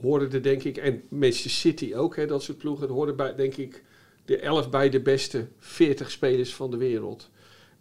hoorden 0.00 0.32
er 0.32 0.42
denk 0.42 0.62
ik, 0.62 0.76
en 0.76 1.02
Manchester 1.08 1.50
City 1.50 1.94
ook, 1.94 2.16
hè, 2.16 2.26
dat 2.26 2.42
soort 2.42 2.58
ploegen, 2.58 2.88
hoorden 2.88 3.16
bij, 3.16 3.34
denk 3.34 3.54
ik, 3.54 3.82
de 4.24 4.38
elf 4.38 4.70
bij 4.70 4.90
de 4.90 5.00
beste 5.00 5.48
40 5.58 6.10
spelers 6.10 6.54
van 6.54 6.70
de 6.70 6.76
wereld. 6.76 7.30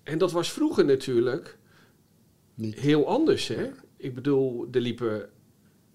En 0.03 0.17
dat 0.17 0.31
was 0.31 0.51
vroeger 0.51 0.85
natuurlijk 0.85 1.57
Niet. 2.53 2.79
heel 2.79 3.07
anders, 3.07 3.47
hè. 3.47 3.69
Ik 3.97 4.15
bedoel, 4.15 4.67
er 4.71 4.81
liepen 4.81 5.29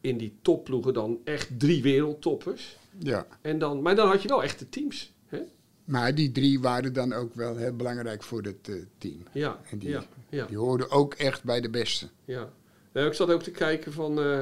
in 0.01 0.19
die 0.19 0.39
topploegen 0.43 0.95
dan 0.95 1.21
echt 1.25 1.59
drie 1.59 1.83
wereldtoppers. 1.83 2.77
Ja. 2.99 3.27
En 3.41 3.59
dan, 3.59 3.83
maar 3.83 3.97
dan 3.97 4.09
had 4.09 4.23
je 4.23 4.29
wel 4.29 4.43
echte 4.43 4.69
teams, 4.69 5.13
hè. 5.27 5.41
Maar 5.85 6.15
die 6.15 6.33
drie 6.33 6.61
waren 6.61 6.93
dan 6.93 7.13
ook 7.13 7.35
wel 7.35 7.57
heel 7.57 7.77
belangrijk 7.77 8.23
voor 8.23 8.43
het 8.43 8.69
eh, 8.69 8.75
team. 8.99 9.23
Ja, 9.33 9.61
En 9.71 9.79
die, 9.79 9.89
ja, 9.89 10.05
ja. 10.29 10.47
die 10.47 10.57
hoorden 10.57 10.91
ook 10.91 11.15
echt 11.15 11.45
bij 11.45 11.61
de 11.61 11.71
beste. 11.71 12.09
Ja. 12.25 12.53
Nou, 12.93 13.07
ik 13.07 13.13
zat 13.13 13.31
ook 13.31 13.43
te 13.43 13.51
kijken 13.51 13.93
van 13.93 14.21
eh, 14.21 14.41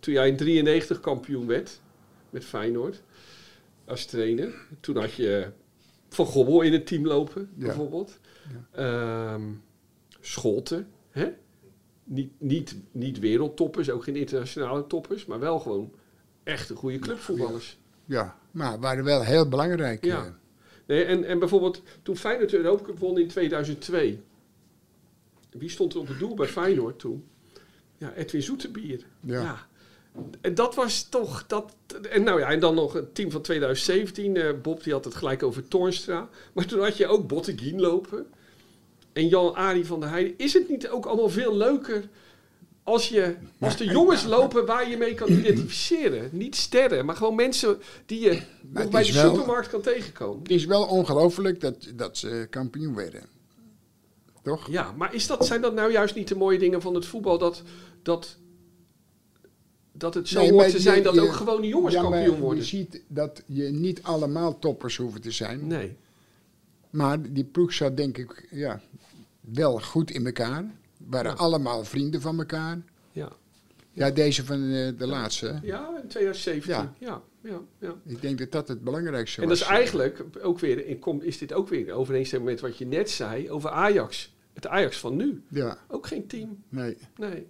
toen 0.00 0.14
jij 0.14 0.28
in 0.28 0.36
93 0.36 1.00
kampioen 1.00 1.46
werd 1.46 1.80
met 2.30 2.44
Feyenoord 2.44 3.02
als 3.90 4.04
trainer. 4.04 4.54
Toen 4.80 4.96
had 4.96 5.12
je 5.12 5.50
Van 6.08 6.26
Gobbel 6.26 6.60
in 6.60 6.72
het 6.72 6.86
team 6.86 7.06
lopen, 7.06 7.50
Ja. 7.56 7.66
bijvoorbeeld. 7.66 8.18
Ehm, 8.72 9.42
Scholten, 10.20 10.88
hè? 11.10 11.32
Niet, 12.04 12.32
niet, 12.38 12.76
niet 12.92 13.18
wereldtoppers, 13.18 13.90
ook 13.90 14.04
geen 14.04 14.16
internationale 14.16 14.86
toppers, 14.86 15.26
maar 15.26 15.38
wel 15.38 15.58
gewoon 15.58 15.92
echte 16.42 16.74
goede 16.74 16.98
clubvoetballers. 16.98 17.78
Ja, 18.04 18.36
maar 18.50 18.80
waren 18.80 19.04
wel 19.04 19.22
heel 19.24 19.48
belangrijk. 19.48 20.04
Ja. 20.04 20.24
eh. 20.24 20.30
Nee, 20.86 21.04
en, 21.04 21.24
en 21.24 21.38
bijvoorbeeld 21.38 21.82
toen 22.02 22.16
Feyenoord 22.16 22.50
de 22.50 22.56
Europa 22.56 22.84
Cup 22.84 22.98
won 22.98 23.18
in 23.18 23.28
2002. 23.28 24.20
Wie 25.50 25.68
stond 25.68 25.94
er 25.94 26.00
op 26.00 26.08
het 26.08 26.18
doel 26.18 26.34
bij 26.34 26.46
Feyenoord 26.46 26.98
toen? 26.98 27.24
Ja, 27.98 28.12
Edwin 28.14 28.42
Zoetebier. 28.42 29.06
Ja. 29.20 29.68
En 30.40 30.54
dat 30.54 30.74
was 30.74 31.02
toch... 31.02 31.44
Dat, 31.46 31.74
en, 32.10 32.22
nou 32.22 32.40
ja, 32.40 32.50
en 32.50 32.60
dan 32.60 32.74
nog 32.74 32.92
het 32.92 33.14
team 33.14 33.30
van 33.30 33.42
2017. 33.42 34.36
eh, 34.36 34.60
Bob 34.62 34.82
die 34.82 34.92
had 34.92 35.04
het 35.04 35.14
gelijk 35.14 35.42
over 35.42 35.68
Toornstra. 35.68 36.28
Maar 36.52 36.66
toen 36.66 36.80
had 36.80 36.96
je 36.96 37.06
ook 37.06 37.26
Botteguin 37.26 37.80
lopen. 37.80 38.26
En 39.12 39.28
Jan-Arie 39.28 39.86
van 39.86 40.00
der 40.00 40.08
Heijden. 40.08 40.34
Is 40.36 40.52
het 40.52 40.68
niet 40.68 40.88
ook 40.88 41.06
allemaal 41.06 41.28
veel 41.28 41.56
leuker... 41.56 42.08
Als, 42.82 43.08
je, 43.08 43.36
als 43.60 43.76
de 43.76 43.84
jongens 43.84 44.24
lopen 44.24 44.66
waar 44.66 44.90
je 44.90 44.96
mee 44.96 45.14
kan 45.14 45.28
identificeren. 45.28 46.28
Niet 46.32 46.56
sterren, 46.56 47.04
maar 47.04 47.16
gewoon 47.16 47.34
mensen 47.34 47.78
die 48.06 48.20
je 48.20 48.42
nog 48.60 48.88
bij 48.88 49.02
de 49.02 49.12
wel- 49.12 49.30
supermarkt 49.34 49.68
kan 49.68 49.80
tegenkomen. 49.80 50.42
Het 50.42 50.50
is 50.50 50.64
wel 50.64 50.86
ongelooflijk 50.86 51.60
dat, 51.60 51.92
dat 51.94 52.16
ze 52.18 52.46
kampioen 52.50 52.94
werden. 52.94 53.22
Toch? 54.42 54.70
Ja, 54.70 54.92
maar 54.92 55.14
is 55.14 55.26
dat, 55.26 55.46
zijn 55.46 55.60
dat 55.60 55.74
nou 55.74 55.92
juist 55.92 56.14
niet 56.14 56.28
de 56.28 56.36
mooie 56.36 56.58
dingen 56.58 56.82
van 56.82 56.94
het 56.94 57.06
voetbal? 57.06 57.38
Dat, 57.38 57.62
dat, 58.02 58.36
dat 60.00 60.14
het 60.14 60.28
zo 60.28 60.40
Nee, 60.40 60.52
hoort 60.52 60.72
je- 60.72 60.80
zijn 60.80 61.02
dat 61.02 61.14
je- 61.14 61.20
ook 61.20 61.32
gewoon 61.32 61.60
de 61.60 61.68
jongens 61.68 61.94
ja, 61.94 62.00
kampioen 62.02 62.38
worden? 62.38 62.58
Je 62.58 62.64
ziet 62.68 63.02
dat 63.08 63.42
je 63.46 63.62
niet 63.62 64.02
allemaal 64.02 64.58
toppers 64.58 64.96
hoeven 64.96 65.20
te 65.20 65.30
zijn. 65.30 65.66
Nee. 65.66 65.96
Maar 66.90 67.32
die 67.32 67.44
ploeg 67.44 67.72
zat 67.72 67.96
denk 67.96 68.18
ik 68.18 68.46
ja, 68.50 68.80
wel 69.40 69.80
goed 69.80 70.10
in 70.10 70.26
elkaar. 70.26 70.64
Waren 71.06 71.30
Ja. 71.30 71.36
allemaal 71.36 71.84
vrienden 71.84 72.20
van 72.20 72.38
elkaar. 72.38 72.78
Ja. 73.12 73.28
Ja, 73.92 74.10
deze 74.10 74.44
van 74.44 74.62
eh, 74.62 74.88
de 74.98 75.06
laatste. 75.06 75.46
hè. 75.46 75.58
Ja, 75.62 75.90
in 76.02 76.08
2017. 76.08 76.72
Ja. 76.74 76.94
Ja. 76.98 77.22
Ja, 77.42 77.60
ja, 77.78 77.94
Ik 78.06 78.20
denk 78.22 78.38
dat 78.38 78.52
dat 78.52 78.68
het 78.68 78.84
belangrijkste 78.84 79.42
En 79.42 79.48
dat 79.48 79.58
was. 79.58 79.68
is 79.68 79.74
eigenlijk 79.74 80.24
ook 80.42 80.58
weer, 80.58 80.86
in 80.86 80.98
kom- 80.98 81.20
is 81.22 81.38
dit 81.38 81.52
ook 81.52 81.68
weer 81.68 81.86
in 81.86 81.92
overeenstemming 81.92 82.50
met 82.50 82.60
wat 82.60 82.78
je 82.78 82.86
net 82.86 83.10
zei 83.10 83.50
over 83.50 83.70
Ajax. 83.70 84.34
Het 84.52 84.66
Ajax 84.66 84.98
van 84.98 85.16
nu. 85.16 85.42
Ja, 85.48 85.78
Ook 85.88 86.06
geen 86.06 86.26
team. 86.26 86.62
nee. 86.68 86.96
Nee. 87.16 87.46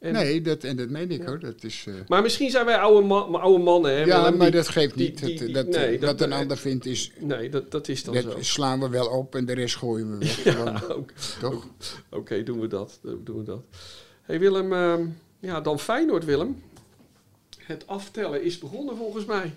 En, 0.00 0.12
nee, 0.12 0.40
dat, 0.40 0.64
en 0.64 0.76
dat 0.76 0.88
meen 0.88 1.10
ik 1.10 1.20
Ja. 1.22 1.26
hoor. 1.26 1.38
Dat 1.38 1.64
is, 1.64 1.84
eh, 1.88 1.94
Maar 2.08 2.22
misschien 2.22 2.50
zijn 2.50 2.64
wij 2.64 2.78
oude, 2.78 3.14
oude 3.38 3.64
mannen. 3.64 3.90
Hè, 3.90 3.98
ja, 3.98 4.04
Willem, 4.22 4.36
maar 4.36 4.50
die- 4.50 4.60
dat 4.60 4.68
geeft 4.68 4.94
niet. 4.94 5.18
die- 5.18 5.36
dat, 5.36 5.46
die- 5.46 5.52
dat, 5.54 5.66
nee, 5.66 6.00
wat 6.00 6.18
dat- 6.18 6.20
een 6.20 6.32
ander 6.32 6.56
vindt 6.56 6.86
is... 6.86 7.12
Nee, 7.18 7.48
dat, 7.48 7.70
dat 7.70 7.88
is 7.88 8.04
dan 8.04 8.14
Dat 8.14 8.22
zo. 8.22 8.36
slaan 8.40 8.80
we 8.80 8.88
wel 8.88 9.06
op 9.08 9.34
en 9.34 9.44
de 9.44 9.52
rest 9.52 9.76
gooien 9.76 10.18
we 10.18 10.24
weg. 10.44 10.54
Toch? 11.40 11.66
Oké, 12.10 12.42
doen 12.42 12.60
we 12.60 12.66
dat. 12.66 12.98
Doen 13.02 13.36
we 13.36 13.42
dat. 13.42 13.62
hey 14.22 14.38
Willem, 14.38 14.72
ehm, 14.72 15.06
ja, 15.40 15.60
dan 15.60 15.78
Feyenoord, 15.80 16.24
Willem. 16.24 16.62
Het 17.58 17.86
aftellen 17.86 18.42
is 18.42 18.58
begonnen 18.58 18.96
volgens 18.96 19.24
mij. 19.24 19.52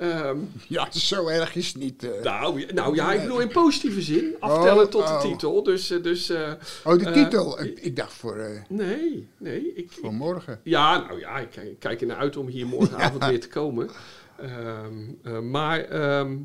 Ehm, 0.00 0.36
Ja, 0.66 0.90
zo 0.92 1.26
erg 1.28 1.54
is 1.54 1.66
het 1.66 1.76
niet. 1.76 2.04
eh. 2.04 2.22
nou, 2.22 2.66
nou 2.74 2.94
ja, 2.94 3.12
ik 3.12 3.20
bedoel 3.20 3.40
in 3.40 3.48
positieve 3.48 4.02
zin. 4.02 4.34
Aftellen 4.40 4.84
Oh, 4.84 4.90
tot 4.90 5.06
de 5.06 5.12
oh. 5.12 5.20
titel. 5.20 5.62
Dus, 5.62 5.90
eh, 5.90 6.02
dus 6.02 6.30
eh, 6.30 6.52
oh, 6.84 6.98
de 6.98 7.10
titel. 7.10 7.62
Ik, 7.62 7.78
ik 7.80 7.96
dacht 7.96 8.12
voor, 8.12 8.64
nee, 8.68 9.28
nee. 9.38 9.72
Ik, 9.74 9.90
voor 9.90 10.14
morgen. 10.14 10.60
ja, 10.62 10.98
nou 11.06 11.18
ja, 11.20 11.38
ik, 11.38 11.56
ik 11.56 11.78
kijk 11.78 12.00
ernaar 12.00 12.16
uit 12.16 12.36
om 12.36 12.46
hier 12.46 12.66
morgenavond 12.66 13.24
weer 13.30 13.40
te 13.40 13.48
komen. 13.48 13.90
Ehm, 14.38 14.94
eh, 15.22 15.38
maar 15.40 15.80
ehm, 15.80 16.36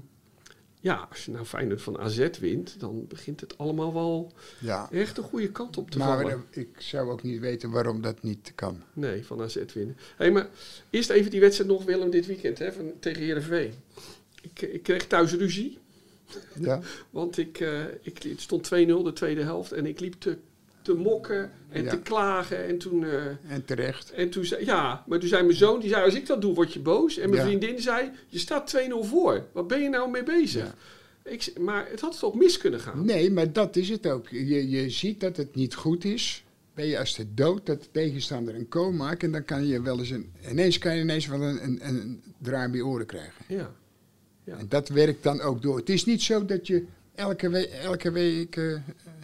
ja, 0.86 1.08
als 1.10 1.26
je 1.26 1.32
nou 1.32 1.46
Feyenoord 1.46 1.82
van 1.82 1.98
AZ 2.00 2.28
wint, 2.40 2.80
dan 2.80 3.06
begint 3.08 3.42
het 3.42 3.58
allemaal 3.58 3.94
wel 3.94 4.32
Ja. 4.60 4.92
echt 4.92 5.16
de 5.16 5.22
goede 5.22 5.52
kant 5.52 5.78
op 5.78 5.92
te 5.92 5.98
Maar 5.98 6.20
vallen. 6.22 6.44
eh, 6.52 6.62
ik 6.62 6.70
zou 6.78 7.10
ook 7.10 7.24
niet 7.24 7.40
weten 7.40 7.70
waarom 7.72 8.02
dat 8.02 8.24
niet 8.24 8.52
kan. 8.56 8.84
Nee, 8.94 9.26
van 9.26 9.42
AZ 9.42 9.58
winnen. 9.74 9.98
Hey, 10.18 10.32
maar 10.32 10.48
eerst 10.90 11.10
even 11.10 11.32
die 11.32 11.40
wedstrijd 11.40 11.70
nog, 11.70 11.84
Willem, 11.84 12.10
dit 12.10 12.26
weekend 12.26 12.58
hè, 12.60 12.72
van, 12.74 12.92
tegen 13.00 13.22
Heerenveen. 13.24 13.74
Ik, 14.42 14.62
ik 14.62 14.84
kreeg 14.84 15.08
thuis 15.08 15.34
ruzie, 15.34 15.78
Ja, 16.60 16.82
want 17.10 17.38
ik, 17.38 17.60
eh, 17.60 17.84
ik, 18.02 18.24
het 18.24 18.42
stond 18.42 18.66
2-0 18.66 18.70
de 19.04 19.14
tweede 19.14 19.44
helft 19.44 19.72
en 19.72 19.86
ik 19.86 20.00
liep 20.00 20.16
te, 20.20 20.38
te 20.86 20.94
mokken 20.94 21.52
en 21.70 21.84
Ja. 21.84 21.90
te 21.90 22.00
klagen. 22.00 22.66
En 22.66 22.78
toen, 22.78 23.04
eh, 23.04 23.26
en 23.48 23.66
terecht. 23.66 24.12
en 24.12 24.30
toen 24.30 24.46
zei, 24.46 24.66
ja, 24.66 25.04
maar 25.08 25.20
toen 25.20 25.30
zei 25.30 25.44
mijn 25.44 25.58
zoon, 25.58 25.80
die 25.80 25.90
zei, 25.90 26.04
als 26.04 26.14
ik 26.16 26.26
dat 26.26 26.42
doe, 26.42 26.54
word 26.54 26.74
je 26.74 26.80
boos. 26.80 27.18
En 27.18 27.30
mijn 27.30 27.42
Ja. 27.42 27.48
vriendin 27.48 27.80
zei, 27.82 28.12
je 28.28 28.40
staat 28.40 28.68
2-0 28.68 29.04
voor. 29.04 29.46
Wat 29.52 29.68
ben 29.68 29.82
je 29.82 29.90
nou 29.90 30.10
mee 30.10 30.24
bezig? 30.24 30.64
Ja. 30.66 30.74
Ik, 31.32 31.54
maar 31.60 31.88
het 31.90 32.02
had 32.02 32.20
toch 32.20 32.36
mis 32.36 32.58
kunnen 32.58 32.80
gaan? 32.80 33.06
Nee, 33.06 33.32
maar 33.32 33.52
dat 33.54 33.76
is 33.76 33.90
het 33.90 34.08
ook. 34.08 34.30
Je, 34.30 34.70
je 34.70 34.90
ziet 34.90 35.20
dat 35.20 35.38
het 35.38 35.56
niet 35.56 35.76
goed 35.76 36.04
is. 36.06 36.44
Ben 36.74 36.86
je 36.88 37.00
als 37.00 37.16
de 37.16 37.34
dood 37.34 37.66
dat 37.66 37.82
de 37.82 37.88
tegenstander 37.92 38.56
een 38.56 38.68
kool 38.68 38.92
maakt. 38.92 39.24
En 39.24 39.32
dan 39.32 39.46
kan 39.46 39.68
je 39.68 39.82
wel 39.82 40.00
eens 40.00 40.10
een. 40.10 40.32
Ineens 40.52 40.78
kan 40.78 40.96
je 40.96 41.02
ineens 41.02 41.28
wel 41.28 41.42
een, 41.42 41.64
een, 41.64 41.88
een 41.88 42.24
draai 42.42 42.68
bij 42.70 42.78
je 42.78 42.86
oren 42.86 43.06
krijgen. 43.06 43.46
Ja. 43.48 43.72
Ja. 44.44 44.58
En 44.58 44.66
dat 44.70 44.90
werkt 44.90 45.24
dan 45.24 45.42
ook 45.42 45.62
door. 45.62 45.78
Het 45.78 45.90
is 45.90 46.06
niet 46.06 46.22
zo 46.22 46.46
dat 46.46 46.68
je 46.68 46.86
elke, 47.16 47.50
we 47.50 47.68
elke 47.68 48.12
week 48.12 48.56
eh, 48.56 48.76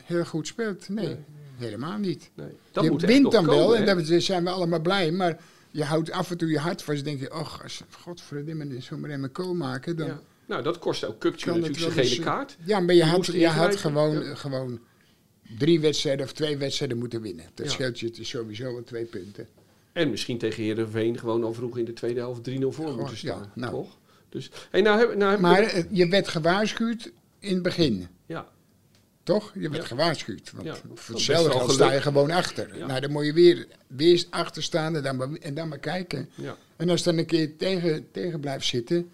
heel 0.04 0.26
goed 0.26 0.48
speelt. 0.48 0.90
Nee, 0.90 1.06
Nee. 1.06 1.18
Helemaal 1.62 1.98
niet. 1.98 2.30
Nee, 2.34 2.48
dat 2.72 2.84
je 2.84 2.96
wint 2.96 3.32
dan 3.32 3.46
wel 3.46 3.58
komen, 3.68 3.78
en 3.88 4.06
daar 4.06 4.22
zijn 4.22 4.44
we 4.44 4.50
allemaal 4.50 4.80
blij. 4.82 5.12
Maar 5.12 5.40
je 5.72 5.84
houdt 5.84 6.12
af 6.12 6.32
en 6.32 6.38
toe 6.38 6.50
je 6.50 6.60
hart 6.60 6.84
vast. 6.84 7.04
denk 7.04 7.20
je, 7.20 7.34
och, 7.34 7.64
als 7.64 7.82
godverdomme 8.04 8.82
zomaar 8.82 9.10
in 9.10 9.20
mijn 9.20 9.32
kool 9.32 9.54
maken. 9.54 9.96
Dan 9.98 10.08
Ja. 10.08 10.22
Nou, 10.46 10.64
dat 10.64 10.80
kost 10.80 11.04
ook 11.06 11.20
Kukje 11.20 11.46
natuurlijk 11.52 11.78
zijn 11.80 11.92
gele 12.06 12.16
eh, 12.16 12.24
kaart. 12.26 12.58
Ja, 12.66 12.80
maar 12.80 12.96
je 12.96 13.04
had, 13.04 13.26
je 13.26 13.48
had 13.48 13.76
gewoon, 13.76 14.24
ja. 14.24 14.36
gewoon 14.36 14.80
drie 15.58 15.80
wedstrijden 15.80 16.26
of 16.26 16.32
twee 16.34 16.58
wedstrijden 16.58 16.98
moeten 16.98 17.22
winnen. 17.22 17.46
Dat 17.54 17.66
Ja. 17.66 17.72
scheelt 17.72 18.00
je 18.00 18.12
sowieso 18.22 18.74
wel 18.74 18.84
twee 18.84 19.06
punten. 19.06 19.48
En 19.94 20.10
misschien 20.10 20.38
tegen 20.38 20.64
Heerenveen 20.64 21.20
gewoon 21.20 21.44
al 21.44 21.54
vroeg 21.54 21.78
in 21.78 21.86
de 21.86 21.94
tweede 21.94 22.20
helft 22.20 22.44
3-0 22.50 22.72
voor 22.72 22.96
moeten 22.96 23.18
staan. 23.18 23.40
ja, 23.40 23.52
nou. 23.56 23.72
Toch? 23.72 23.98
Dus, 24.30 24.52
hey, 24.70 24.82
nou 24.82 25.00
heb, 25.00 25.16
nou 25.16 25.32
heb 25.32 25.40
Maar 25.40 25.62
ik- 25.62 25.68
eh, 25.72 25.84
je 25.90 26.08
werd 26.08 26.28
gewaarschuwd 26.28 27.12
in 27.40 27.54
het 27.54 27.64
begin. 27.64 28.08
ja, 28.26 28.48
Toch? 29.24 29.52
Je 29.54 29.70
werd 29.70 29.82
Ja. 29.82 29.88
gewaarschuwd. 29.88 30.52
Want 30.52 30.66
Ja, 30.66 30.76
voor 30.94 31.16
hetzelfde 31.16 31.52
geld 31.52 31.72
sta 31.72 31.92
je 31.94 32.02
gewoon 32.02 32.32
achter. 32.32 32.78
Ja. 32.78 32.86
Nou, 32.86 33.00
dan 33.02 33.12
moet 33.12 33.26
je 33.26 33.34
weer, 33.34 33.68
weer 33.88 34.26
achter 34.30 34.64
staan 34.64 34.96
en 34.96 35.04
dan, 35.04 35.16
maar, 35.16 35.32
en 35.34 35.54
dan 35.54 35.68
maar 35.68 35.80
kijken. 35.80 36.30
ja. 36.36 36.58
En 36.76 36.90
als 36.90 37.04
dan 37.04 37.18
een 37.18 37.26
keer 37.26 37.58
tegen, 37.58 38.12
tegen 38.12 38.40
blijft 38.40 38.66
zitten, 38.66 39.10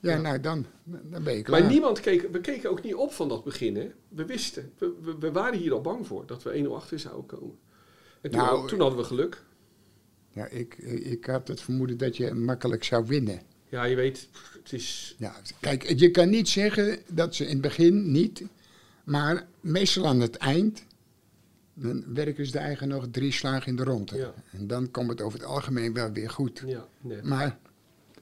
ja, 0.00 0.10
Ja. 0.10 0.20
nou 0.20 0.40
dan, 0.40 0.66
dan 0.84 1.22
ben 1.22 1.36
je 1.36 1.42
klaar. 1.42 1.60
Maar 1.60 1.70
niemand 1.70 2.00
keek, 2.00 2.28
we 2.32 2.40
keken 2.40 2.70
ook 2.70 2.82
niet 2.82 2.94
op 2.94 3.12
van 3.12 3.28
dat 3.28 3.44
begin. 3.44 3.76
Hè? 3.76 3.90
We 4.08 4.24
wisten, 4.24 4.72
we, 4.78 4.92
we, 5.02 5.14
we 5.18 5.32
waren 5.32 5.58
hier 5.58 5.72
al 5.72 5.80
bang 5.80 6.06
voor 6.06 6.26
dat 6.26 6.42
we 6.42 6.64
1-0 6.68 6.70
achter 6.74 6.98
zouden 6.98 7.26
komen. 7.26 7.58
En 8.20 8.30
toen, 8.30 8.40
Nou, 8.40 8.68
toen 8.68 8.80
hadden 8.80 8.98
we 8.98 9.04
geluk. 9.04 9.42
Ja, 10.32 10.46
ik, 10.46 10.74
ik 11.02 11.24
had 11.24 11.48
het 11.48 11.60
vermoeden 11.60 11.96
dat 11.96 12.16
je 12.16 12.34
makkelijk 12.34 12.84
zou 12.84 13.06
winnen. 13.06 13.40
Ja, 13.68 13.84
je 13.84 13.94
weet, 13.96 14.28
het 14.62 14.72
is... 14.72 15.14
Ja, 15.18 15.34
kijk, 15.60 15.98
je 15.98 16.10
kan 16.10 16.28
niet 16.30 16.48
zeggen 16.48 16.98
dat 17.08 17.34
ze 17.34 17.44
in 17.44 17.52
het 17.52 17.60
begin 17.60 18.10
niet, 18.12 18.42
maar 19.08 19.46
meestal 19.60 20.06
aan 20.06 20.20
het 20.20 20.36
eind, 20.36 20.84
dan 21.74 22.04
werken 22.14 22.46
ze 22.46 22.52
de 22.52 22.58
eigen 22.58 22.88
nog 22.88 23.06
drie 23.10 23.32
slagen 23.32 23.66
in 23.66 23.76
de 23.76 23.84
ronde. 23.84 24.16
Ja. 24.16 24.32
En 24.52 24.66
dan 24.66 24.90
komt 24.90 25.08
het 25.10 25.20
over 25.20 25.38
het 25.38 25.48
algemeen 25.48 25.92
wel 25.92 26.12
weer 26.12 26.30
goed. 26.30 26.62
Ja, 26.66 26.86
nee. 27.00 27.22
Maar 27.22 27.58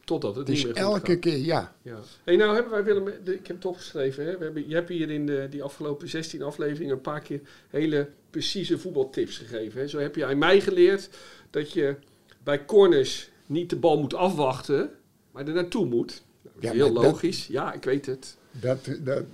Totdat 0.04 0.36
het 0.36 0.46
het 0.48 0.56
niet 0.56 0.66
is 0.66 0.72
meer 0.72 0.82
elke 0.82 1.10
gaat. 1.10 1.20
keer, 1.20 1.36
ja. 1.38 1.74
Ja. 1.82 1.98
Hey, 2.24 2.36
nou 2.36 2.54
hebben 2.54 2.72
wij 2.72 2.84
Willem, 2.84 3.08
ik 3.08 3.46
heb 3.46 3.56
het 3.56 3.64
opgeschreven. 3.64 4.26
Hè? 4.26 4.38
We 4.38 4.44
hebben, 4.44 4.68
je 4.68 4.74
hebt 4.74 4.88
hier 4.88 5.10
in 5.10 5.26
de, 5.26 5.46
die 5.50 5.62
afgelopen 5.62 6.08
16 6.08 6.42
afleveringen 6.42 6.94
een 6.94 7.00
paar 7.00 7.20
keer 7.20 7.40
hele 7.70 8.08
precieze 8.30 8.78
voetbaltips 8.78 9.38
gegeven. 9.38 9.80
Hè? 9.80 9.88
Zo 9.88 9.98
heb 9.98 10.14
je 10.16 10.24
aan 10.26 10.38
mij 10.38 10.60
geleerd 10.60 11.08
dat 11.50 11.72
je 11.72 11.96
bij 12.44 12.64
corners 12.64 13.30
niet 13.46 13.70
de 13.70 13.76
bal 13.76 13.98
moet 14.00 14.14
afwachten, 14.14 14.90
maar 15.32 15.46
er 15.48 15.54
naartoe 15.54 15.86
moet. 15.86 16.22
Nou, 16.42 16.54
dat 16.54 16.62
is 16.64 16.68
Ja, 16.70 16.74
heel 16.84 16.92
dat- 16.94 17.04
logisch. 17.04 17.46
Ja, 17.46 17.72
ik 17.72 17.84
weet 17.84 18.06
het. 18.06 18.36
Dat, 18.50 18.88
dat- 19.00 19.24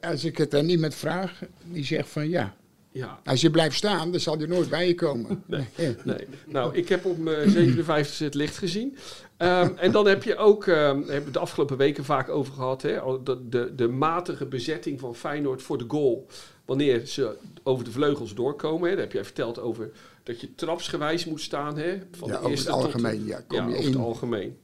als 0.00 0.24
ik 0.24 0.38
het 0.38 0.54
aan 0.54 0.68
iemand 0.68 0.94
vraag, 0.94 1.40
die 1.64 1.84
zegt 1.84 2.08
van 2.08 2.28
ja. 2.28 2.56
Ja, 2.90 3.20
Als 3.24 3.40
je 3.40 3.50
blijft 3.50 3.76
staan, 3.76 4.10
dan 4.10 4.20
zal 4.20 4.36
hij 4.38 4.46
nooit 4.46 4.68
bij 4.68 4.86
je 4.86 4.94
komen. 4.94 5.42
Nee. 5.46 5.66
nee. 6.04 6.26
Nou, 6.46 6.74
ik 6.76 6.88
heb 6.88 7.04
op 7.04 7.18
mijn 7.18 7.50
57 7.50 8.18
het 8.18 8.34
licht 8.34 8.56
gezien. 8.58 8.96
Ehm, 9.36 9.72
en 9.76 9.92
dan 9.92 10.06
heb 10.06 10.22
je 10.22 10.36
ook, 10.36 10.66
ehm 10.66 10.96
hebben 11.02 11.24
we 11.24 11.30
de 11.30 11.38
afgelopen 11.38 11.76
weken 11.76 12.04
vaak 12.04 12.28
over 12.28 12.52
gehad, 12.54 12.82
hè, 12.82 12.98
de, 13.22 13.48
de, 13.48 13.72
de 13.74 13.88
matige 13.88 14.46
bezetting 14.46 15.00
van 15.00 15.14
Feyenoord 15.14 15.62
voor 15.62 15.78
de 15.78 15.84
goal. 15.88 16.26
Wanneer 16.64 17.06
ze 17.06 17.36
over 17.62 17.84
de 17.84 17.90
vleugels 17.90 18.34
doorkomen. 18.34 18.88
Hè. 18.88 18.94
Daar 18.94 19.04
heb 19.04 19.12
jij 19.12 19.24
verteld 19.24 19.58
over 19.60 19.90
dat 20.22 20.40
je 20.40 20.54
trapsgewijs 20.54 21.24
moet 21.24 21.40
staan. 21.40 21.78
Hè, 21.78 21.98
van 22.10 22.28
Ja, 22.28 22.32
de 22.34 22.38
over 22.38 22.50
eerste 22.50 22.70
het 22.72 22.80
tot 22.80 22.86
de- 22.92 22.92
algemeen, 22.98 23.26
ja, 23.26 23.40
kom 23.46 23.56
ja, 23.58 23.62
je 23.64 23.70
over 23.74 23.84
in. 23.84 23.92
het 23.92 24.00
algemeen. 24.02 24.56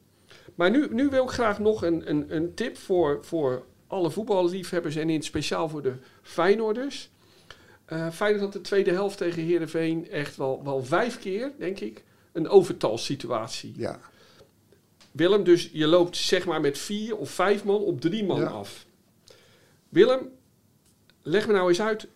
Maar 0.54 0.70
nu, 0.70 0.86
nu 0.90 1.08
wil 1.08 1.24
ik 1.24 1.30
graag 1.30 1.58
nog 1.58 1.84
een, 1.84 2.10
een, 2.10 2.24
een 2.36 2.54
tip 2.54 2.76
voor, 2.78 3.18
voor 3.22 3.62
alle 3.92 4.10
voetballiefhebbers 4.10 4.96
en 4.96 5.08
in 5.08 5.14
het 5.16 5.24
speciaal 5.24 5.68
voor 5.68 5.82
de 5.82 5.94
Feyenoorders. 6.22 7.10
Eh 7.84 8.10
Feyenoord 8.10 8.42
had 8.42 8.52
de 8.52 8.60
tweede 8.60 8.90
helft 8.92 9.16
tegen 9.18 9.42
Heerenveen 9.42 10.10
echt 10.10 10.36
wel, 10.36 10.64
wel 10.64 10.84
vijf 10.84 11.18
keer, 11.18 11.52
denk 11.58 11.80
ik, 11.80 12.04
een 12.32 12.48
overtalsituatie. 12.48 13.72
Ja. 13.76 14.00
Willem, 15.12 15.44
dus 15.44 15.70
je 15.72 15.86
loopt 15.86 16.16
zeg 16.16 16.46
maar 16.46 16.60
met 16.60 16.78
vier 16.78 17.16
of 17.16 17.30
vijf 17.30 17.64
man 17.64 17.80
op 17.80 18.00
drie 18.00 18.24
man 18.24 18.40
Ja. 18.40 18.46
af. 18.46 18.86
Willem, 19.88 20.28
leg 21.22 21.46
me 21.46 21.52
nou 21.52 21.68
eens 21.68 21.80
uit. 21.80 22.06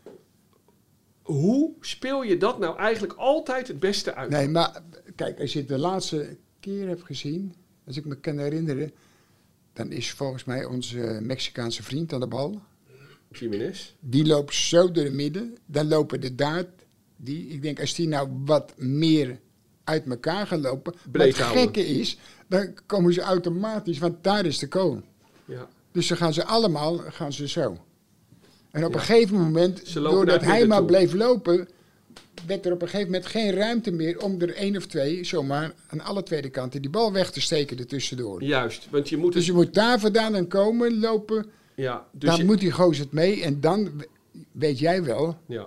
Hoe 1.22 1.72
speel 1.80 2.22
je 2.22 2.36
dat 2.36 2.58
nou 2.58 2.78
eigenlijk 2.78 3.12
altijd 3.12 3.68
het 3.68 3.80
beste 3.80 4.14
uit? 4.14 4.30
Nee, 4.30 4.48
maar 4.48 4.82
kijk, 5.14 5.40
als 5.40 5.52
je 5.52 5.58
het 5.58 5.68
de 5.68 5.78
laatste 5.78 6.36
keer 6.60 6.88
hebt 6.88 7.04
gezien, 7.04 7.54
als 7.86 7.96
ik 7.96 8.04
me 8.04 8.16
kan 8.16 8.38
herinneren, 8.38 8.92
dan 9.76 9.92
is 9.92 10.10
volgens 10.10 10.44
mij 10.44 10.64
onze 10.64 11.18
Mexicaanse 11.22 11.82
vriend 11.82 12.12
aan 12.12 12.20
de 12.20 12.26
bal. 12.26 12.62
Jiménez? 13.30 13.94
Die 14.00 14.26
loopt 14.26 14.54
zo 14.54 14.90
door 14.90 15.04
het 15.04 15.12
midden. 15.12 15.56
Dan 15.66 15.88
lopen 15.88 16.20
de 16.20 16.34
daad, 16.34 16.66
die, 17.16 17.48
ik 17.48 17.62
denk 17.62 17.80
als 17.80 17.94
die 17.94 18.08
nou 18.08 18.28
wat 18.44 18.72
meer 18.76 19.38
uit 19.84 20.06
elkaar 20.08 20.46
gaan 20.46 20.60
lopen. 20.60 20.94
Breed 21.10 21.38
wat 21.38 21.46
gekke 21.46 21.86
is, 21.86 22.18
dan 22.48 22.74
komen 22.86 23.12
ze 23.12 23.20
automatisch, 23.20 23.98
want 23.98 24.24
daar 24.24 24.46
is 24.46 24.58
de 24.58 24.68
kool. 24.68 25.02
Ja. 25.44 25.68
Dus 25.92 26.08
dan 26.08 26.16
gaan 26.16 26.32
ze 26.34 26.44
allemaal 26.44 26.98
gaan 26.98 27.32
ze 27.32 27.48
zo. 27.48 27.76
En 28.70 28.84
op 28.84 28.92
Ja. 28.92 28.98
een 28.98 29.04
gegeven 29.04 29.36
moment, 29.36 29.94
doordat 29.94 30.40
hij 30.40 30.66
maar 30.66 30.78
toe. 30.78 30.86
bleef 30.86 31.12
lopen, 31.12 31.68
werd 32.46 32.66
er 32.66 32.72
op 32.72 32.82
een 32.82 32.88
gegeven 32.88 33.10
moment 33.12 33.26
geen 33.30 33.50
ruimte 33.52 33.90
meer 33.90 34.22
om 34.22 34.40
er 34.40 34.54
één 34.54 34.76
of 34.76 34.86
twee 34.86 35.24
zomaar 35.24 35.72
aan 35.88 36.00
alle 36.00 36.22
tweede 36.22 36.48
kanten 36.50 36.80
die 36.82 36.90
bal 36.90 37.12
weg 37.12 37.30
te 37.30 37.40
steken 37.40 37.78
ertussendoor. 37.78 38.42
Juist, 38.42 38.86
want 38.90 39.08
je 39.08 39.16
moet 39.16 39.32
Dus 39.32 39.46
je 39.46 39.52
moet 39.52 39.74
daar 39.74 40.00
vandaan 40.00 40.32
dan 40.32 40.48
komen, 40.48 40.98
lopen, 41.00 41.46
Ja, 41.74 42.06
dus, 42.12 42.28
dan 42.30 42.38
je- 42.38 42.44
moet 42.44 42.60
die 42.60 42.70
gozer 42.70 43.04
het 43.04 43.12
mee 43.12 43.42
en 43.42 43.60
dan 43.60 43.90
weet 44.52 44.78
jij 44.78 45.02
wel, 45.04 45.38
ja. 45.46 45.66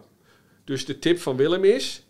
dus 0.64 0.86
de 0.86 1.00
tip 1.00 1.20
van 1.20 1.36
Willem 1.36 1.64
is... 1.64 2.04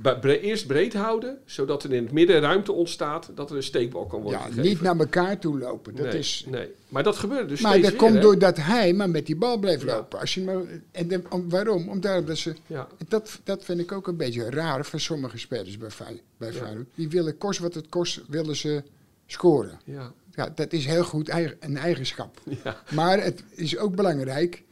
bre- 0.00 0.38
eerst 0.40 0.66
breed 0.66 0.92
houden, 0.94 1.38
zodat 1.44 1.84
er 1.84 1.92
in 1.92 2.02
het 2.02 2.12
midden 2.12 2.40
ruimte 2.40 2.72
ontstaat... 2.72 3.30
dat 3.34 3.50
er 3.50 3.56
een 3.56 3.62
steekbal 3.62 4.06
kan 4.06 4.20
worden 4.22 4.40
ja, 4.40 4.44
gegeven. 4.46 4.64
niet 4.68 4.80
naar 4.80 4.96
elkaar 4.98 5.38
toe 5.38 5.58
lopen. 5.58 5.94
Dat 5.96 6.06
nee, 6.06 6.18
is, 6.18 6.44
nee. 6.48 6.68
Maar 6.88 7.02
dat 7.02 7.16
gebeurde 7.16 7.46
dus 7.46 7.60
maar 7.60 7.72
dat 7.80 7.90
weer, 7.90 7.96
komt 7.98 8.14
hè? 8.14 8.20
doordat 8.20 8.56
hij 8.56 8.92
maar 8.92 9.10
met 9.10 9.26
die 9.26 9.36
bal 9.36 9.58
bleef 9.58 9.84
Ja. 9.84 9.94
lopen. 9.96 10.20
Als 10.20 10.34
je 10.34 10.40
maar, 10.42 10.56
en 10.90 11.08
dan- 11.08 11.24
om, 11.30 11.48
waarom? 11.48 11.88
Omdat 11.88 12.26
dat 12.26 12.36
ze 12.38 12.54
Ja, 12.66 12.88
Dat, 13.08 13.40
dat 13.44 13.64
vind 13.64 13.80
ik 13.80 13.92
ook 13.92 14.06
een 14.06 14.16
beetje 14.16 14.50
raar 14.50 14.84
van 14.84 15.00
sommige 15.00 15.38
spelers 15.38 15.78
bij, 15.78 15.88
bij. 16.36 16.52
Feyenoord. 16.52 16.86
Die 16.94 17.08
willen 17.08 17.38
kost 17.38 17.58
wat 17.58 17.74
het 17.74 17.88
kost, 17.88 18.20
willen 18.28 18.56
ze 18.56 18.82
scoren. 19.26 19.80
ja, 19.84 20.12
Ja, 20.34 20.52
dat 20.54 20.72
is 20.72 20.86
heel 20.86 21.04
goed 21.04 21.28
eigen, 21.28 21.56
een 21.60 21.76
eigenschap. 21.76 22.40
ja. 22.64 22.82
Maar 22.90 23.22
het 23.22 23.42
is 23.50 23.76
ook 23.78 23.94
belangrijk 23.96 24.62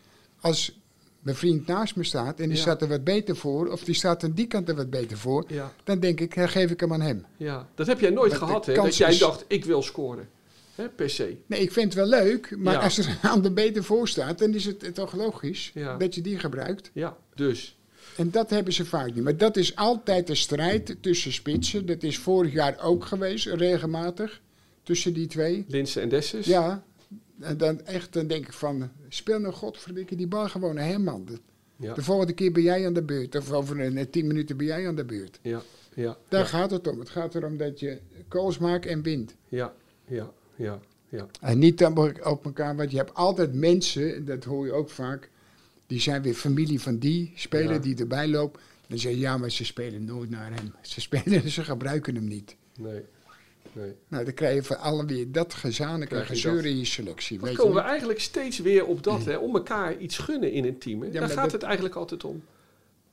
als 0.40 0.79
mijn 1.20 1.36
vriend 1.36 1.66
naast 1.66 1.96
me 1.96 2.04
staat 2.04 2.40
en 2.40 2.46
die 2.48 2.56
Ja. 2.56 2.62
staat 2.62 2.82
er 2.82 2.88
wat 2.88 3.04
beter 3.04 3.36
voor, 3.36 3.66
of 3.68 3.84
die 3.84 3.94
staat 3.94 4.24
aan 4.24 4.32
die 4.32 4.46
kant 4.46 4.68
er 4.68 4.74
wat 4.74 4.90
beter 4.90 5.18
voor, 5.18 5.44
Ja, 5.48 5.72
dan 5.84 6.00
denk 6.00 6.20
ik, 6.20 6.34
geef 6.38 6.70
ik 6.70 6.80
hem 6.80 6.92
aan 6.92 7.00
hem. 7.00 7.24
ja. 7.36 7.68
Dat 7.74 7.86
heb 7.86 8.00
jij 8.00 8.10
nooit 8.10 8.30
Maar 8.30 8.38
gehad, 8.38 8.66
hè? 8.66 8.74
Dat 8.74 8.96
jij 8.96 9.18
dacht, 9.18 9.44
ik 9.48 9.64
wil 9.64 9.82
scoren. 9.82 10.28
Hè, 10.74 10.88
per 10.88 11.10
se. 11.10 11.36
Nee, 11.46 11.60
ik 11.60 11.72
vind 11.72 11.94
het 11.94 11.94
wel 11.94 12.20
leuk, 12.20 12.56
maar 12.58 12.74
Ja. 12.74 12.80
als 12.80 12.98
er 12.98 13.18
een 13.22 13.30
ander 13.30 13.52
beter 13.52 13.84
voor 13.84 14.08
staat, 14.08 14.38
dan 14.38 14.54
is 14.54 14.64
het 14.64 14.94
toch 14.94 15.14
logisch 15.14 15.72
dat 15.98 16.14
je 16.14 16.20
die 16.20 16.38
gebruikt. 16.38 16.90
Ja, 16.92 17.16
dus. 17.34 17.74
En 18.16 18.30
dat 18.30 18.50
hebben 18.50 18.72
ze 18.72 18.84
vaak 18.84 19.14
niet. 19.14 19.24
Maar 19.24 19.36
dat 19.36 19.56
is 19.56 19.76
altijd 19.76 20.26
de 20.26 20.34
strijd 20.34 20.96
tussen 21.00 21.32
spitsen. 21.32 21.86
Dat 21.86 22.02
is 22.02 22.18
vorig 22.18 22.52
jaar 22.52 22.80
ook 22.82 23.04
geweest, 23.04 23.46
regelmatig, 23.46 24.40
tussen 24.82 25.12
die 25.12 25.26
twee. 25.26 25.64
Linsen 25.68 26.02
en 26.02 26.08
Dessus. 26.08 26.46
Ja, 26.46 26.82
en 27.41 27.57
dan 27.57 27.80
echt, 27.84 28.12
dan 28.12 28.26
denk 28.26 28.47
ik 28.47 28.53
van, 28.53 28.91
speel 29.09 29.38
nou 29.38 29.55
godverdikke 29.55 30.16
die 30.16 30.26
bal 30.26 30.49
gewoon 30.49 30.74
naar 30.74 30.86
hem, 30.86 31.03
man. 31.03 31.24
De, 31.24 31.38
Ja, 31.76 31.95
de 31.95 32.03
volgende 32.03 32.32
keer 32.32 32.53
ben 32.53 32.62
jij 32.62 32.86
aan 32.86 32.93
de 32.93 33.03
beurt, 33.03 33.36
of 33.36 33.53
over 33.53 33.80
een, 33.80 33.97
eh, 33.97 34.07
tien 34.11 34.26
minuten 34.26 34.57
ben 34.57 34.66
jij 34.66 34.88
aan 34.88 34.97
de 34.97 35.05
beurt. 35.05 35.38
ja, 35.43 35.62
ja. 35.95 36.16
Daar 36.28 36.41
ja, 36.41 36.47
gaat 36.47 36.70
het 36.70 36.86
om. 36.88 36.99
Het 36.99 37.09
gaat 37.09 37.34
erom 37.34 37.57
dat 37.57 37.80
je 37.80 37.99
calls 38.28 38.59
maakt 38.59 38.86
en 38.86 39.03
wint. 39.03 39.34
ja, 39.49 39.74
ja, 40.07 40.30
ja, 40.57 40.80
ja. 41.09 41.26
En 41.41 41.59
niet 41.59 41.84
op 41.84 41.99
op 42.24 42.45
elkaar, 42.45 42.76
want 42.76 42.91
je 42.91 42.97
hebt 42.97 43.14
altijd 43.14 43.55
mensen, 43.55 44.24
dat 44.24 44.45
hoor 44.45 44.66
je 44.66 44.72
ook 44.72 44.91
vaak, 44.91 45.30
die 45.86 46.01
zijn 46.01 46.22
weer 46.22 46.34
familie 46.34 46.80
van 46.80 46.99
die 46.99 47.32
speler 47.34 47.72
Ja. 47.72 47.78
die 47.78 47.97
erbij 47.97 48.28
loopt. 48.28 48.61
Dan 48.86 48.99
zeg 48.99 49.12
je, 49.12 49.18
ja, 49.18 49.36
maar 49.38 49.51
ze 49.51 49.64
spelen 49.64 50.05
nooit 50.05 50.30
naar 50.30 50.51
hem. 50.55 50.72
Ze 50.80 51.01
spelen, 51.01 51.51
ze 51.51 51.64
gebruiken 51.64 52.14
hem 52.14 52.24
niet. 52.28 52.57
Nee, 52.78 53.03
nee. 53.72 53.94
Nou, 54.08 54.24
dan 54.24 54.34
krijg 54.34 54.54
je 54.54 54.62
van 54.62 54.78
allen 54.78 55.06
weer 55.06 55.32
dat 55.32 55.54
gezamenlijke 55.54 56.16
je 56.16 56.24
gezeur 56.24 56.66
in 56.66 56.78
je 56.78 56.84
selectie. 56.84 57.38
Dan 57.38 57.54
komen 57.54 57.74
we 57.74 57.80
eigenlijk 57.80 58.20
steeds 58.20 58.58
weer 58.58 58.84
op 58.86 59.02
dat, 59.02 59.24
hè? 59.24 59.36
Om 59.36 59.54
elkaar 59.56 59.96
iets 59.96 60.18
gunnen 60.18 60.52
in 60.52 60.64
een 60.64 60.78
team. 60.78 61.00
Hè? 61.00 61.06
Ja, 61.06 61.12
Daar 61.20 61.28
gaat 61.28 61.42
dat- 61.42 61.52
het 61.52 61.62
eigenlijk 61.62 61.94
altijd 61.94 62.24
om. 62.24 62.42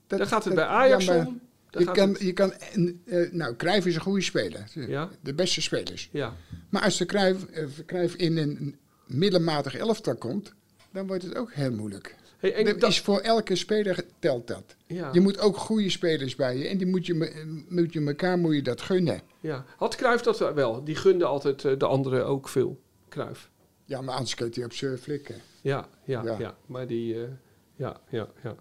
Dat- 0.08 0.20
Daar 0.20 0.28
gaat 0.28 0.44
het 0.44 0.56
dat- 0.56 0.66
bij 0.66 0.74
Ajax 0.76 1.06
ja, 1.06 1.26
om. 1.26 1.40
Daar 1.70 1.82
Je 1.82 1.92
kan, 1.92 2.10
het- 2.10 2.20
je 2.22 2.34
kan 2.34 2.54
en, 2.54 3.02
eh, 3.06 3.32
nou, 3.32 3.56
Cruijff 3.56 3.86
is 3.86 3.96
een 3.96 4.02
goede 4.02 4.22
speler. 4.22 4.64
Ja. 4.74 5.10
De 5.22 5.34
beste 5.34 5.62
spelers. 5.62 6.10
Ja, 6.12 6.34
Maar 6.70 6.82
als 6.82 6.98
de 6.98 7.06
Cruijff, 7.06 7.46
eh, 7.46 7.66
Cruijff 7.86 8.16
in 8.16 8.38
een 8.38 8.76
middelmatig 9.06 9.76
elftal 9.76 10.16
komt, 10.16 10.54
dan 10.92 11.08
wordt 11.08 11.24
het 11.24 11.36
ook 11.36 11.54
heel 11.54 11.72
moeilijk. 11.72 12.16
Hey, 12.38 12.54
en 12.54 12.66
dat 12.66 12.80
dat- 12.80 12.90
is 12.90 13.00
voor 13.02 13.20
elke 13.20 13.56
speler 13.56 14.04
telt 14.20 14.48
dat. 14.48 14.76
ja, 14.88 15.10
Je 15.14 15.20
moet 15.20 15.40
ook 15.40 15.58
goede 15.58 15.90
spelers 15.90 16.36
bij 16.36 16.58
je. 16.58 16.68
En 16.68 16.78
die 16.78 16.88
moet 16.88 17.06
je, 17.06 17.66
moet 17.70 17.94
je 17.94 18.06
elkaar 18.06 18.38
moet 18.38 18.56
je 18.56 18.62
dat 18.62 18.82
gunnen. 18.82 19.22
ja. 19.40 19.66
Had 19.78 19.96
Cruijff 19.96 20.24
dat 20.24 20.54
wel? 20.54 20.84
Die 20.84 20.96
gunde 20.96 21.26
altijd 21.26 21.66
eh, 21.66 21.78
de 21.78 21.86
anderen 21.86 22.26
ook 22.26 22.50
veel. 22.50 22.80
Cruijff. 23.10 23.50
Ja, 23.86 24.02
maar 24.02 24.16
anders 24.16 24.36
kun 24.36 24.50
je 24.52 24.64
op 24.64 24.74
zijn 24.74 24.98
flikken. 24.98 25.36
Ja, 25.62 25.88
ja, 26.04 26.24
ja, 26.24 26.36
Ja. 26.40 26.58
Maar 26.66 26.88
die, 26.88 27.16
eh, 27.24 27.30
ja, 27.76 28.00
ja, 28.10 28.28
ja. 28.44 28.56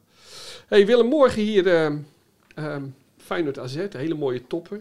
hey, 0.67 0.87
Willem, 0.87 1.07
morgen 1.07 1.43
hier 1.43 1.67
ehm 1.75 1.99
ehm 2.55 2.83
Feyenoord 3.17 3.59
AZ, 3.59 3.77
een 3.77 3.89
hele 3.97 4.15
mooie 4.15 4.47
topper. 4.47 4.81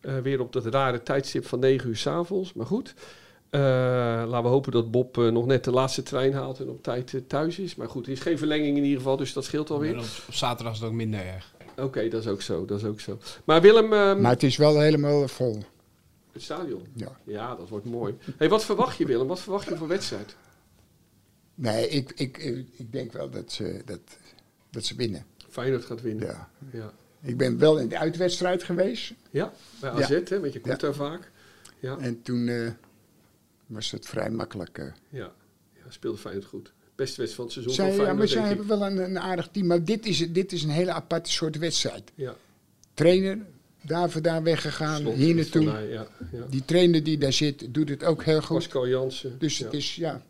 Eh, 0.00 0.18
weer 0.18 0.40
op 0.40 0.52
dat 0.52 0.66
rare 0.66 1.02
tijdstip 1.02 1.46
van 1.46 1.58
9 1.58 1.88
uur 1.88 1.96
s'avonds, 1.96 2.52
maar 2.52 2.66
goed. 2.66 2.94
Eh, 3.50 3.60
laten 4.28 4.42
we 4.42 4.48
hopen 4.48 4.72
dat 4.72 4.90
Bob 4.90 5.18
eh, 5.18 5.28
nog 5.28 5.46
net 5.46 5.64
de 5.64 5.70
laatste 5.70 6.02
trein 6.02 6.32
haalt 6.32 6.60
en 6.60 6.68
op 6.68 6.82
tijd 6.82 7.14
eh, 7.14 7.20
thuis 7.26 7.58
is. 7.58 7.74
Maar 7.74 7.88
goed, 7.88 8.06
er 8.06 8.12
is 8.12 8.20
geen 8.20 8.38
verlenging 8.38 8.76
in 8.76 8.82
ieder 8.82 8.98
geval, 8.98 9.16
dus 9.16 9.32
dat 9.32 9.44
scheelt 9.44 9.70
alweer. 9.70 9.92
En 9.92 9.98
op, 9.98 10.04
op 10.28 10.34
zaterdag 10.34 10.72
is 10.74 10.78
het 10.80 10.88
ook 10.88 10.94
minder 10.94 11.20
erg. 11.26 11.54
Oké, 11.76 12.08
dat 12.08 12.20
is 12.22 12.28
ook 12.28 12.42
zo, 12.42 12.64
dat 12.64 12.78
is 12.78 12.84
ook 12.84 13.00
zo. 13.00 13.18
Maar 13.44 13.60
Willem, 13.60 13.92
ehm, 13.92 14.20
Maar 14.20 14.30
het 14.30 14.42
is 14.42 14.56
wel 14.56 14.80
helemaal 14.80 15.28
vol. 15.28 15.62
het 16.32 16.42
stadion. 16.42 16.86
Ja. 16.92 17.16
Ja, 17.24 17.54
dat 17.54 17.68
wordt 17.68 17.84
mooi. 17.86 18.14
hey, 18.36 18.48
wat 18.48 18.64
verwacht 18.64 18.96
je 18.98 19.06
Willem? 19.06 19.26
Wat 19.26 19.40
verwacht 19.40 19.68
je 19.68 19.76
voor 19.76 19.88
wedstrijd? 19.88 20.36
Nee, 21.54 21.88
ik, 21.88 22.12
ik, 22.16 22.36
ik, 22.76 22.92
denk 22.92 23.12
wel 23.12 23.30
dat 23.30 23.52
ze, 23.52 23.82
dat, 23.84 24.00
dat 24.70 24.84
ze 24.84 24.94
winnen. 24.96 25.24
Feyenoord 25.48 25.84
gaat 25.84 26.00
winnen. 26.02 26.26
Ja. 26.26 26.48
Ja, 26.72 26.92
Ik 27.22 27.36
ben 27.36 27.58
wel 27.58 27.78
in 27.78 27.88
de 27.88 27.98
uitwedstrijd 27.98 28.62
geweest. 28.62 29.12
ja 29.30 29.52
bij 29.80 29.90
AZ, 29.90 30.08
hè, 30.08 30.40
want 30.40 30.52
je 30.52 30.60
komt 30.60 30.80
Ja. 30.80 30.86
daar 30.86 30.94
vaak. 30.94 31.30
Ja. 31.78 31.98
En 31.98 32.22
toen 32.22 32.48
eh, 32.48 32.70
was 33.70 33.90
het 33.90 34.06
vrij 34.06 34.30
makkelijk. 34.30 34.78
eh. 34.78 34.84
Ja, 35.08 35.32
ja 35.72 35.82
speelde 35.88 36.18
Feyenoord 36.18 36.46
goed. 36.46 36.72
Beste 36.94 37.20
wedstrijd 37.20 37.32
van 37.32 37.44
het 37.44 37.52
seizoen 37.52 37.74
Zij, 37.74 37.94
van 37.94 38.04
ja, 38.04 38.12
maar 38.12 38.28
zij 38.28 38.46
hebben 38.46 38.66
wel 38.66 38.86
een, 38.86 38.98
een 38.98 39.18
aardig 39.18 39.48
team. 39.52 39.66
Maar 39.66 39.84
dit 39.84 40.06
is, 40.06 40.32
dit 40.32 40.52
is 40.52 40.62
een 40.62 40.70
hele 40.70 40.92
aparte 40.92 41.30
soort 41.30 41.56
wedstrijd. 41.58 42.10
Ja, 42.14 42.34
Trainer 42.94 43.38
daar 43.82 44.10
vandaan 44.10 44.42
weggegaan, 44.42 45.00
Slot 45.00 45.14
hier 45.14 45.34
naartoe. 45.34 45.64
ja, 45.64 46.06
ja. 46.32 46.46
Die 46.50 46.64
trainer 46.64 47.02
die 47.04 47.18
daar 47.18 47.32
zit, 47.32 47.74
doet 47.74 47.88
het 47.88 48.04
ook 48.04 48.24
heel 48.24 48.40
goed. 48.42 48.56
Pascal 48.56 48.88
Jansen. 48.88 49.38
Dus 49.38 49.58
het 49.58 49.72
is, 49.72 49.94
ja, 49.94 50.22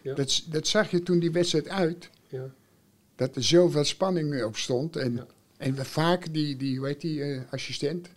Ja. 0.00 0.14
Dat, 0.14 0.44
dat 0.48 0.66
zag 0.68 0.90
je 0.90 1.02
toen 1.02 1.18
die 1.18 1.30
wedstrijd 1.32 1.68
uit. 1.68 2.10
Ja. 2.28 2.50
Dat 3.16 3.36
er 3.36 3.44
zoveel 3.44 3.84
spanning 3.84 4.44
op 4.44 4.56
stond. 4.56 4.96
En, 4.96 5.26
en 5.56 5.76
vaak 5.76 6.32
die, 6.32 6.56
die, 6.56 6.78
hoe 6.78 6.86
heet 6.86 7.00
die, 7.00 7.22
eh, 7.22 7.40
assistent. 7.50 8.08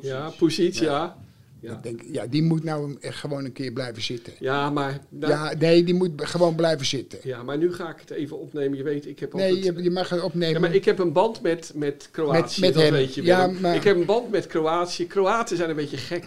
Ja, 0.00 0.30
Pusic, 0.30 0.74
ja. 0.74 1.16
Ja. 1.62 1.72
Ik 1.72 1.82
Denk, 1.82 2.00
ja, 2.12 2.26
die 2.26 2.42
moet 2.42 2.64
nou 2.64 2.96
echt 3.00 3.18
gewoon 3.18 3.44
een 3.44 3.52
keer 3.52 3.72
blijven 3.72 4.02
zitten. 4.02 4.32
Ja, 4.38 4.70
maar, 4.70 4.98
nou, 5.08 5.32
ja. 5.32 5.50
Ja, 5.50 5.56
nee, 5.58 5.84
die 5.84 5.94
moet 5.94 6.10
gewoon 6.16 6.54
blijven 6.54 6.86
zitten. 6.86 7.44
maar 7.44 7.58
nu 7.58 7.72
ga 7.74 7.88
ik 7.90 8.00
het 8.00 8.10
even 8.10 8.38
opnemen. 8.40 8.76
Je 8.76 8.82
weet, 8.82 9.06
ik 9.06 9.18
heb 9.18 9.32
Nee, 9.32 9.54
altijd... 9.54 9.76
je, 9.76 9.82
je 9.82 9.90
mag 9.90 10.08
het 10.08 10.22
opnemen. 10.22 10.52
Ja, 10.54 10.60
maar 10.60 10.74
ik 10.74 10.84
heb 10.84 10.98
een 10.98 11.12
band 11.12 11.42
met, 11.42 11.72
met 11.74 12.08
Kroatië, 12.10 12.60
Met- 12.60 12.74
met 12.74 12.82
dat 12.84 12.92
weet 12.92 13.14
je 13.14 13.22
Ja, 13.22 13.46
maar- 13.46 13.74
Ik 13.74 13.84
heb 13.84 13.96
een 13.96 14.04
band 14.04 14.30
met 14.30 14.46
Kroatië. 14.46 15.06
Kroaten 15.06 15.56
zijn 15.56 15.70
een 15.70 15.76
beetje 15.76 15.96
gek. 15.96 16.24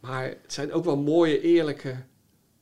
Maar 0.00 0.24
het 0.24 0.52
zijn 0.52 0.72
ook 0.72 0.84
wel 0.84 0.96
mooie, 0.96 1.40
eerlijke, 1.40 1.94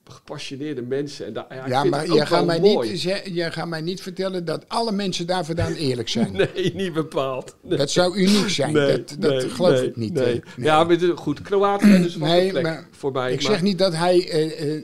gepassioneerde 0.04 0.82
mensen. 0.82 1.26
En 1.26 1.32
da- 1.32 1.46
ja, 1.50 1.66
ja, 1.66 1.84
maar 1.84 2.06
jij 2.12 2.26
gaat, 2.26 2.46
mij 2.46 2.60
mooi. 2.60 2.90
niet, 2.90 3.00
ze- 3.00 3.22
jij 3.32 3.52
gaat 3.52 3.68
mij 3.68 3.80
niet 3.80 4.00
vertellen 4.02 4.44
dat 4.44 4.68
alle 4.68 4.92
mensen 4.92 5.26
daar 5.26 5.44
vandaan 5.44 5.74
eerlijk 5.88 6.08
zijn. 6.08 6.32
Nee, 6.32 6.74
niet 6.74 6.92
bepaald. 6.92 7.56
Nee. 7.62 7.78
Dat 7.78 7.90
zou 7.90 8.16
uniek 8.16 8.48
zijn. 8.48 8.72
Nee, 8.72 8.86
dat 9.04 9.16
dat 9.18 9.30
nee, 9.30 9.48
geloof 9.48 9.80
ik 9.80 9.96
niet. 9.96 10.12
nee. 10.12 10.42
Ja, 10.56 10.84
maar 10.84 10.98
goed, 11.14 11.42
Kroatië 11.42 11.86
zijn 11.86 12.02
dus 12.02 12.16
wel 12.16 12.28
Nee, 12.28 12.44
een 12.44 12.50
plek 12.50 12.62
maar 12.62 12.86
voor 12.90 13.12
mij. 13.12 13.32
ik 13.32 13.42
maar- 13.42 13.52
zeg 13.52 13.62
niet 13.62 13.78
dat 13.78 13.94
hij, 13.96 14.28
eh, 14.30 14.82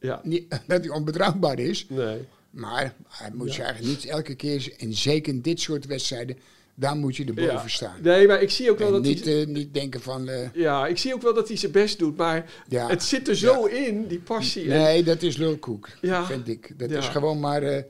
Ja, 0.00 0.20
niet, 0.22 0.44
dat 0.66 0.80
hij 0.84 0.88
onbetrouwbaar 0.88 1.58
is. 1.58 1.86
nee. 1.88 2.18
Maar 2.50 2.94
hij 3.08 3.30
moet 3.34 3.48
eigenlijk 3.48 3.80
niet 3.84 4.04
elke 4.04 4.34
keer, 4.34 4.72
en 4.78 4.94
zeker 4.94 5.32
in 5.32 5.40
dit 5.40 5.60
soort 5.60 5.86
wedstrijden, 5.86 6.36
daar 6.74 6.96
moet 6.96 7.16
je 7.16 7.24
erboven 7.24 7.52
Ja. 7.52 7.68
staan. 7.68 7.96
Nee, 8.02 8.26
maar 8.26 8.42
ik 8.42 8.50
zie 8.50 8.70
ook 8.70 8.78
wel 8.78 8.86
En 8.86 8.92
dat 8.92 9.02
niet, 9.02 9.24
hij... 9.24 9.40
eh, 9.40 9.46
niet 9.46 9.74
denken 9.74 10.00
van, 10.00 10.28
eh, 10.28 10.52
Ja, 10.54 10.86
ik 10.86 10.98
zie 10.98 11.14
ook 11.14 11.22
wel 11.22 11.34
dat 11.34 11.48
hij 11.48 11.56
zijn 11.56 11.72
best 11.72 11.98
doet, 11.98 12.16
maar 12.16 12.52
ja, 12.68 12.88
het 12.88 13.02
zit 13.02 13.28
er 13.28 13.36
zo 13.36 13.64
in, 13.64 14.06
die 14.06 14.18
passie. 14.20 14.62
En- 14.72 14.80
nee, 14.80 15.02
dat 15.02 15.22
is 15.22 15.36
lulkoek, 15.36 15.88
Ja. 16.00 16.24
vind 16.26 16.48
ik. 16.48 16.78
Dat 16.78 16.90
Ja. 16.90 16.98
is 16.98 17.08
gewoon 17.08 17.40
maar 17.40 17.62
eh, 17.62 17.82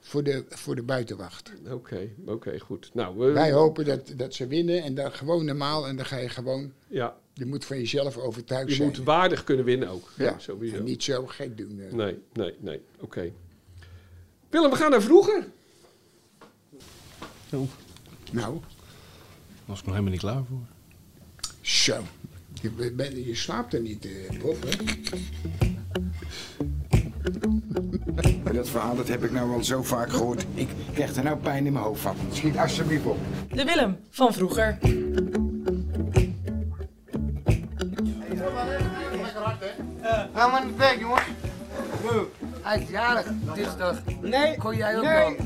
voor, 0.00 0.22
de, 0.22 0.44
voor 0.48 0.74
de 0.74 0.82
buitenwacht. 0.82 1.52
Oké, 1.70 2.08
oké, 2.26 2.58
goed. 2.58 2.90
Nou, 2.92 3.18
we, 3.18 3.30
Wij 3.32 3.52
hopen 3.52 3.84
dat, 3.84 4.12
dat 4.16 4.34
ze 4.34 4.46
winnen 4.46 4.82
en 4.82 4.94
dan 4.94 5.12
gewoon 5.12 5.44
normaal. 5.44 5.86
En 5.86 5.96
dan 5.96 6.04
ga 6.06 6.16
je 6.16 6.28
gewoon, 6.28 6.72
ja, 6.88 7.16
je 7.34 7.46
moet 7.46 7.64
van 7.64 7.76
jezelf 7.78 8.16
overtuigd 8.16 8.68
je 8.68 8.74
zijn. 8.74 8.88
moet 8.88 8.98
waardig 8.98 9.44
kunnen 9.44 9.64
winnen 9.64 9.88
ook. 9.88 10.12
Ja, 10.16 10.24
ja, 10.24 10.38
sowieso. 10.38 10.76
en 10.76 10.84
niet 10.84 11.02
zo 11.02 11.26
gek 11.26 11.56
doen. 11.56 11.80
Nee, 11.92 12.18
nee, 12.32 12.54
nee. 12.60 12.80
Oké. 13.00 13.30
Willem, 14.50 14.70
we 14.70 14.76
gaan 14.76 14.90
naar 14.90 15.02
vroeger. 15.02 15.46
Nou, 18.32 18.52
Daar 18.52 19.64
was 19.64 19.78
ik 19.78 19.84
nog 19.84 19.94
helemaal 19.94 20.10
niet 20.12 20.20
klaar 20.20 20.42
voor. 20.48 20.60
zo. 21.60 22.02
Je, 22.62 22.70
ben- 22.70 23.24
je 23.26 23.34
slaapt 23.34 23.74
er 23.74 23.80
niet, 23.80 24.04
eh 24.06 24.40
Bob, 24.40 24.56
hè? 24.62 24.76
Dat 28.52 28.68
verhaal 28.68 28.96
dat 28.96 29.08
heb 29.08 29.24
ik 29.24 29.30
nou 29.30 29.52
al 29.52 29.64
zo 29.64 29.82
vaak 29.82 30.10
gehoord. 30.10 30.46
Ik 30.54 30.68
krijg 30.94 31.14
er 31.16 31.22
nou 31.24 31.36
pijn 31.36 31.66
in 31.66 31.72
mijn 31.72 31.84
hoofd 31.84 32.00
van. 32.00 32.16
Schiet 32.32 32.56
alsjeblieft 32.56 33.04
op. 33.04 33.18
De 33.52 33.64
Willem 33.64 33.96
van 34.10 34.32
vroeger. 34.32 34.78
Ga 40.34 40.48
maar 40.48 40.50
naar 40.50 40.66
de 40.66 40.74
weg, 40.76 40.98
jongens. 41.00 41.22
Hij 42.62 42.80
is 42.80 42.88
jarig, 42.90 43.26
dinsdag. 43.54 44.02
Nee, 44.20 44.56
Kon 44.56 44.76
jij 44.76 44.96
ook 44.96 45.04
nee, 45.04 45.36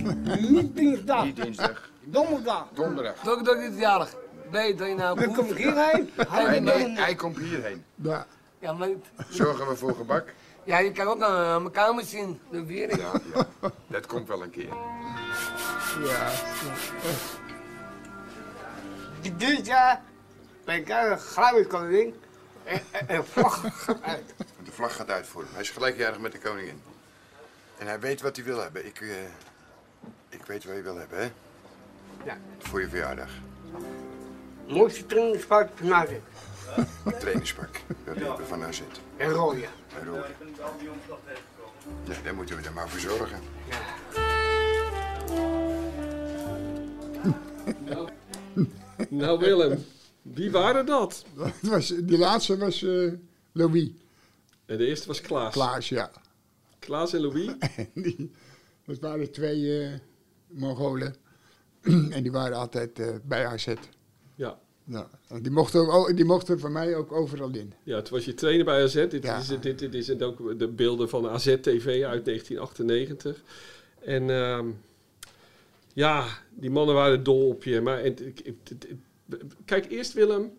niet 0.50 0.76
dinsdag. 0.76 1.24
Niet 1.24 1.36
dinsdag, 1.36 1.90
Donderdag. 2.12 2.66
donderdag. 2.72 3.22
Welke 3.22 3.42
dag 3.42 3.56
is 3.56 3.68
hij 3.68 3.78
jarig? 3.78 4.14
Nee, 4.50 4.74
dat 4.74 4.88
je 4.88 4.94
nou 4.94 5.20
Dan 5.20 5.34
kom 5.34 5.46
ik 5.46 5.56
hierheen. 5.56 6.10
Hij 6.28 6.44
Nee, 6.44 6.60
nee, 6.60 6.86
nee, 6.86 7.04
hij 7.04 7.14
komt 7.14 7.38
hierheen. 7.38 7.84
Ja, 7.94 8.26
Ja, 8.58 8.72
maar 8.72 8.88
Zorgen 9.28 9.68
we 9.68 9.76
voor 9.76 9.94
gebak? 9.94 10.32
ja, 10.64 10.78
je 10.78 10.92
kan 10.92 11.06
ook 11.06 11.22
aan 11.22 11.62
mijn 11.62 11.74
kamer 11.74 12.04
zien. 12.04 12.40
De 12.50 12.64
weer. 12.64 12.98
Ja, 12.98 13.12
ja. 13.34 13.46
Dat 13.86 14.06
komt 14.06 14.28
wel 14.28 14.42
een 14.42 14.50
keer. 14.50 14.68
ja. 16.04 16.30
Die 19.20 19.36
dinsdag 19.36 19.98
ben 20.64 20.76
ik 20.76 20.88
een 20.88 21.18
grijpskoning. 21.18 22.14
En, 22.64 22.80
en, 22.90 23.08
en 23.08 23.26
vlag 23.26 23.60
gaat 23.84 24.02
uit. 24.02 24.34
De 24.64 24.72
vlag 24.72 24.96
gaat 24.96 25.10
uit 25.10 25.26
voor 25.26 25.42
hem. 25.42 25.50
Hij 25.52 25.60
is 25.62 25.70
gelijkjarig 25.70 26.18
met 26.18 26.32
de 26.32 26.38
koningin. 26.38 26.82
En 27.78 27.86
hij 27.86 28.00
weet 28.00 28.20
wat 28.20 28.36
hij 28.36 28.44
wil 28.44 28.58
hebben. 28.58 28.86
Ik, 28.86 29.00
eh, 29.00 29.08
ik 30.28 30.46
weet 30.46 30.64
wat 30.64 30.76
je 30.76 30.82
wil 30.82 30.96
hebben, 30.96 31.18
hè? 31.18 31.30
Ja. 32.24 32.38
Voor 32.58 32.80
je 32.80 32.88
verjaardag. 32.88 33.30
Mooiste 34.68 35.06
trainingspak 35.06 35.70
van 35.74 35.94
AZ. 36.00 36.10
Een 37.04 37.18
trainingspak. 37.18 37.80
Dat 38.04 38.16
hebben 38.16 38.36
we 38.36 38.44
van 38.44 38.62
AZ. 38.62 38.82
En 39.16 39.30
rode. 39.30 39.64
En 39.98 40.06
rood. 40.06 40.26
Ja, 42.04 42.14
daar 42.24 42.34
moeten 42.34 42.56
we 42.56 42.62
er 42.62 42.72
maar 42.72 42.88
voor 42.88 43.00
zorgen. 43.00 43.38
Nou, 49.08 49.38
Willem, 49.38 49.84
wie 50.22 50.50
waren 50.50 50.86
dat? 50.86 51.24
Het 51.36 51.68
was, 51.68 51.88
die 51.88 52.18
laatste 52.18 52.56
was 52.56 52.82
eh, 52.82 53.12
Louis. 53.52 53.90
En 54.66 54.78
de 54.78 54.86
eerste 54.86 55.06
was 55.06 55.20
Klaas. 55.20 55.52
Klaas, 55.52 55.88
ja. 55.88 56.10
Klaas 56.78 57.12
en 57.12 57.20
Louis. 57.20 57.50
Die, 57.94 58.30
dat 58.86 58.98
waren 58.98 59.32
twee 59.32 59.80
eh, 59.80 59.98
Mongolen. 60.46 61.16
en 62.16 62.22
die 62.22 62.32
waren 62.32 62.56
altijd 62.56 62.98
eh, 62.98 63.08
bij 63.24 63.46
AZ. 63.46 63.74
Ja. 64.84 65.08
Die, 65.40 65.50
mochten 65.50 65.88
ook, 65.88 66.16
die 66.16 66.24
mochten 66.24 66.60
voor 66.60 66.70
mij 66.70 66.96
ook 66.96 67.12
overal 67.12 67.50
in. 67.50 67.72
Ja, 67.82 67.96
het 67.96 68.08
was 68.08 68.24
je 68.24 68.34
trainer 68.34 68.64
bij 68.64 68.82
AZ. 68.82 68.94
Dit, 68.94 69.22
Ja. 69.22 69.38
is, 69.38 69.46
dit, 69.60 69.78
dit 69.78 69.94
is 69.94 70.20
ook 70.20 70.58
de 70.58 70.68
beelden 70.68 71.08
van 71.08 71.28
AZ-TV 71.28 71.86
uit 72.04 72.24
1998. 72.24 73.42
En 74.00 74.30
ehm, 74.30 74.66
ja, 75.92 76.26
die 76.50 76.70
mannen 76.70 76.94
waren 76.94 77.22
dol 77.22 77.48
op 77.48 77.64
je. 77.64 77.80
Maar 77.80 78.02
kijk, 79.64 79.90
eerst 79.90 80.12
Willem, 80.12 80.52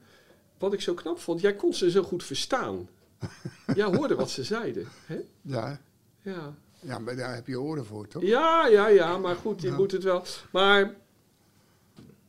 wat 0.58 0.74
ik 0.74 0.82
zo 0.82 0.94
knap 0.94 1.20
vond. 1.20 1.42
Jij 1.42 1.56
kon 1.56 1.74
ze 1.74 1.92
zo 1.92 2.04
goed 2.04 2.24
verstaan. 2.24 2.90
Jij 3.76 3.86
hoorde 3.86 4.16
wat 4.16 4.30
ze 4.30 4.44
zeiden. 4.44 4.88
Hè? 5.06 5.20
Ja. 5.42 5.82
Ja. 6.22 6.56
ja, 6.80 7.00
maar 7.00 7.16
daar 7.16 7.36
heb 7.36 7.48
je 7.48 7.60
oren 7.60 7.86
voor, 7.86 8.08
toch? 8.08 8.24
ja, 8.24 8.68
ja, 8.68 8.88
ja, 8.88 9.18
maar 9.18 9.36
goed, 9.36 9.62
je 9.62 9.72
moet 9.72 9.92
het 9.92 10.04
wel. 10.04 10.24
Maar 10.52 10.96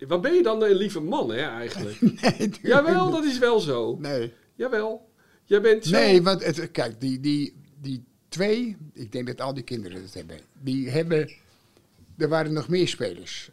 wat 0.09 0.21
ben 0.23 0.35
je 0.35 0.43
dan 0.43 0.63
een 0.63 0.75
lieve 0.75 1.01
man, 1.01 1.29
hè, 1.31 1.41
eigenlijk? 1.41 2.01
Nee, 2.39 2.51
Jawel, 2.63 3.11
dat 3.11 3.25
is 3.25 3.39
wel 3.39 3.61
zo. 3.61 3.97
Nee. 4.01 4.33
Jawel. 4.55 5.09
Jij 5.45 5.61
bent 5.61 5.85
zo... 5.85 5.91
Nee, 5.91 6.23
want 6.23 6.45
het, 6.45 6.71
kijk, 6.71 7.01
die, 7.01 7.21
die, 7.21 7.55
die 7.81 8.05
twee, 8.29 8.77
ik 8.93 9.13
denk 9.13 9.27
dat 9.27 9.41
al 9.41 9.55
die 9.55 9.63
kinderen 9.65 10.03
het 10.03 10.15
hebben, 10.15 10.39
die 10.63 10.89
hebben, 10.91 11.31
er 12.17 12.29
waren 12.29 12.53
nog 12.53 12.69
meer 12.69 12.89
spelers 12.89 13.51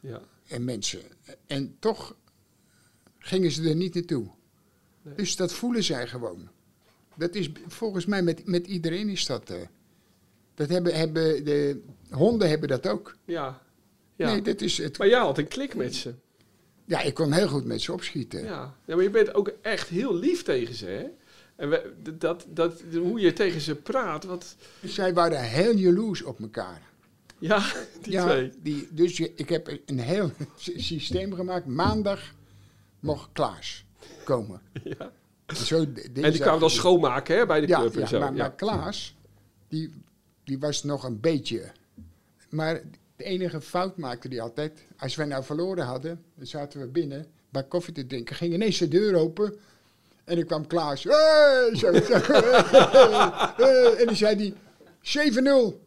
Ja. 0.00 0.20
en 0.46 0.64
mensen. 0.64 1.00
En 1.46 1.76
toch 1.78 2.16
gingen 3.18 3.50
ze 3.50 3.68
er 3.68 3.74
niet 3.76 3.94
naartoe. 3.94 4.26
Nee. 5.02 5.14
Dus 5.14 5.36
dat 5.36 5.52
voelen 5.52 5.82
zij 5.84 6.06
gewoon. 6.06 6.48
Dat 7.16 7.34
is 7.34 7.50
volgens 7.66 8.06
mij 8.06 8.22
met, 8.22 8.46
met 8.46 8.66
iedereen 8.66 9.08
is 9.08 9.26
dat. 9.26 9.50
eh, 9.50 9.56
dat 10.54 10.68
hebben, 10.68 10.94
hebben 10.94 11.44
de 11.44 11.80
honden 12.10 12.48
hebben 12.48 12.68
dat 12.68 12.86
ook. 12.86 13.16
Ja. 13.24 13.62
Ja. 14.16 14.30
Nee, 14.30 14.42
dat 14.42 14.60
is 14.60 14.78
het. 14.78 14.98
Maar 14.98 15.08
jij 15.08 15.18
had 15.18 15.38
een 15.38 15.48
klik 15.48 15.74
met 15.74 15.94
ze. 15.94 16.14
Ja, 16.84 17.00
ik 17.00 17.14
kon 17.14 17.32
heel 17.32 17.48
goed 17.48 17.64
met 17.64 17.82
ze 17.82 17.92
opschieten. 17.92 18.44
Ja. 18.44 18.74
ja, 18.84 18.94
maar 18.94 19.04
je 19.04 19.10
bent 19.10 19.34
ook 19.34 19.52
echt 19.62 19.88
heel 19.88 20.14
lief 20.14 20.42
tegen 20.42 20.74
ze, 20.74 20.86
hè? 20.86 21.06
En 21.56 21.70
we, 21.70 21.92
dat, 22.18 22.46
dat, 22.48 22.82
hoe 22.92 23.20
je 23.20 23.32
tegen 23.32 23.60
ze 23.60 23.74
praat, 23.74 24.24
wat... 24.24 24.56
Zij 24.84 25.14
waren 25.14 25.42
heel 25.42 25.74
jaloers 25.74 26.22
op 26.22 26.40
elkaar. 26.40 26.82
Ja, 27.38 27.72
die 28.02 28.12
ja, 28.12 28.24
twee. 28.24 28.50
Die, 28.62 28.88
dus 28.90 29.16
je, 29.16 29.32
ik 29.34 29.48
heb 29.48 29.78
een 29.86 29.98
heel 29.98 30.30
sy- 30.56 30.78
systeem 30.78 31.34
gemaakt. 31.34 31.66
Maandag 31.66 32.20
mocht 33.00 33.28
Klaas 33.32 33.84
komen. 34.24 34.60
Ja. 34.84 35.12
Zo, 35.54 35.78
En 35.78 35.94
die 36.12 36.40
kwamen 36.40 36.60
dan 36.60 36.70
schoonmaken, 36.70 37.36
hè, 37.36 37.46
bij 37.46 37.60
de 37.60 37.66
ja, 37.66 37.80
club 37.80 37.94
ja, 37.94 38.06
zo. 38.06 38.18
Maar, 38.18 38.32
ja. 38.34 38.36
maar 38.36 38.54
Klaas, 38.54 39.16
die, 39.68 39.92
die 40.44 40.58
was 40.58 40.82
nog 40.82 41.04
een 41.04 41.20
beetje... 41.20 41.72
Maar 42.50 42.82
de 43.16 43.24
enige 43.24 43.60
fout 43.60 43.96
maakte 43.96 44.28
hij 44.28 44.40
altijd. 44.40 44.84
Als 44.98 45.14
wij 45.14 45.26
nou 45.26 45.44
verloren 45.44 45.84
hadden, 45.84 46.22
dan 46.34 46.46
zaten 46.46 46.80
we 46.80 46.86
binnen 46.86 47.26
bij 47.48 47.64
koffie 47.64 47.94
te 47.94 48.06
drinken. 48.06 48.36
Ging 48.36 48.54
ineens 48.54 48.78
de 48.78 48.88
deur 48.88 49.14
open. 49.14 49.54
En 50.24 50.36
dan 50.36 50.44
kwam 50.44 50.66
Klaas. 50.66 51.04
Hey, 51.04 51.70
zo, 51.74 51.86
en 53.98 54.06
dan 54.06 54.16
zei 54.16 54.54
hij 55.02 55.32
7-0. 55.72 55.82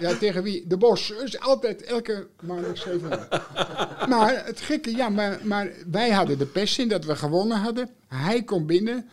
Ja, 0.00 0.14
tegen 0.14 0.42
wie? 0.42 0.66
De 0.66 0.76
Bos. 0.76 1.08
Dus 1.20 1.40
altijd, 1.40 1.82
elke 1.82 2.26
maandag 2.42 2.88
7-0. 2.88 2.90
Maar 4.08 4.44
het 4.46 4.60
gekke, 4.60 4.96
ja, 4.96 5.08
maar, 5.08 5.38
maar 5.42 5.70
wij 5.90 6.10
hadden 6.10 6.38
de 6.38 6.46
pest 6.46 6.78
in 6.78 6.88
dat 6.88 7.04
we 7.04 7.16
gewonnen 7.16 7.58
hadden. 7.58 7.90
Hij 8.08 8.42
komt 8.42 8.66
binnen. 8.66 9.08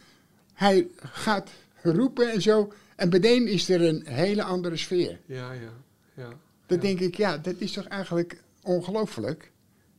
Hij 0.54 0.88
gaat 1.02 1.50
roepen 1.82 2.32
en 2.32 2.41
zo. 2.41 2.74
En 2.96 3.10
meteen 3.10 3.48
is 3.48 3.70
er 3.70 3.82
een 3.82 4.06
hele 4.08 4.44
andere 4.44 4.78
sfeer. 4.78 5.20
Ja, 5.26 5.52
ja, 5.52 5.72
ja. 6.14 6.30
Dan 6.74 6.86
denk 6.86 7.00
ik, 7.00 7.18
ja, 7.18 7.38
dat 7.38 7.56
is 7.58 7.72
toch 7.72 7.86
eigenlijk 7.86 8.44
ongelooflijk? 8.64 9.52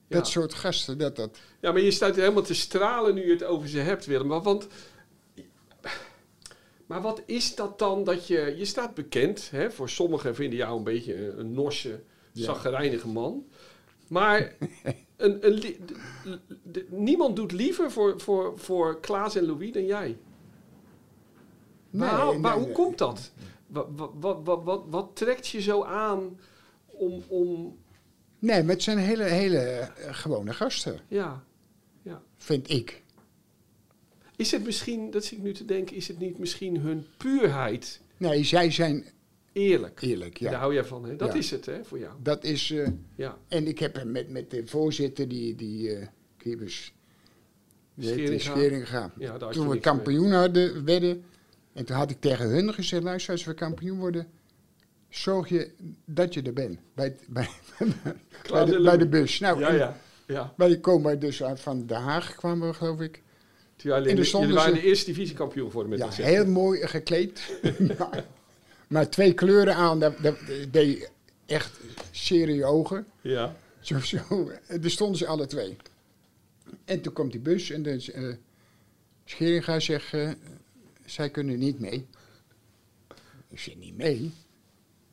Dat 0.08 0.28
soort 0.28 0.54
gasten, 0.54 0.98
dat 0.98 1.16
dat... 1.16 1.38
Ja, 1.60 1.72
maar 1.72 1.80
je 1.80 1.90
staat 1.90 2.16
helemaal 2.16 2.42
te 2.42 2.54
stralen 2.54 3.14
nu 3.14 3.26
je 3.26 3.32
het 3.32 3.44
over 3.44 3.68
ze 3.68 3.78
hebt, 3.78 4.06
Willem. 4.06 4.26
Maar, 4.26 4.42
want, 4.42 4.66
maar 6.86 7.02
wat 7.02 7.22
is 7.26 7.54
dat 7.54 7.78
dan 7.78 8.04
dat 8.04 8.26
je... 8.26 8.54
Je 8.56 8.64
staat 8.64 8.94
bekend, 8.94 9.50
hè? 9.50 9.70
voor 9.70 9.88
sommigen 9.88 10.34
vinden 10.34 10.58
jou 10.58 10.76
een 10.76 10.84
beetje 10.84 11.26
een, 11.26 11.38
een 11.38 11.52
norse, 11.52 12.02
zaggerijnige 12.32 13.08
man. 13.08 13.46
Maar 14.08 14.56
een, 15.16 15.46
een, 15.46 15.76
niemand 16.88 17.36
doet 17.36 17.52
liever 17.52 17.90
voor, 17.90 18.20
voor, 18.20 18.58
voor 18.58 19.00
Klaas 19.00 19.36
en 19.36 19.46
Louis 19.46 19.72
dan 19.72 19.86
jij. 19.86 20.16
Nee, 21.90 22.10
maar 22.10 22.38
nee, 22.38 22.52
hoe 22.52 22.64
nee. 22.64 22.72
komt 22.72 22.98
dat? 22.98 23.32
Wat, 23.66 23.86
wat, 23.94 24.38
wat, 24.44 24.64
wat, 24.64 24.82
wat 24.88 25.10
trekt 25.12 25.46
je 25.46 25.60
zo 25.60 25.82
aan 25.82 26.38
om... 26.94 27.22
om 27.28 27.76
Nee, 28.38 28.62
maar 28.62 28.72
het 28.74 28.82
zijn 28.82 28.98
hele, 28.98 29.24
hele 29.24 29.58
eh, 29.58 30.14
gewone 30.14 30.52
gasten, 30.52 31.00
ja, 31.08 31.44
ja. 32.02 32.22
vind 32.36 32.70
ik. 32.70 33.02
Is 34.36 34.50
het 34.50 34.64
misschien, 34.64 35.10
dat 35.10 35.24
zit 35.24 35.38
ik 35.38 35.44
nu 35.44 35.52
te 35.52 35.64
denken, 35.64 35.96
is 35.96 36.08
het 36.08 36.18
niet 36.18 36.38
misschien 36.38 36.76
hun 36.80 37.06
puurheid 37.16 38.00
Nee, 38.16 38.44
zij 38.44 38.70
zijn 38.70 39.04
eerlijk? 39.52 40.00
eerlijk, 40.02 40.36
ja. 40.38 40.50
Daar 40.50 40.60
hou 40.60 40.74
jij 40.74 40.84
van, 40.84 41.04
hè? 41.04 41.16
Dat 41.16 41.32
Ja. 41.32 41.38
is 41.38 41.50
het, 41.50 41.66
hè, 41.66 41.84
voor 41.84 41.98
jou. 41.98 42.12
Dat 42.22 42.44
is... 42.44 42.70
eh, 42.70 42.88
Ja. 43.16 43.38
En 43.48 43.66
ik 43.66 43.78
heb 43.78 44.04
met, 44.04 44.28
met 44.30 44.50
de 44.50 44.66
voorzitter, 44.66 45.28
die, 45.28 45.54
die 45.54 45.94
eh 45.94 46.06
Kiebers, 46.36 46.94
Scheringa. 47.98 49.12
Ja, 49.18 49.32
je 49.32 49.38
Toen 49.50 49.64
we 49.66 49.70
mee. 49.72 49.80
kampioen 49.80 50.30
hadden, 50.30 50.84
werden, 50.84 51.24
en 51.72 51.84
toen 51.84 51.96
had 51.96 52.10
ik 52.10 52.20
tegen 52.20 52.48
hun 52.48 52.74
gezegd, 52.74 53.02
luister, 53.02 53.32
als 53.32 53.44
we 53.44 53.54
kampioen 53.54 53.98
worden, 53.98 54.26
zorg 55.16 55.48
je 55.48 55.70
dat 56.04 56.34
je 56.34 56.42
er 56.42 56.52
bent, 56.52 56.78
bij, 56.94 57.16
bij, 57.26 57.48
bij, 58.50 58.64
de, 58.64 58.80
bij 58.82 58.96
de 58.96 59.08
bus. 59.08 59.38
Nou, 59.38 59.60
Ja, 59.60 59.72
ja, 59.72 59.96
ja. 60.26 60.54
Wij 60.56 60.78
komen 60.78 61.18
dus 61.18 61.42
uit 61.42 61.60
van 61.60 61.86
Den 61.86 62.00
Haag, 62.00 62.34
kwamen 62.34 62.68
we 62.68 62.74
geloof 62.74 63.00
ik. 63.00 63.22
Toen 63.76 63.92
jullie, 63.92 64.10
En 64.10 64.18
er 64.18 64.26
stonden 64.26 64.48
jullie 64.48 64.64
waren 64.64 64.80
de 64.80 64.88
eerste 64.88 65.04
divisiekampioen 65.04 65.66
geworden 65.66 65.98
met 65.98 66.16
Ja, 66.16 66.24
heel 66.24 66.46
mooi 66.46 66.86
gekleed. 66.86 67.58
Ja. 67.98 68.10
Maar 68.86 69.10
twee 69.10 69.34
kleuren 69.34 69.74
aan, 69.74 70.00
dat, 70.00 70.14
dat 70.22 70.36
deed 70.70 71.10
echt 71.46 71.80
serie 72.10 72.64
ogen. 72.64 73.06
Ja. 73.20 73.56
Zo, 73.80 73.98
zo. 74.00 74.50
Daar 74.80 74.90
stonden 74.90 75.18
ze 75.18 75.26
alle 75.26 75.46
twee. 75.46 75.76
En 76.84 77.00
toen 77.00 77.12
komt 77.12 77.32
die 77.32 77.40
bus 77.40 77.70
en 77.70 77.82
de 77.82 78.12
eh 78.12 78.34
Scheringa 79.24 79.80
zegt, 79.80 80.12
eh, 80.12 80.30
zij 81.04 81.30
kunnen 81.30 81.58
niet 81.58 81.80
mee. 81.80 82.06
Ik 83.48 83.58
zeg, 83.58 83.76
niet 83.76 83.96
mee? 83.96 84.32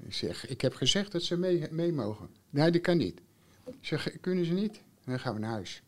Ik 0.06 0.14
zeg, 0.14 0.48
ik 0.48 0.62
heb 0.62 0.74
gezegd 0.74 1.12
dat 1.12 1.24
ze 1.24 1.38
mee, 1.38 1.68
mee 1.72 1.94
mogen. 1.94 2.30
Nee, 2.50 2.72
dat 2.72 2.82
kan 2.82 2.98
niet. 2.98 3.22
Ik 3.66 3.74
zeg, 3.82 4.20
kunnen 4.22 4.46
ze 4.46 4.54
niet? 4.54 4.82
Dan 5.06 5.20
gaan 5.20 5.34
we 5.34 5.40
naar 5.40 5.52
huis. 5.52 5.84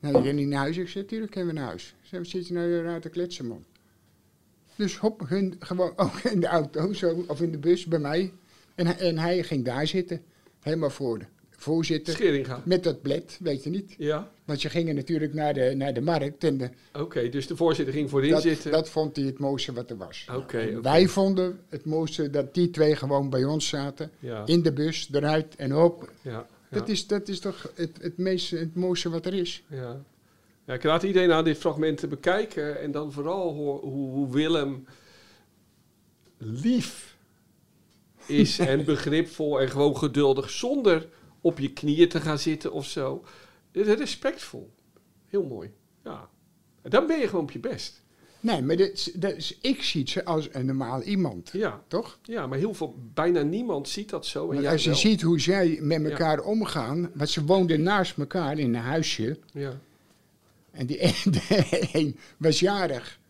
Nou, 0.00 0.18
je 0.18 0.24
gaat 0.24 0.34
niet 0.34 0.48
naar 0.48 0.58
huis. 0.58 0.76
Ik 0.76 0.88
zeg, 0.88 1.04
tuurlijk 1.04 1.34
gaan 1.34 1.46
we 1.46 1.52
naar 1.52 1.66
huis. 1.66 1.94
Ze 2.02 2.18
we 2.18 2.24
zitten 2.24 2.54
nou 2.54 2.82
raar 2.82 3.00
te 3.00 3.08
kletsen, 3.08 3.46
man. 3.46 3.64
Dus 4.76 4.96
hop, 4.96 5.28
hun 5.28 5.56
gewoon 5.58 5.92
ook 5.96 6.18
in 6.18 6.40
de 6.40 6.46
auto, 6.46 6.92
zo, 6.92 7.24
of 7.26 7.40
in 7.40 7.50
de 7.50 7.58
bus 7.58 7.86
bij 7.86 7.98
mij. 7.98 8.32
En, 8.74 8.98
en 8.98 9.18
hij 9.18 9.42
ging 9.42 9.64
daar 9.64 9.86
zitten, 9.86 10.24
helemaal 10.60 10.90
voor 10.90 11.18
de 11.18 11.26
voorzitter. 11.62 12.14
Scheringa. 12.14 12.62
Met 12.64 12.84
dat 12.84 13.02
blad, 13.02 13.38
weet 13.40 13.64
je 13.64 13.70
niet. 13.70 13.94
Ja. 13.98 14.30
Want 14.44 14.60
ze 14.60 14.68
gingen 14.68 14.94
natuurlijk 14.94 15.34
naar 15.34 15.54
de, 15.54 15.74
naar 15.76 15.94
de 15.94 16.00
markt. 16.00 16.44
En 16.44 16.74
Oké, 16.92 17.28
dus 17.28 17.46
de 17.46 17.56
voorzitter 17.56 17.94
ging 17.94 18.10
voorin 18.10 18.30
dat, 18.30 18.42
zitten. 18.42 18.70
dat 18.70 18.88
vond 18.88 19.16
hij 19.16 19.24
het 19.24 19.38
mooiste 19.38 19.72
wat 19.72 19.90
er 19.90 19.96
was. 19.96 20.26
Oké. 20.36 20.80
Wij 20.80 21.08
vonden 21.08 21.60
het 21.68 21.84
mooiste 21.84 22.30
dat 22.30 22.54
die 22.54 22.70
twee 22.70 22.96
gewoon 22.96 23.30
bij 23.30 23.44
ons 23.44 23.68
zaten. 23.68 24.10
Ja. 24.18 24.42
In 24.46 24.62
de 24.62 24.72
bus, 24.72 25.08
eruit 25.12 25.56
en 25.56 25.76
op. 25.76 26.12
Ja. 26.22 26.46
Dat, 26.70 26.88
is, 26.88 27.06
dat 27.06 27.28
is 27.28 27.40
toch 27.40 27.72
het, 27.74 27.98
het, 28.00 28.16
meeste, 28.16 28.56
het 28.56 28.74
mooiste 28.74 29.10
wat 29.10 29.26
er 29.26 29.34
is. 29.34 29.62
Ja. 29.68 30.00
ja, 30.64 30.74
ik 30.74 30.82
raad 30.82 31.02
iedereen 31.02 31.32
aan 31.32 31.44
dit 31.44 31.58
fragment 31.58 31.98
te 31.98 32.06
bekijken 32.06 32.80
en 32.80 32.90
dan 32.90 33.12
vooral 33.12 33.54
hoor, 33.54 33.80
hoe, 33.80 34.10
hoe 34.10 34.32
Willem 34.32 34.86
lief 36.38 37.16
is 38.26 38.58
en 38.72 38.84
begripvol 38.84 39.60
en 39.60 39.68
gewoon 39.68 39.96
geduldig 39.96 40.50
zonder 40.50 41.08
op 41.42 41.58
je 41.58 41.72
knieën 41.72 42.08
te 42.08 42.20
gaan 42.20 42.38
zitten 42.38 42.72
of 42.72 42.86
zo. 42.86 43.24
Respectvol. 43.72 44.70
Heel 45.28 45.44
mooi. 45.44 45.70
Ja. 46.04 46.28
En 46.82 46.90
dan 46.90 47.06
ben 47.06 47.18
je 47.18 47.28
gewoon 47.28 47.44
op 47.44 47.50
je 47.50 47.60
best. 47.60 48.02
Nee, 48.40 48.62
maar 48.62 48.76
dat 48.76 49.36
is, 49.36 49.58
ik 49.60 49.82
zie 49.82 50.08
ze 50.08 50.24
als 50.24 50.48
een 50.52 50.66
normaal 50.66 51.02
iemand. 51.02 51.50
Ja. 51.52 51.82
Toch? 51.88 52.18
Ja, 52.22 52.46
maar 52.46 52.58
heel 52.58 52.74
veel, 52.74 52.96
bijna 53.14 53.42
niemand 53.42 53.88
ziet 53.88 54.10
dat 54.10 54.26
zo. 54.26 54.50
En 54.50 54.62
jij 54.62 54.72
als 54.72 54.82
je 54.82 54.88
wel. 54.88 54.98
ziet 54.98 55.22
hoe 55.22 55.40
zij 55.40 55.78
met 55.80 56.04
elkaar 56.04 56.40
omgaan. 56.40 57.10
Want 57.14 57.30
ze 57.30 57.44
woonden 57.44 57.82
naast 57.82 58.18
elkaar 58.18 58.58
in 58.58 58.74
een 58.74 58.80
huisje. 58.80 59.38
Ja. 59.52 59.80
En 60.70 60.86
die 60.86 61.02
een, 61.06 61.32
de 61.32 61.88
een 61.92 62.18
was 62.36 62.60
jarig. 62.60 63.20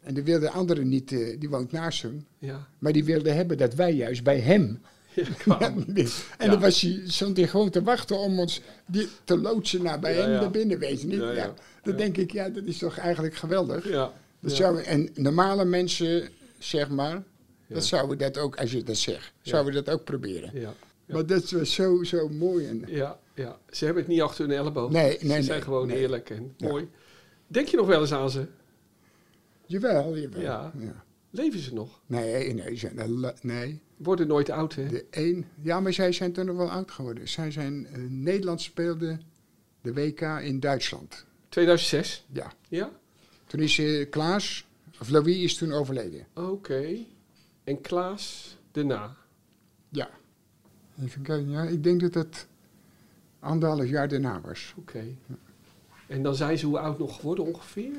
En 0.00 0.14
die 0.14 0.22
wilde 0.22 0.46
de 0.46 0.50
andere 0.50 0.84
niet, 0.84 1.12
eh, 1.12 1.40
die 1.40 1.48
woont 1.48 1.72
naast 1.72 2.02
hem. 2.02 2.26
Ja. 2.38 2.68
Maar 2.78 2.92
die 2.92 3.04
wilde 3.04 3.30
hebben 3.30 3.58
dat 3.58 3.74
wij 3.74 3.92
juist 3.92 4.22
bij 4.22 4.38
hem. 4.38 4.80
Kwamen. 5.38 5.86
en 5.94 6.06
Ja. 6.38 6.50
dan 6.50 6.60
was 6.60 6.80
hij, 6.80 7.02
stond 7.06 7.36
hij 7.36 7.46
gewoon 7.48 7.70
te 7.70 7.82
wachten 7.82 8.18
om 8.18 8.38
ons 8.38 8.60
die, 8.86 9.08
te 9.24 9.38
loodsen 9.38 9.82
naar 9.82 9.98
bij 9.98 10.14
hem 10.14 10.30
naar 10.30 10.50
binnen, 10.50 10.78
weet 10.78 11.00
je 11.00 11.06
niet. 11.06 11.18
Ja. 11.18 11.54
Dan 11.82 11.96
denk 11.96 12.16
ik, 12.16 12.32
ja, 12.32 12.48
dat 12.48 12.64
is 12.64 12.78
toch 12.78 12.98
eigenlijk 12.98 13.34
geweldig. 13.34 13.88
Ja. 13.88 14.12
Dat 14.40 14.52
zou, 14.52 14.82
en 14.82 15.08
normale 15.14 15.64
mensen, 15.64 16.28
zeg 16.58 16.88
maar, 16.88 17.22
dat 17.66 17.84
zouden 17.84 18.18
dat 18.18 18.38
ook, 18.38 18.56
als 18.56 18.72
je 18.72 18.82
dat 18.82 18.96
zegt, 18.96 19.32
zouden 19.42 19.74
dat 19.74 19.90
ook 19.90 20.04
proberen. 20.04 20.50
Ja. 20.60 20.74
Maar 21.06 21.26
dat 21.26 21.50
was 21.50 21.74
zo, 21.74 22.02
zo 22.04 22.28
mooi. 22.28 22.66
En, 22.66 22.84
Ja, 22.86 23.18
ja, 23.34 23.58
ze 23.70 23.84
hebben 23.84 24.02
het 24.02 24.12
niet 24.12 24.22
achter 24.22 24.48
hun 24.48 24.56
elleboog. 24.56 24.90
Nee, 24.90 25.18
Ze 25.18 25.26
nee, 25.26 25.42
zijn 25.42 25.56
nee, 25.56 25.60
gewoon 25.60 25.86
nee. 25.86 25.98
eerlijk 25.98 26.30
en 26.30 26.54
mooi. 26.58 26.88
Denk 27.46 27.68
je 27.68 27.76
nog 27.76 27.86
wel 27.86 28.00
eens 28.00 28.12
aan 28.12 28.30
ze? 28.30 28.46
Jawel, 29.66 30.16
jawel. 30.18 30.40
Ja. 30.40 30.72
ja. 30.78 31.04
Leven 31.30 31.60
ze 31.60 31.74
nog? 31.74 32.00
Nee, 32.06 32.54
nee, 32.54 32.76
ze 32.76 32.90
zijn 32.94 33.10
la- 33.10 33.34
nee. 33.42 33.80
Worden 33.96 34.26
nooit 34.26 34.50
oud, 34.50 34.74
hè? 34.74 34.88
De 34.88 35.04
een, 35.10 35.46
ja, 35.62 35.80
maar 35.80 35.92
zij 35.92 36.12
zijn 36.12 36.32
toen 36.32 36.46
nog 36.46 36.56
wel 36.56 36.70
oud 36.70 36.90
geworden. 36.90 37.28
Zij 37.28 37.50
zijn, 37.50 37.86
eh, 37.86 37.98
Nederland 38.08 38.60
speelde 38.60 39.18
de 39.80 39.92
WK 39.92 40.20
in 40.20 40.60
Duitsland. 40.60 41.24
2006? 41.48 42.24
Ja. 42.32 42.52
Ja? 42.68 42.90
Toen 43.46 43.60
is 43.60 43.78
eh, 43.78 44.10
Klaas, 44.10 44.66
of 45.00 45.08
Louis 45.08 45.36
is 45.36 45.56
toen 45.56 45.72
overleden. 45.72 46.26
Oké. 46.34 46.96
En 47.64 47.80
Klaas 47.80 48.56
daarna? 48.72 49.16
Ja. 49.88 50.10
Even 51.02 51.22
kijken, 51.22 51.50
ja, 51.50 51.62
ik 51.62 51.82
denk 51.84 52.00
dat 52.00 52.14
het 52.14 52.46
anderhalf 53.40 53.88
jaar 53.88 54.08
daarna 54.08 54.40
was. 54.40 54.74
Oké. 54.76 55.04
En 56.06 56.22
dan 56.22 56.34
zijn 56.34 56.58
ze 56.58 56.66
hoe 56.66 56.78
oud 56.78 56.98
nog 56.98 57.16
geworden 57.16 57.44
ongeveer? 57.44 57.96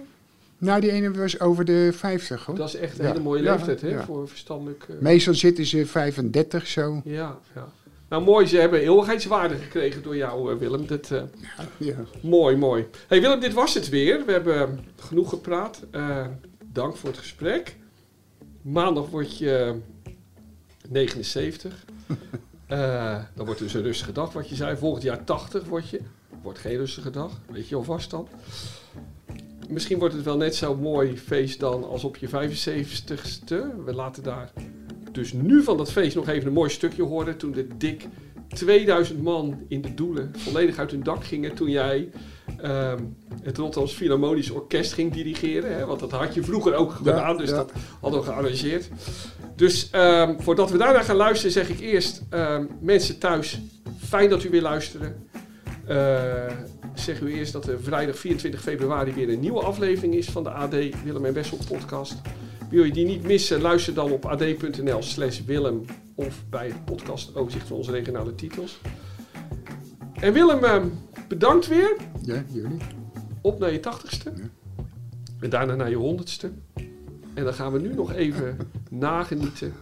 Nou, 0.59 0.81
die 0.81 0.91
ene 0.91 1.11
was 1.11 1.39
over 1.39 1.65
de 1.65 1.89
50 1.93 2.45
hoor. 2.45 2.55
Dat 2.55 2.67
is 2.67 2.75
echt 2.75 2.99
een 2.99 3.05
Ja. 3.05 3.11
hele 3.11 3.23
mooie 3.23 3.41
leeftijd, 3.41 3.81
hè? 3.81 4.03
Voor 4.03 4.27
verstandelijk... 4.27 4.85
eh, 4.89 4.95
Meestal 4.99 5.33
zitten 5.33 5.65
ze 5.65 5.85
35 5.85 6.67
zo. 6.67 7.01
Ja, 7.03 7.39
ja. 7.55 7.67
Nou, 8.09 8.23
mooi. 8.23 8.47
Ze 8.47 8.57
hebben 8.57 8.79
eeuwigheidswaarde 8.81 9.55
gekregen 9.55 10.03
door 10.03 10.15
jou, 10.15 10.51
eh, 10.53 10.57
Willem. 10.57 10.87
Dat, 10.87 11.11
eh, 11.11 11.21
Ja. 11.77 11.95
Mooi, 12.21 12.55
mooi. 12.55 12.85
hey 13.07 13.21
Willem, 13.21 13.39
dit 13.39 13.53
was 13.53 13.73
het 13.73 13.89
weer. 13.89 14.25
We 14.25 14.31
hebben 14.31 14.79
genoeg 14.95 15.29
gepraat. 15.29 15.83
Dank 16.73 16.95
voor 16.95 17.09
het 17.09 17.17
gesprek. 17.17 17.75
Maandag 18.61 19.09
word 19.09 19.37
je 19.37 19.75
79. 20.89 21.85
Eh, 22.67 23.17
dan 23.35 23.45
wordt 23.45 23.59
dus 23.59 23.73
een 23.73 23.81
rustige 23.81 24.11
dag, 24.11 24.33
wat 24.33 24.49
je 24.49 24.55
zei. 24.55 24.77
Volgend 24.77 25.03
jaar 25.03 25.23
80 25.23 25.63
word 25.65 25.89
je. 25.89 25.99
Wordt 26.41 26.59
geen 26.59 26.77
rustige 26.77 27.09
dag. 27.09 27.31
Weet 27.51 27.67
je 27.67 27.75
alvast 27.75 28.09
dan. 28.11 28.27
Misschien 29.69 29.99
wordt 29.99 30.13
het 30.13 30.23
wel 30.23 30.37
net 30.37 30.55
zo 30.55 30.75
mooi 30.75 31.17
feest 31.17 31.59
dan 31.59 31.83
als 31.83 32.03
op 32.03 32.17
je 32.17 32.27
75ste. 32.27 33.83
We 33.85 33.93
laten 33.93 34.23
daar 34.23 34.51
dus 35.11 35.33
nu 35.33 35.63
van 35.63 35.77
dat 35.77 35.91
feest 35.91 36.15
nog 36.15 36.27
even 36.27 36.47
een 36.47 36.53
mooi 36.53 36.69
stukje 36.69 37.03
horen. 37.03 37.37
Toen 37.37 37.51
de 37.51 37.67
dik 37.77 38.07
2000 38.47 39.21
man 39.21 39.59
in 39.67 39.81
de 39.81 39.93
doelen 39.93 40.31
volledig 40.37 40.77
uit 40.77 40.91
hun 40.91 41.03
dak 41.03 41.23
gingen. 41.23 41.53
Toen 41.53 41.69
jij 41.69 42.09
ehm, 42.57 43.03
het 43.41 43.57
Rotterdams 43.57 43.93
Philharmonisch 43.93 44.49
Orkest 44.49 44.93
ging 44.93 45.13
dirigeren. 45.13 45.75
Hè? 45.77 45.85
Want 45.85 45.99
dat 45.99 46.11
had 46.11 46.33
je 46.33 46.43
vroeger 46.43 46.73
ook 46.73 46.91
gedaan, 46.91 47.37
dus 47.37 47.49
ja. 47.49 47.55
dat 47.55 47.71
hadden 47.99 48.19
we 48.19 48.25
gearrangeerd. 48.25 48.89
Dus 49.55 49.89
ehm, 49.89 50.39
voordat 50.39 50.71
we 50.71 50.77
daarna 50.77 51.03
gaan 51.03 51.15
luisteren, 51.15 51.51
zeg 51.51 51.69
ik 51.69 51.79
eerst 51.79 52.21
ehm, 52.29 52.65
mensen 52.81 53.19
thuis, 53.19 53.59
fijn 53.97 54.29
dat 54.29 54.43
u 54.43 54.49
weer 54.49 54.61
luisteren. 54.61 55.28
Eh, 55.89 56.51
zeg 56.93 57.21
u 57.21 57.33
eerst 57.33 57.53
dat 57.53 57.67
er 57.67 57.81
vrijdag 57.81 58.17
24 58.17 58.61
februari 58.61 59.13
weer 59.13 59.29
een 59.29 59.39
nieuwe 59.39 59.61
aflevering 59.61 60.13
is 60.13 60.29
van 60.29 60.43
de 60.43 60.49
AD 60.49 60.73
Willem 61.03 61.25
en 61.25 61.33
Wessel 61.33 61.57
podcast. 61.67 62.15
Wil 62.69 62.83
je 62.83 62.91
die 62.91 63.05
niet 63.05 63.23
missen, 63.23 63.61
luister 63.61 63.93
dan 63.93 64.11
op 64.11 64.25
ad.nl 64.25 65.01
slash 65.01 65.41
Willem 65.41 65.85
of 66.15 66.43
bij 66.49 66.67
het 66.67 66.85
podcast 66.85 67.35
overzicht 67.35 67.67
van 67.67 67.77
onze 67.77 67.91
regionale 67.91 68.35
titels. 68.35 68.79
En 70.13 70.33
Willem, 70.33 70.63
ehm, 70.63 70.87
bedankt 71.27 71.67
weer. 71.67 71.95
Ja, 72.21 72.43
jullie. 72.51 72.77
Op 73.41 73.59
naar 73.59 73.71
je 73.71 73.79
tachtigste. 73.79 74.33
En 75.39 75.49
daarna 75.49 75.75
naar 75.75 75.89
je 75.89 75.95
honderdste. 75.95 76.51
En 77.33 77.43
dan 77.43 77.53
gaan 77.53 77.71
we 77.71 77.79
nu 77.79 77.93
nog 77.93 78.13
even 78.13 78.57
nagenieten 78.89 79.73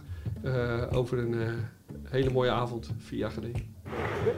eh, 0.42 0.82
over 0.92 1.18
een 1.18 1.40
eh, 1.40 1.52
hele 2.02 2.30
mooie 2.30 2.50
avond 2.50 2.90
vier 2.98 3.18
jaar 3.18 3.30
geleden. 3.30 3.76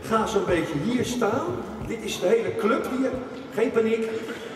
Ga 0.08 0.26
zo'n 0.26 0.44
beetje 0.46 0.74
hier 0.84 1.04
staan. 1.04 1.46
Dit 1.86 1.98
is 2.02 2.20
de 2.20 2.26
hele 2.26 2.56
club 2.56 2.86
hier. 2.98 3.10
Geen 3.54 3.70
paniek. 3.70 4.04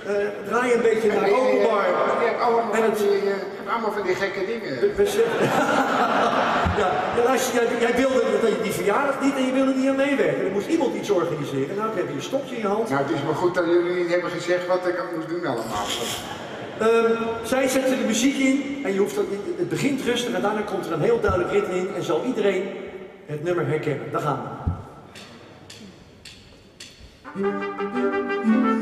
Eh, 0.07 0.13
draai 0.49 0.73
een 0.73 0.83
beetje 0.83 1.09
naar 1.13 1.25
de 1.25 1.35
openbar. 1.35 1.83
Je 2.21 2.27
hebt 2.27 2.41
allemaal 2.43 2.73
En 2.73 2.81
van 2.81 2.91
het- 2.91 2.99
die, 2.99 3.07
je 3.11 3.29
hebt 3.37 3.69
allemaal 3.73 3.93
van 3.93 4.03
die 4.07 4.15
gekke 4.15 4.43
dingen. 4.47 4.73
We 4.97 5.05
ja, 6.81 6.89
luister, 7.25 7.55
jij, 7.63 7.81
jij 7.81 7.95
wilde 7.97 8.23
die- 8.45 8.63
die 8.63 8.73
verjaardag 8.73 9.21
niet 9.23 9.35
en 9.37 9.47
je 9.47 9.53
wilde 9.53 9.75
niet 9.75 9.89
aan 9.89 9.97
meewerken. 9.97 10.45
Er 10.45 10.51
moest 10.53 10.67
iemand 10.67 10.95
iets 10.95 11.11
organiseren. 11.11 11.77
Nou, 11.77 11.89
ik 11.91 11.97
heb 11.97 12.07
hier 12.07 12.17
een 12.17 12.23
stokje 12.23 12.55
in 12.55 12.61
je 12.61 12.67
hand. 12.67 12.89
Nou, 12.91 13.03
het 13.03 13.11
is 13.17 13.23
maar 13.25 13.35
goed 13.35 13.55
dat 13.55 13.65
jullie 13.65 13.95
niet 14.03 14.11
hebben 14.13 14.31
gezegd 14.31 14.67
wat 14.67 14.87
ik 14.87 15.03
moest 15.17 15.29
doen 15.29 15.47
allemaal. 15.47 15.85
Ehm, 16.79 17.23
zij 17.43 17.69
zetten 17.69 17.99
de 17.99 18.05
muziek 18.07 18.37
in 18.39 18.81
en 18.85 18.93
je 18.93 18.99
hoeft 18.99 19.15
dat, 19.15 19.25
het 19.57 19.69
begint 19.69 20.03
rustig 20.03 20.35
en 20.35 20.43
daarna 20.43 20.61
komt 20.61 20.87
er 20.87 20.93
een 20.93 21.01
heel 21.01 21.21
duidelijk 21.21 21.53
ritme 21.53 21.75
in 21.77 21.89
en 21.97 22.03
zal 22.03 22.23
iedereen 22.25 22.63
het 23.27 23.45
nummer 23.45 23.67
herkennen. 23.67 24.07
Daar 24.13 24.21
gaan 24.21 24.41
we. 24.43 24.73
Willem 27.37 28.74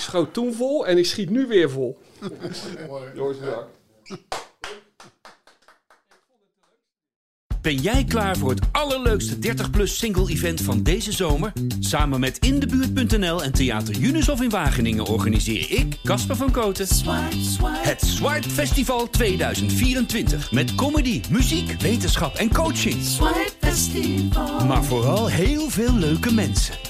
Ik 0.00 0.06
schoot 0.06 0.34
toen 0.34 0.54
vol 0.54 0.86
en 0.86 0.98
ik 0.98 1.06
schiet 1.06 1.30
nu 1.30 1.46
weer 1.46 1.70
vol. 1.70 1.98
Jongens, 3.14 3.38
bedankt. 3.38 3.78
Ben 7.62 7.76
jij 7.76 8.04
klaar 8.04 8.36
voor 8.36 8.50
het 8.50 8.60
allerleukste 8.72 9.36
30-plus 9.36 9.98
single-event 9.98 10.60
van 10.60 10.82
deze 10.82 11.12
zomer? 11.12 11.52
Samen 11.80 12.20
met 12.20 12.38
Indebuurt.nl 12.38 13.42
en 13.42 13.52
Theater 13.52 13.94
Junushof 13.94 14.42
in 14.42 14.50
Wageningen 14.50 15.04
organiseer 15.06 15.70
ik, 15.70 15.98
Casper 16.04 16.36
van 16.36 16.50
Koten, 16.50 16.86
het 17.62 18.00
Swipe 18.00 18.50
Festival 18.50 19.10
2024. 19.10 20.52
Met 20.52 20.74
comedy, 20.74 21.20
muziek, 21.30 21.80
wetenschap 21.80 22.34
en 22.34 22.52
coaching. 22.52 22.96
Maar 24.66 24.84
vooral 24.84 25.26
heel 25.26 25.70
veel 25.70 25.94
leuke 25.94 26.34
mensen. 26.34 26.89